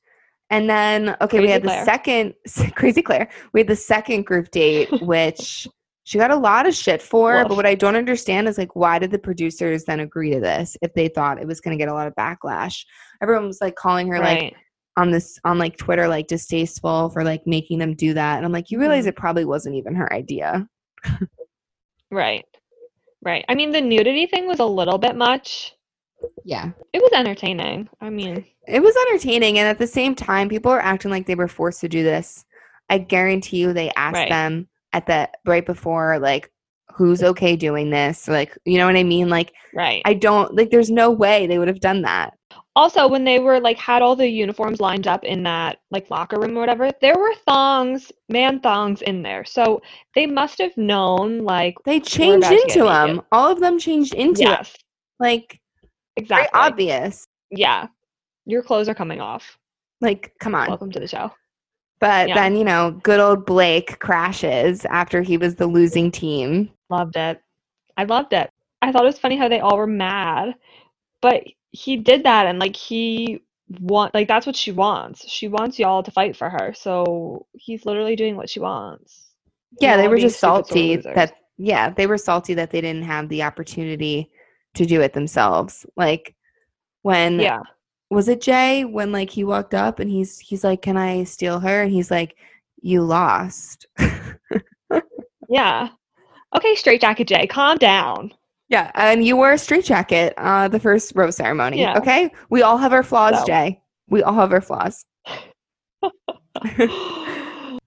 And 0.51 0.69
then 0.69 1.17
okay, 1.21 1.39
we 1.39 1.47
Crazy 1.47 1.53
had 1.53 1.63
the 1.63 1.85
second 1.85 2.35
crazy 2.75 3.03
Clare. 3.03 3.29
We 3.53 3.61
had 3.61 3.69
the 3.69 3.77
second 3.77 4.25
group 4.27 4.51
date, 4.51 4.89
which 5.03 5.67
she 6.05 6.19
got 6.19 6.31
a 6.31 6.37
lot 6.37 6.67
of 6.67 6.75
shit 6.75 7.01
for. 7.01 7.47
But 7.47 7.57
what 7.57 7.67
I 7.67 7.75
don't 7.75 7.97
understand 7.97 8.49
is 8.49 8.59
like 8.59 8.75
why 8.77 8.99
did 8.99 9.11
the 9.11 9.19
producers 9.19 9.85
then 9.85 10.01
agree 10.01 10.31
to 10.31 10.41
this 10.41 10.77
if 10.83 10.93
they 10.95 11.09
thought 11.09 11.41
it 11.41 11.47
was 11.47 11.61
gonna 11.61 11.77
get 11.77 11.89
a 11.89 11.95
lot 11.95 12.07
of 12.07 12.15
backlash? 12.15 12.85
Everyone 13.23 13.47
was 13.47 13.61
like 13.61 13.75
calling 13.75 14.09
her 14.09 14.19
like 14.19 14.55
on 14.97 15.11
this 15.11 15.39
on 15.45 15.59
like 15.59 15.77
Twitter 15.77 16.07
like 16.09 16.27
distasteful 16.27 17.11
for 17.11 17.25
like 17.25 17.47
making 17.47 17.79
them 17.79 17.95
do 17.95 18.15
that. 18.15 18.37
And 18.37 18.45
I'm 18.45 18.53
like, 18.53 18.71
you 18.71 18.79
realize 18.79 19.07
Mhm. 19.07 19.09
it 19.09 19.17
probably 19.17 19.45
wasn't 19.45 19.77
even 19.77 19.95
her 19.95 20.13
idea. 20.13 20.69
Right. 22.11 22.45
Right. 23.25 23.45
I 23.49 23.55
mean, 23.55 23.71
the 23.73 23.81
nudity 23.81 24.27
thing 24.27 24.47
was 24.47 24.61
a 24.61 24.65
little 24.65 24.99
bit 24.99 25.17
much. 25.17 25.73
Yeah. 26.45 26.71
It 26.93 27.03
was 27.03 27.13
entertaining. 27.13 27.89
I 28.01 28.11
mean, 28.11 28.45
It 28.67 28.83
was 28.83 28.95
entertaining, 29.09 29.59
and 29.59 29.69
at 29.69 29.79
the 29.79 29.87
same 29.87 30.15
time, 30.15 30.49
people 30.49 30.71
are 30.73 30.81
acting 30.81 31.11
like 31.11 31.27
they 31.27 31.35
were 31.35 31.49
forced 31.49 31.81
to 31.83 31.89
do 31.89 32.03
this. 32.03 32.45
I 32.89 32.99
guarantee 32.99 33.59
you, 33.59 33.73
they 33.73 33.91
asked 33.97 34.15
Right. 34.15 34.29
them 34.29 34.69
at 34.93 35.07
the 35.07 35.29
right 35.45 35.65
before, 35.67 36.19
like, 36.19 36.51
who's 36.95 37.23
okay 37.23 37.57
doing 37.57 37.91
this? 37.91 38.29
Like, 38.29 38.57
you 38.65 38.79
know 38.79 38.87
what 38.87 38.97
I 38.97 39.03
mean? 39.03 39.29
Like, 39.29 39.53
right. 39.75 40.01
I 40.05 40.15
don't 40.15 40.55
like. 40.55 40.71
There's 40.71 40.91
no 40.91 41.11
way 41.11 41.47
they 41.47 41.59
would 41.59 41.69
have 41.69 41.81
done 41.81 42.03
that. 42.03 42.35
Also, 42.77 43.07
when 43.07 43.23
they 43.23 43.39
were 43.39 43.61
like 43.61 43.79
had 43.79 44.03
all 44.03 44.17
the 44.17 44.29
uniforms 44.29 44.81
lined 44.81 45.07
up 45.07 45.23
in 45.25 45.45
that 45.45 45.79
like 45.93 46.11
locker 46.11 46.41
room 46.41 46.57
or 46.57 46.61
whatever, 46.61 46.91
there 47.01 47.17
were 47.17 47.35
thongs, 47.47 48.11
man 48.29 48.59
thongs 48.61 49.01
in 49.03 49.23
there. 49.23 49.45
So 49.45 49.81
they 50.17 50.27
must 50.27 50.59
have 50.59 50.77
known 50.77 51.39
like 51.45 51.77
They 51.85 52.01
changed 52.01 52.47
about 52.47 52.51
to 52.51 52.57
get 52.57 52.77
into 52.77 52.85
them. 52.85 53.09
naked. 53.11 53.25
All 53.31 53.53
of 53.53 53.61
them 53.61 53.79
changed 53.79 54.15
into 54.15 54.43
it. 54.43 54.49
yes, 54.49 54.77
Like, 55.21 55.61
exactly. 56.17 56.49
very 56.53 56.65
obvious. 56.67 57.27
Yeah. 57.51 57.87
Your 58.47 58.63
clothes 58.63 58.89
are 58.89 58.95
coming 58.95 59.21
off. 59.21 59.57
Like, 60.01 60.33
come 60.41 60.57
on. 60.57 60.69
Welcome 60.69 60.91
to 60.93 61.01
the 61.01 61.07
show. 61.09 61.31
But 62.01 62.29
yeah. 62.29 62.35
then, 62.35 62.57
you 62.57 62.65
know, 62.65 62.91
good 63.05 63.21
old 63.21 63.47
Blake 63.47 64.01
crashes 64.01 64.85
after 64.87 65.23
he 65.23 65.37
was 65.39 65.55
the 65.55 65.67
losing 65.67 66.11
team. 66.11 66.71
Loved 66.91 67.17
it. 67.17 67.41
I 67.97 68.03
loved 68.05 68.33
it. 68.33 68.51
I 68.83 68.91
thought 68.91 69.05
it 69.05 69.07
was 69.07 69.19
funny 69.19 69.37
how 69.37 69.49
they 69.49 69.61
all 69.61 69.77
were 69.77 69.87
mad, 69.87 70.57
but 71.23 71.45
he 71.75 71.97
did 71.97 72.23
that 72.23 72.47
and 72.47 72.61
like 72.61 72.77
he 72.77 73.43
want 73.81 74.15
like 74.15 74.29
that's 74.29 74.47
what 74.47 74.55
she 74.55 74.71
wants. 74.71 75.29
She 75.29 75.49
wants 75.49 75.77
y'all 75.77 76.05
to 76.05 76.11
fight 76.13 76.37
for 76.37 76.49
her. 76.49 76.73
So 76.73 77.47
he's 77.53 77.85
literally 77.85 78.15
doing 78.15 78.37
what 78.37 78.49
she 78.49 78.61
wants. 78.61 79.33
Yeah, 79.81 79.97
they 79.97 80.07
were 80.07 80.17
just 80.17 80.39
salty 80.39 80.97
that 80.99 81.35
yeah, 81.59 81.91
they 81.91 82.07
were 82.07 82.17
salty 82.17 82.55
that 82.55 82.71
they 82.71 82.81
didn't 82.81 83.03
have 83.03 83.29
the 83.29 83.43
opportunity 83.43 84.31
to 84.75 84.87
do 84.87 85.01
it 85.01 85.13
themselves. 85.13 85.85
Like 85.97 86.37
when 87.03 87.41
Yeah. 87.41 87.63
was 88.09 88.29
it 88.29 88.41
Jay 88.41 88.85
when 88.85 89.11
like 89.11 89.31
he 89.31 89.43
walked 89.43 89.75
up 89.75 89.99
and 89.99 90.09
he's 90.09 90.39
he's 90.39 90.63
like, 90.63 90.81
"Can 90.81 90.97
I 90.97 91.25
steal 91.25 91.59
her?" 91.59 91.83
and 91.83 91.91
he's 91.91 92.11
like, 92.11 92.37
"You 92.81 93.03
lost." 93.03 93.87
Yeah. 95.49 95.89
Okay, 96.57 96.75
straight 96.75 97.01
jacket 97.01 97.29
Jay, 97.29 97.47
calm 97.47 97.79
down. 97.79 98.33
Yeah, 98.69 98.91
and 98.95 99.25
you 99.25 99.37
wore 99.37 99.53
a 99.53 99.59
straight 99.59 99.85
jacket 99.85 100.35
uh 100.37 100.69
the 100.69 100.81
first 100.81 101.13
rose 101.15 101.37
ceremony. 101.37 101.81
Yeah. 101.81 101.99
Okay? 101.99 102.31
We 102.51 102.63
all 102.63 102.79
have 102.79 102.93
our 102.93 103.03
flaws, 103.03 103.41
So. 103.41 103.47
Jay. 103.47 103.81
We 104.09 104.23
all 104.23 104.35
have 104.35 104.53
our 104.53 104.61
flaws. 104.61 105.05
oh, 105.29 106.11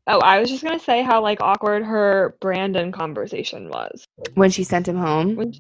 I 0.08 0.40
was 0.40 0.50
just 0.50 0.64
gonna 0.64 0.80
say 0.80 1.04
how 1.04 1.22
like 1.22 1.42
awkward 1.42 1.84
her 1.84 2.38
Brandon 2.42 2.92
conversation 2.92 3.70
was. 3.70 4.06
When 4.36 4.52
she 4.52 4.64
sent 4.64 4.88
him 4.88 4.98
home. 4.98 5.36
When 5.36 5.54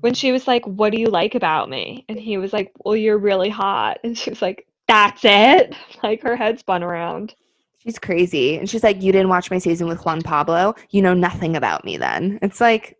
when 0.00 0.14
she 0.14 0.32
was 0.32 0.46
like, 0.46 0.64
"What 0.66 0.92
do 0.92 1.00
you 1.00 1.08
like 1.08 1.34
about 1.34 1.68
me?" 1.68 2.04
and 2.08 2.18
he 2.18 2.38
was 2.38 2.52
like, 2.52 2.72
"Well, 2.84 2.96
you're 2.96 3.18
really 3.18 3.50
hot," 3.50 3.98
and 4.04 4.16
she 4.16 4.30
was 4.30 4.42
like, 4.42 4.66
"That's 4.88 5.22
it." 5.24 5.74
Like 6.02 6.22
her 6.22 6.36
head 6.36 6.58
spun 6.58 6.82
around. 6.82 7.34
She's 7.86 8.00
crazy. 8.00 8.58
And 8.58 8.68
she's 8.68 8.82
like, 8.82 9.00
You 9.00 9.12
didn't 9.12 9.28
watch 9.28 9.48
my 9.48 9.58
season 9.58 9.86
with 9.86 10.04
Juan 10.04 10.20
Pablo. 10.20 10.74
You 10.90 11.02
know 11.02 11.14
nothing 11.14 11.56
about 11.56 11.84
me 11.84 11.96
then. 11.96 12.40
It's 12.42 12.60
like, 12.60 12.98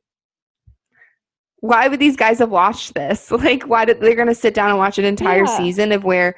why 1.67 1.89
would 1.89 2.01
these 2.01 2.17
guys 2.17 2.39
have 2.39 2.51
watched 2.51 2.95
this? 2.95 3.31
Like, 3.47 3.65
why 3.65 3.85
did 3.85 4.01
they're 4.01 4.15
going 4.15 4.29
to 4.29 4.35
sit 4.35 4.55
down 4.55 4.71
and 4.71 4.79
watch 4.79 4.99
an 4.99 5.05
entire 5.05 5.45
Yeah. 5.45 5.57
season 5.59 5.93
of 5.93 6.05
where 6.05 6.35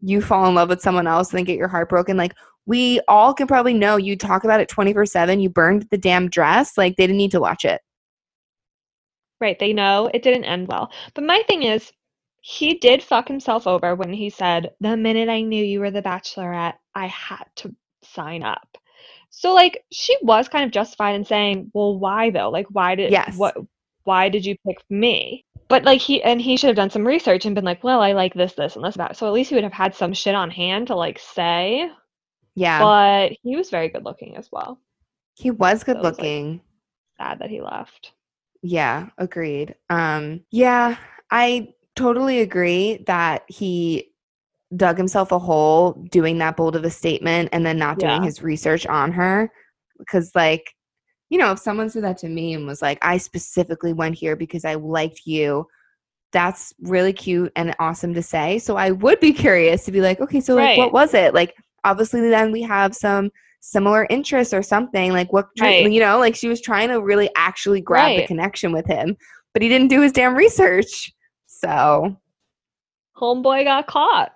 you 0.00 0.20
fall 0.20 0.46
in 0.46 0.54
love 0.54 0.68
with 0.68 0.80
someone 0.80 1.06
else 1.06 1.30
and 1.30 1.38
then 1.38 1.44
get 1.44 1.56
your 1.56 1.68
heart 1.68 1.88
broken? 1.88 2.16
Like, 2.16 2.34
we 2.66 3.00
all 3.08 3.34
can 3.34 3.46
probably 3.46 3.74
know 3.74 3.96
you 3.96 4.16
talk 4.16 4.44
about 4.44 4.60
it 4.60 4.68
24 4.68 5.06
7. 5.06 5.40
You 5.40 5.48
burned 5.50 5.86
the 5.90 5.98
damn 5.98 6.28
dress. 6.28 6.76
Like, 6.78 6.96
they 6.96 7.06
didn't 7.06 7.16
need 7.18 7.32
to 7.32 7.40
watch 7.40 7.64
it. 7.64 7.80
Right? 9.40 9.58
They 9.58 9.72
know 9.72 10.08
it 10.14 10.22
didn't 10.22 10.44
end 10.44 10.68
well. 10.68 10.92
But 11.14 11.24
my 11.24 11.42
thing 11.48 11.64
is, 11.64 11.90
he 12.40 12.74
did 12.74 13.02
fuck 13.02 13.28
himself 13.28 13.66
over 13.66 13.94
when 13.94 14.12
he 14.12 14.30
said, 14.30 14.70
"The 14.80 14.96
minute 14.96 15.28
I 15.28 15.42
knew 15.42 15.64
you 15.64 15.80
were 15.80 15.90
the 15.92 16.02
Bachelorette, 16.02 16.74
I 16.94 17.06
had 17.06 17.44
to 17.56 17.74
sign 18.04 18.42
up." 18.42 18.76
So 19.30 19.54
like, 19.54 19.84
she 19.92 20.16
was 20.22 20.48
kind 20.48 20.64
of 20.64 20.70
justified 20.70 21.14
in 21.14 21.24
saying, 21.24 21.70
"Well, 21.72 21.98
why 21.98 22.30
though? 22.30 22.50
Like, 22.50 22.66
why 22.70 22.94
did 22.96 23.10
Yes. 23.12 23.36
what? 23.36 23.56
Why 24.04 24.28
did 24.28 24.44
you 24.44 24.56
pick 24.66 24.78
me?" 24.90 25.44
But 25.68 25.84
like 25.84 26.00
he 26.00 26.22
and 26.22 26.40
he 26.40 26.56
should 26.56 26.68
have 26.68 26.76
done 26.76 26.90
some 26.90 27.06
research 27.06 27.44
and 27.46 27.54
been 27.54 27.64
like, 27.64 27.82
"Well, 27.84 28.00
I 28.00 28.12
like 28.12 28.34
this, 28.34 28.52
this, 28.54 28.76
and 28.76 28.84
this. 28.84 28.96
So 29.18 29.26
at 29.26 29.32
least 29.32 29.50
he 29.50 29.54
would 29.54 29.64
have 29.64 29.72
had 29.72 29.94
some 29.94 30.12
shit 30.12 30.34
on 30.34 30.50
hand 30.50 30.88
to 30.88 30.94
like 30.96 31.18
say. 31.18 31.90
Yeah. 32.54 32.80
But 32.80 33.32
he 33.42 33.56
was 33.56 33.70
very 33.70 33.88
good 33.88 34.04
looking 34.04 34.36
as 34.36 34.48
well. 34.52 34.78
he 35.34 35.50
was 35.50 35.82
good 35.84 35.96
so 35.96 36.00
it 36.00 36.04
was, 36.04 36.12
like- 36.12 36.18
looking. 36.18 36.60
Sad 37.18 37.38
that 37.38 37.48
he 37.50 37.60
left. 37.62 38.12
Yeah, 38.62 39.08
agreed. 39.18 39.74
Um, 39.90 40.42
yeah, 40.50 40.96
I 41.30 41.72
totally 41.96 42.40
agree 42.40 43.02
that 43.06 43.42
he 43.48 44.12
dug 44.76 44.96
himself 44.96 45.32
a 45.32 45.38
hole 45.38 45.92
doing 46.10 46.38
that 46.38 46.56
bold 46.56 46.76
of 46.76 46.84
a 46.84 46.90
statement 46.90 47.48
and 47.52 47.64
then 47.66 47.78
not 47.78 47.98
doing 47.98 48.22
Yeah. 48.22 48.24
his 48.24 48.42
research 48.42 48.86
on 48.86 49.12
her. 49.12 49.50
Because, 49.98 50.30
like, 50.34 50.74
you 51.32 51.38
know, 51.38 51.50
if 51.50 51.58
someone 51.58 51.88
said 51.88 52.04
that 52.04 52.18
to 52.18 52.28
me 52.28 52.52
and 52.52 52.66
was 52.66 52.82
like, 52.82 52.98
I 53.00 53.16
specifically 53.16 53.94
went 53.94 54.14
here 54.16 54.36
because 54.36 54.66
I 54.66 54.74
liked 54.74 55.22
you, 55.24 55.66
that's 56.30 56.74
really 56.82 57.14
cute 57.14 57.50
and 57.56 57.74
awesome 57.78 58.12
to 58.12 58.22
say. 58.22 58.58
So 58.58 58.76
I 58.76 58.90
would 58.90 59.18
be 59.18 59.32
curious 59.44 59.86
to 59.86 59.92
be 59.92 60.02
like, 60.02 60.20
okay, 60.20 60.42
so 60.42 60.54
like, 60.54 60.76
what 60.76 60.92
was 60.92 61.14
it? 61.14 61.32
Like, 61.32 61.54
obviously, 61.84 62.20
then 62.28 62.52
we 62.52 62.60
have 62.60 62.94
some 62.94 63.30
similar 63.60 64.06
interests 64.10 64.52
or 64.52 64.62
something. 64.62 65.12
Like, 65.12 65.32
what, 65.32 65.46
Right. 65.58 65.90
you 65.90 66.00
know, 66.00 66.18
like 66.18 66.36
she 66.36 66.48
was 66.48 66.60
trying 66.60 66.90
to 66.90 67.00
really 67.00 67.30
actually 67.34 67.80
grab 67.80 68.14
the 68.14 68.26
connection 68.26 68.70
with 68.70 68.84
him, 68.86 69.16
but 69.54 69.62
he 69.62 69.70
didn't 69.70 69.88
do 69.88 70.02
his 70.02 70.12
damn 70.12 70.34
research. 70.34 71.10
So, 71.46 72.14
Homeboy 73.16 73.64
got 73.64 73.86
caught 73.86 74.32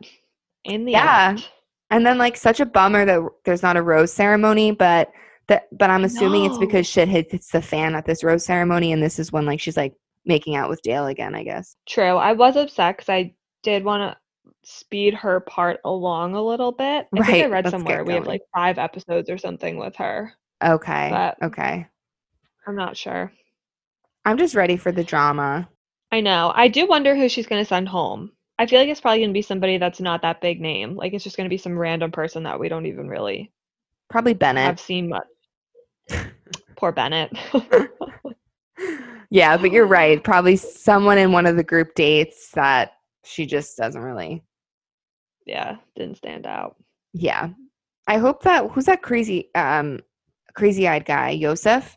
in 0.65 0.87
the 0.87 0.93
Yeah. 0.93 1.35
act. 1.35 1.51
and 1.91 2.07
then 2.07 2.17
like 2.17 2.39
such 2.39 2.59
a 2.59 2.65
bummer 2.67 3.05
that 3.05 3.21
there's 3.45 3.63
not 3.63 3.77
a 3.77 3.83
rose 3.83 4.15
ceremony, 4.15 4.73
but 4.73 5.11
That, 5.49 5.69
but 5.73 5.91
I'm 5.91 6.05
assuming 6.05 6.45
it's 6.45 6.59
because 6.59 6.87
shit 6.87 7.09
hits 7.09 7.51
the 7.51 7.63
fan 7.63 7.95
at 7.95 8.05
this 8.05 8.25
rose 8.25 8.45
ceremony, 8.45 8.93
and 8.93 9.03
this 9.03 9.19
is 9.19 9.31
when 9.33 9.47
like 9.47 9.61
she's 9.61 9.77
like 9.77 9.95
making 10.25 10.57
out 10.57 10.69
with 10.69 10.83
Dale 10.83 11.07
again. 11.07 11.35
I 11.35 11.45
guess. 11.45 11.77
True. 11.87 12.17
I 12.17 12.33
was 12.33 12.57
upset 12.57 12.97
because 12.97 13.09
I 13.09 13.35
did 13.63 13.85
want 13.85 14.13
to 14.13 14.17
speed 14.65 15.15
her 15.15 15.41
part 15.41 15.79
along 15.85 16.35
a 16.35 16.43
little 16.43 16.73
bit. 16.73 17.07
I 17.15 17.23
think 17.25 17.45
I 17.45 17.49
read 17.49 17.65
let's 17.65 17.73
somewhere 17.73 18.05
we 18.05 18.15
have 18.15 18.27
like 18.27 18.43
five 18.55 18.79
episodes 18.79 19.31
or 19.31 19.39
something 19.39 19.79
with 19.79 19.95
her. 19.97 20.33
Okay. 20.65 21.09
But- 21.11 21.37
okay. 21.43 21.87
I'm 22.67 22.75
not 22.75 22.97
sure. 22.97 23.31
I'm 24.25 24.39
just 24.39 24.57
ready 24.57 24.77
for 24.77 24.91
the 24.91 25.05
drama. 25.05 25.69
I 26.11 26.21
know. 26.21 26.53
I 26.53 26.67
do 26.67 26.87
wonder 26.87 27.15
who 27.15 27.29
she's 27.29 27.47
going 27.47 27.63
to 27.63 27.69
send 27.69 27.89
home. 27.89 28.33
I 28.59 28.67
feel 28.67 28.81
like 28.81 28.89
it's 28.89 29.01
probably 29.01 29.21
going 29.21 29.31
to 29.31 29.35
be 29.35 29.43
somebody 29.43 29.79
that's 29.79 30.01
not 30.01 30.23
that 30.23 30.41
big 30.41 30.61
name. 30.61 30.97
Like 30.97 31.13
it's 31.13 31.23
just 31.23 31.37
going 31.37 31.45
to 31.45 31.51
be 31.51 31.59
some 31.59 31.79
random 31.79 32.11
person 32.11 32.43
that 32.43 32.59
we 32.59 32.69
don't 32.69 32.87
even 32.87 33.09
really 33.09 33.53
Probably 34.09 34.35
Bennett. 34.35 34.69
I've 34.69 34.81
seen 34.81 35.09
much. 35.09 35.27
Poor 36.77 36.93
Bennett. 36.93 37.33
yeah, 39.31 39.57
but 39.57 39.73
you're 39.73 39.87
right. 39.87 40.23
Probably 40.25 40.57
someone 40.57 41.19
in 41.19 41.33
one 41.33 41.47
of 41.47 41.57
the 41.57 41.65
group 41.65 41.95
dates 41.95 42.51
that 42.53 42.93
she 43.25 43.47
just 43.47 43.77
doesn't 43.77 44.03
really. 44.03 44.43
yeah, 45.47 45.77
didn't 45.97 46.17
stand 46.17 46.47
out. 46.47 46.77
Yeah. 47.13 47.51
I 48.07 48.19
hope 48.19 48.43
that 48.43 48.71
who's 48.71 48.85
that 48.85 49.03
crazy 49.03 49.51
um 49.55 50.01
crazy 50.55 50.87
eyed 50.87 51.05
guy? 51.05 51.31
Yosef? 51.31 51.97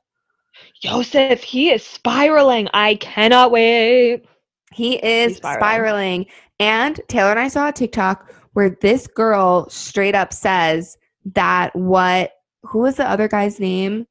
Joseph, 0.81 1.41
he 1.43 1.71
is 1.71 1.85
spiraling. 1.85 2.67
I 2.73 2.95
cannot 2.95 3.51
wait. 3.51 4.25
He 4.73 4.95
is 4.95 5.37
spiraling. 5.37 5.59
spiraling. 5.59 6.25
And 6.59 6.99
Taylor 7.07 7.31
and 7.31 7.39
I 7.39 7.47
saw 7.47 7.69
a 7.69 7.71
TikTok 7.71 8.33
where 8.53 8.71
this 8.81 9.07
girl 9.07 9.69
straight 9.69 10.15
up 10.15 10.33
says 10.33 10.97
that 11.33 11.75
what 11.75 12.31
who 12.63 12.79
was 12.79 12.95
the 12.95 13.09
other 13.09 13.27
guy's 13.27 13.59
name? 13.59 14.05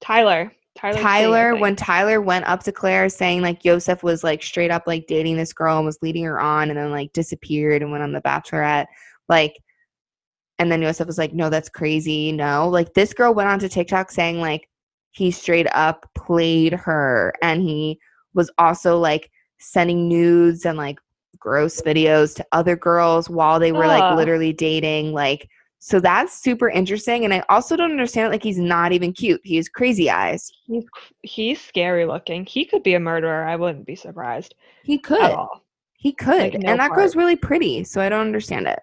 Tyler. 0.00 0.52
Tyler. 0.76 0.98
Tyler, 1.00 1.50
think. 1.52 1.62
when 1.62 1.76
Tyler 1.76 2.20
went 2.20 2.46
up 2.46 2.62
to 2.64 2.72
Clare 2.72 3.08
saying 3.08 3.42
like 3.42 3.64
Yosef 3.64 4.02
was 4.02 4.24
like 4.24 4.42
straight 4.42 4.72
up 4.72 4.84
like 4.86 5.06
dating 5.06 5.36
this 5.36 5.52
girl 5.52 5.76
and 5.76 5.86
was 5.86 5.98
leading 6.02 6.24
her 6.24 6.40
on 6.40 6.68
and 6.68 6.78
then 6.78 6.90
like 6.90 7.12
disappeared 7.12 7.80
and 7.80 7.92
went 7.92 8.02
on 8.02 8.12
the 8.12 8.20
bachelorette, 8.22 8.86
like 9.28 9.56
and 10.58 10.70
then 10.70 10.82
Yosef 10.82 11.06
was 11.06 11.18
like, 11.18 11.32
No, 11.32 11.48
that's 11.48 11.68
crazy. 11.68 12.32
No. 12.32 12.68
Like 12.68 12.94
this 12.94 13.14
girl 13.14 13.34
went 13.34 13.48
on 13.48 13.58
to 13.60 13.68
TikTok 13.68 14.10
saying 14.10 14.40
like 14.40 14.68
he 15.12 15.30
straight 15.30 15.68
up 15.72 16.08
played 16.14 16.72
her 16.72 17.32
and 17.40 17.62
he 17.62 17.98
was 18.34 18.50
also 18.58 18.98
like 18.98 19.30
sending 19.58 20.08
nudes 20.08 20.66
and 20.66 20.76
like 20.76 20.98
gross 21.38 21.80
videos 21.82 22.34
to 22.34 22.46
other 22.52 22.76
girls 22.76 23.30
while 23.30 23.60
they 23.60 23.70
were 23.70 23.86
like 23.86 24.16
literally 24.16 24.52
dating. 24.52 25.12
Like 25.12 25.48
so 25.86 26.00
that's 26.00 26.40
super 26.40 26.70
interesting. 26.70 27.26
And 27.26 27.34
I 27.34 27.44
also 27.50 27.76
don't 27.76 27.90
understand 27.90 28.28
it. 28.28 28.30
like 28.30 28.42
he's 28.42 28.56
not 28.56 28.92
even 28.92 29.12
cute. 29.12 29.42
He 29.44 29.56
has 29.56 29.68
crazy 29.68 30.08
eyes. 30.08 30.50
He's 30.66 30.86
he's 31.20 31.60
scary 31.60 32.06
looking. 32.06 32.46
He 32.46 32.64
could 32.64 32.82
be 32.82 32.94
a 32.94 33.00
murderer. 33.00 33.44
I 33.44 33.56
wouldn't 33.56 33.84
be 33.84 33.94
surprised 33.94 34.54
He 34.82 34.96
could. 34.96 35.36
He 35.92 36.14
could. 36.14 36.54
Like, 36.54 36.54
no 36.54 36.70
and 36.70 36.80
that 36.80 36.88
part. 36.88 37.00
girl's 37.00 37.16
really 37.16 37.36
pretty, 37.36 37.84
so 37.84 38.00
I 38.00 38.08
don't 38.08 38.22
understand 38.22 38.66
it. 38.66 38.78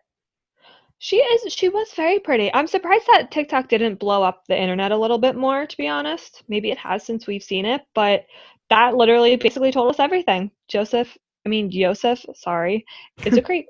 She 1.00 1.16
is. 1.16 1.52
She 1.52 1.70
was 1.70 1.92
very 1.96 2.20
pretty. 2.20 2.54
I'm 2.54 2.68
surprised 2.68 3.08
that 3.08 3.32
TikTok 3.32 3.68
didn't 3.68 3.96
blow 3.96 4.22
up 4.22 4.44
the 4.48 4.56
internet 4.56 4.92
a 4.92 4.98
little 4.98 5.18
bit 5.18 5.36
more. 5.36 5.66
To 5.66 5.78
be 5.78 5.88
honest, 5.88 6.44
maybe 6.50 6.70
it 6.70 6.78
has 6.78 7.04
since 7.04 7.26
we've 7.26 7.42
seen 7.42 7.66
it, 7.66 7.82
but 7.96 8.28
that 8.70 8.96
literally 8.96 9.36
basically 9.38 9.72
told 9.72 9.90
us 9.90 10.00
everything. 10.00 10.52
Joseph, 10.68 11.18
I 11.48 11.50
mean 11.50 11.72
Joseph, 11.72 12.24
sorry, 12.36 12.86
is 13.26 13.38
a 13.38 13.42
creep. 13.42 13.66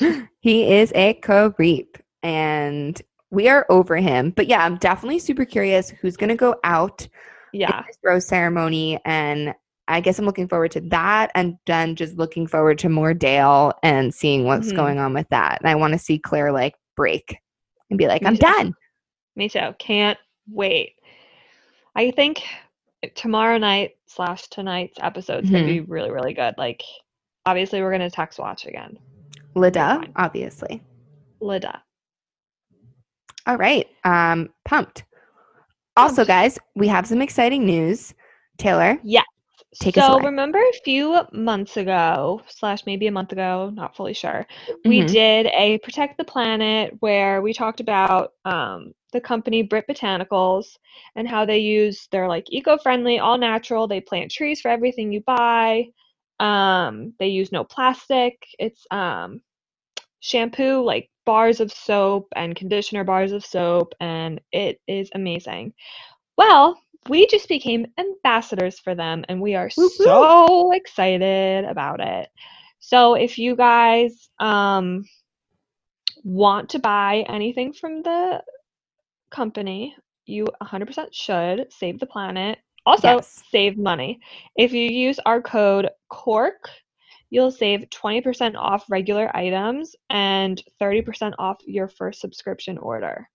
He 0.40 0.74
is 0.74 0.92
a 0.96 1.14
creep, 1.14 1.96
and 2.26 3.00
we 3.30 3.48
are 3.48 3.64
over 3.70 3.94
him. 3.96 4.30
But 4.30 4.48
yeah, 4.48 4.64
I'm 4.64 4.78
definitely 4.78 5.20
super 5.20 5.44
curious 5.44 5.90
who's 5.90 6.16
gonna 6.16 6.34
go 6.34 6.56
out 6.64 7.06
Yeah, 7.52 7.82
this 7.86 7.96
rose 8.02 8.26
ceremony, 8.26 8.98
and 9.04 9.54
I 9.86 10.00
guess 10.00 10.18
I'm 10.18 10.26
looking 10.26 10.48
forward 10.48 10.72
to 10.72 10.80
that, 10.80 11.30
and 11.36 11.56
then 11.66 11.94
just 11.94 12.16
looking 12.16 12.48
forward 12.48 12.78
to 12.80 12.88
more 12.88 13.14
Dale 13.14 13.72
and 13.84 14.12
seeing 14.12 14.44
what's 14.44 14.72
Mhm. 14.72 14.76
going 14.76 14.98
on 14.98 15.14
with 15.14 15.28
that. 15.28 15.60
And 15.60 15.70
I 15.70 15.76
want 15.76 15.92
to 15.92 15.98
see 15.98 16.18
Clare 16.18 16.50
like 16.50 16.74
break 16.96 17.38
and 17.90 17.96
be 17.98 18.08
like, 18.08 18.22
Me 18.22 18.28
"I'm 18.28 18.34
too. 18.34 18.40
done." 18.40 18.74
me 19.36 19.48
too. 19.48 19.72
Can't 19.78 20.18
wait. 20.50 20.94
I 21.94 22.10
think 22.10 22.42
tomorrow 23.14 23.58
night 23.58 23.96
slash 24.06 24.48
tonight's 24.48 24.98
episode's 25.00 25.48
gonna 25.50 25.64
be 25.66 25.80
really 25.80 26.10
really 26.10 26.34
good. 26.34 26.54
Like, 26.58 26.82
obviously 27.44 27.82
we're 27.82 27.92
gonna 27.92 28.10
text 28.10 28.40
watch 28.40 28.66
again. 28.66 28.98
Lida, 29.54 30.02
obviously. 30.16 30.82
Lida. 31.40 31.82
All 33.46 33.56
right. 33.56 33.86
Um, 34.04 34.50
pumped. 34.64 35.04
Also, 35.96 36.24
guys, 36.24 36.58
we 36.74 36.88
have 36.88 37.06
some 37.06 37.22
exciting 37.22 37.64
news. 37.64 38.14
Taylor, 38.58 38.98
Yeah. 39.02 39.22
Take 39.78 39.96
so 39.96 40.20
remember 40.20 40.58
a 40.58 40.80
few 40.84 41.20
months 41.32 41.76
ago, 41.76 42.40
slash 42.48 42.86
maybe 42.86 43.08
a 43.08 43.12
month 43.12 43.32
ago, 43.32 43.70
not 43.74 43.94
fully 43.94 44.14
sure, 44.14 44.46
we 44.86 45.00
Mhm. 45.00 45.08
did 45.08 45.46
a 45.46 45.78
Protect 45.78 46.16
the 46.16 46.24
Planet 46.24 46.94
where 47.00 47.42
we 47.42 47.52
talked 47.52 47.80
about 47.80 48.32
um, 48.46 48.94
the 49.12 49.20
company 49.20 49.62
Brit 49.62 49.86
Botanicals 49.86 50.78
and 51.14 51.28
how 51.28 51.44
they 51.44 51.58
use 51.58 52.08
they're 52.10 52.28
like 52.28 52.46
eco-friendly, 52.50 53.18
all 53.18 53.36
natural. 53.36 53.86
They 53.86 54.00
plant 54.00 54.30
trees 54.30 54.60
for 54.62 54.70
everything 54.70 55.12
you 55.12 55.20
buy. 55.20 55.88
Um, 56.40 57.12
they 57.18 57.28
use 57.28 57.52
no 57.52 57.64
plastic. 57.64 58.46
It's 58.58 58.86
um, 58.90 59.42
shampoo, 60.26 60.82
like 60.82 61.10
bars 61.24 61.60
of 61.60 61.72
soap 61.72 62.28
and 62.36 62.56
conditioner 62.56 63.04
bars 63.04 63.32
of 63.32 63.44
soap, 63.44 63.94
and 64.00 64.40
it 64.52 64.80
is 64.88 65.10
amazing. 65.14 65.72
Well, 66.36 66.78
we 67.08 67.26
just 67.26 67.48
became 67.48 67.86
ambassadors 67.98 68.80
for 68.80 68.94
them, 68.94 69.24
and 69.28 69.40
we 69.40 69.54
are 69.54 69.70
whoop. 69.76 69.92
so 69.92 70.72
excited 70.72 71.64
about 71.64 72.00
it. 72.00 72.28
So, 72.80 73.14
if 73.14 73.38
you 73.38 73.56
guys 73.56 74.28
um, 74.40 75.04
want 76.24 76.70
to 76.70 76.78
buy 76.78 77.24
anything 77.28 77.72
from 77.72 78.02
the 78.02 78.42
company, 79.30 79.96
you 80.26 80.46
100% 80.62 81.08
should 81.12 81.72
save 81.72 82.00
the 82.00 82.06
planet. 82.06 82.58
Also, 82.84 83.16
Yes. 83.16 83.42
save 83.50 83.76
money. 83.76 84.20
If 84.56 84.72
you 84.72 84.88
use 84.88 85.18
our 85.26 85.40
code 85.42 85.88
CORK, 86.08 86.68
you'll 87.30 87.50
save 87.50 87.86
20% 87.90 88.54
off 88.56 88.84
regular 88.88 89.34
items 89.36 89.94
and 90.10 90.62
30% 90.80 91.32
off 91.38 91.56
your 91.66 91.88
first 91.88 92.20
subscription 92.20 92.78
order. 92.78 93.28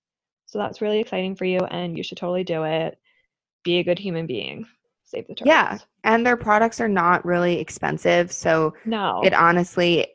So 0.45 0.59
that's 0.59 0.81
really 0.81 0.99
exciting 0.99 1.35
for 1.35 1.45
you, 1.45 1.59
and 1.59 1.97
you 1.97 2.03
should 2.03 2.17
totally 2.17 2.43
do 2.43 2.63
it. 2.63 2.97
Be 3.63 3.79
a 3.79 3.83
good 3.83 3.99
human 3.99 4.27
being. 4.27 4.65
Save 5.03 5.27
the 5.27 5.35
turtles. 5.35 5.47
Yeah. 5.47 5.77
and 6.05 6.25
their 6.25 6.37
products 6.37 6.79
are 6.81 6.87
not 6.87 7.25
really 7.25 7.59
expensive. 7.59 8.31
So 8.31 8.73
No. 8.85 9.21
it 9.23 9.33
honestly, 9.33 10.07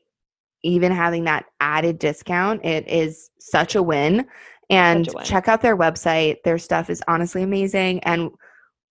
even 0.62 0.90
having 0.90 1.24
that 1.24 1.44
added 1.60 1.98
discount, 1.98 2.64
it 2.64 2.88
is 2.88 3.30
such 3.38 3.74
a 3.76 3.82
win. 3.82 4.26
And 4.70 5.06
a 5.08 5.12
win. 5.14 5.24
check 5.24 5.48
out 5.48 5.60
their 5.62 5.76
website. 5.76 6.36
Their 6.44 6.58
stuff 6.58 6.90
is 6.90 7.02
honestly 7.08 7.42
amazing. 7.42 8.00
And 8.00 8.30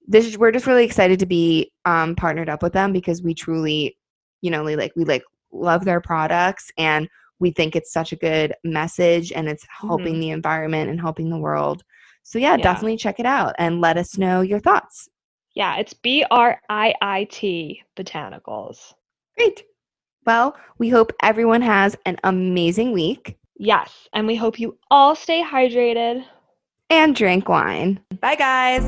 this 0.07 0.25
is, 0.25 0.37
we're 0.37 0.51
just 0.51 0.67
really 0.67 0.85
excited 0.85 1.19
to 1.19 1.25
be 1.25 1.71
um, 1.85 2.15
partnered 2.15 2.49
up 2.49 2.61
with 2.63 2.71
them 2.73 2.93
because 2.93 3.21
we 3.23 3.33
truly, 3.33 3.97
you 4.45 4.51
know, 4.51 4.63
we 4.63 4.75
like 4.75 4.93
we 4.95 5.03
like 5.05 5.23
love 5.51 5.83
their 5.85 5.99
products 6.01 6.71
and 6.77 7.09
we 7.39 7.51
think 7.51 7.75
it's 7.75 7.91
such 7.91 8.11
a 8.13 8.15
good 8.27 8.53
message 8.63 9.31
and 9.31 9.47
it's 9.49 9.65
helping 9.69 10.13
mm-hmm. 10.13 10.21
the 10.21 10.29
environment 10.29 10.89
and 10.89 11.01
helping 11.01 11.29
the 11.29 11.37
world. 11.47 11.83
So 12.23 12.39
yeah, 12.39 12.55
Yeah. 12.55 12.63
definitely 12.63 12.97
check 12.97 13.19
it 13.19 13.25
out 13.25 13.53
and 13.57 13.81
let 13.81 13.97
us 13.97 14.17
know 14.17 14.41
your 14.41 14.59
thoughts. 14.59 15.09
yeah, 15.55 15.77
it's 15.81 15.93
B 15.93 16.23
R 16.31 16.59
I 16.69 16.93
I 17.01 17.25
T 17.37 17.81
Botanicals. 17.97 18.93
Great. 19.37 19.63
Well, 20.25 20.55
we 20.79 20.89
hope 20.89 21.11
everyone 21.21 21.61
has 21.61 21.95
an 22.05 22.17
amazing 22.23 22.91
week 22.93 23.37
Yes, 23.57 24.09
and 24.13 24.27
we 24.27 24.35
hope 24.35 24.59
you 24.59 24.77
all 24.91 25.15
stay 25.15 25.41
hydrated. 25.43 26.25
and 26.89 27.15
drink 27.15 27.47
wine. 27.49 27.99
Bye, 28.21 28.35
guys. 28.35 28.83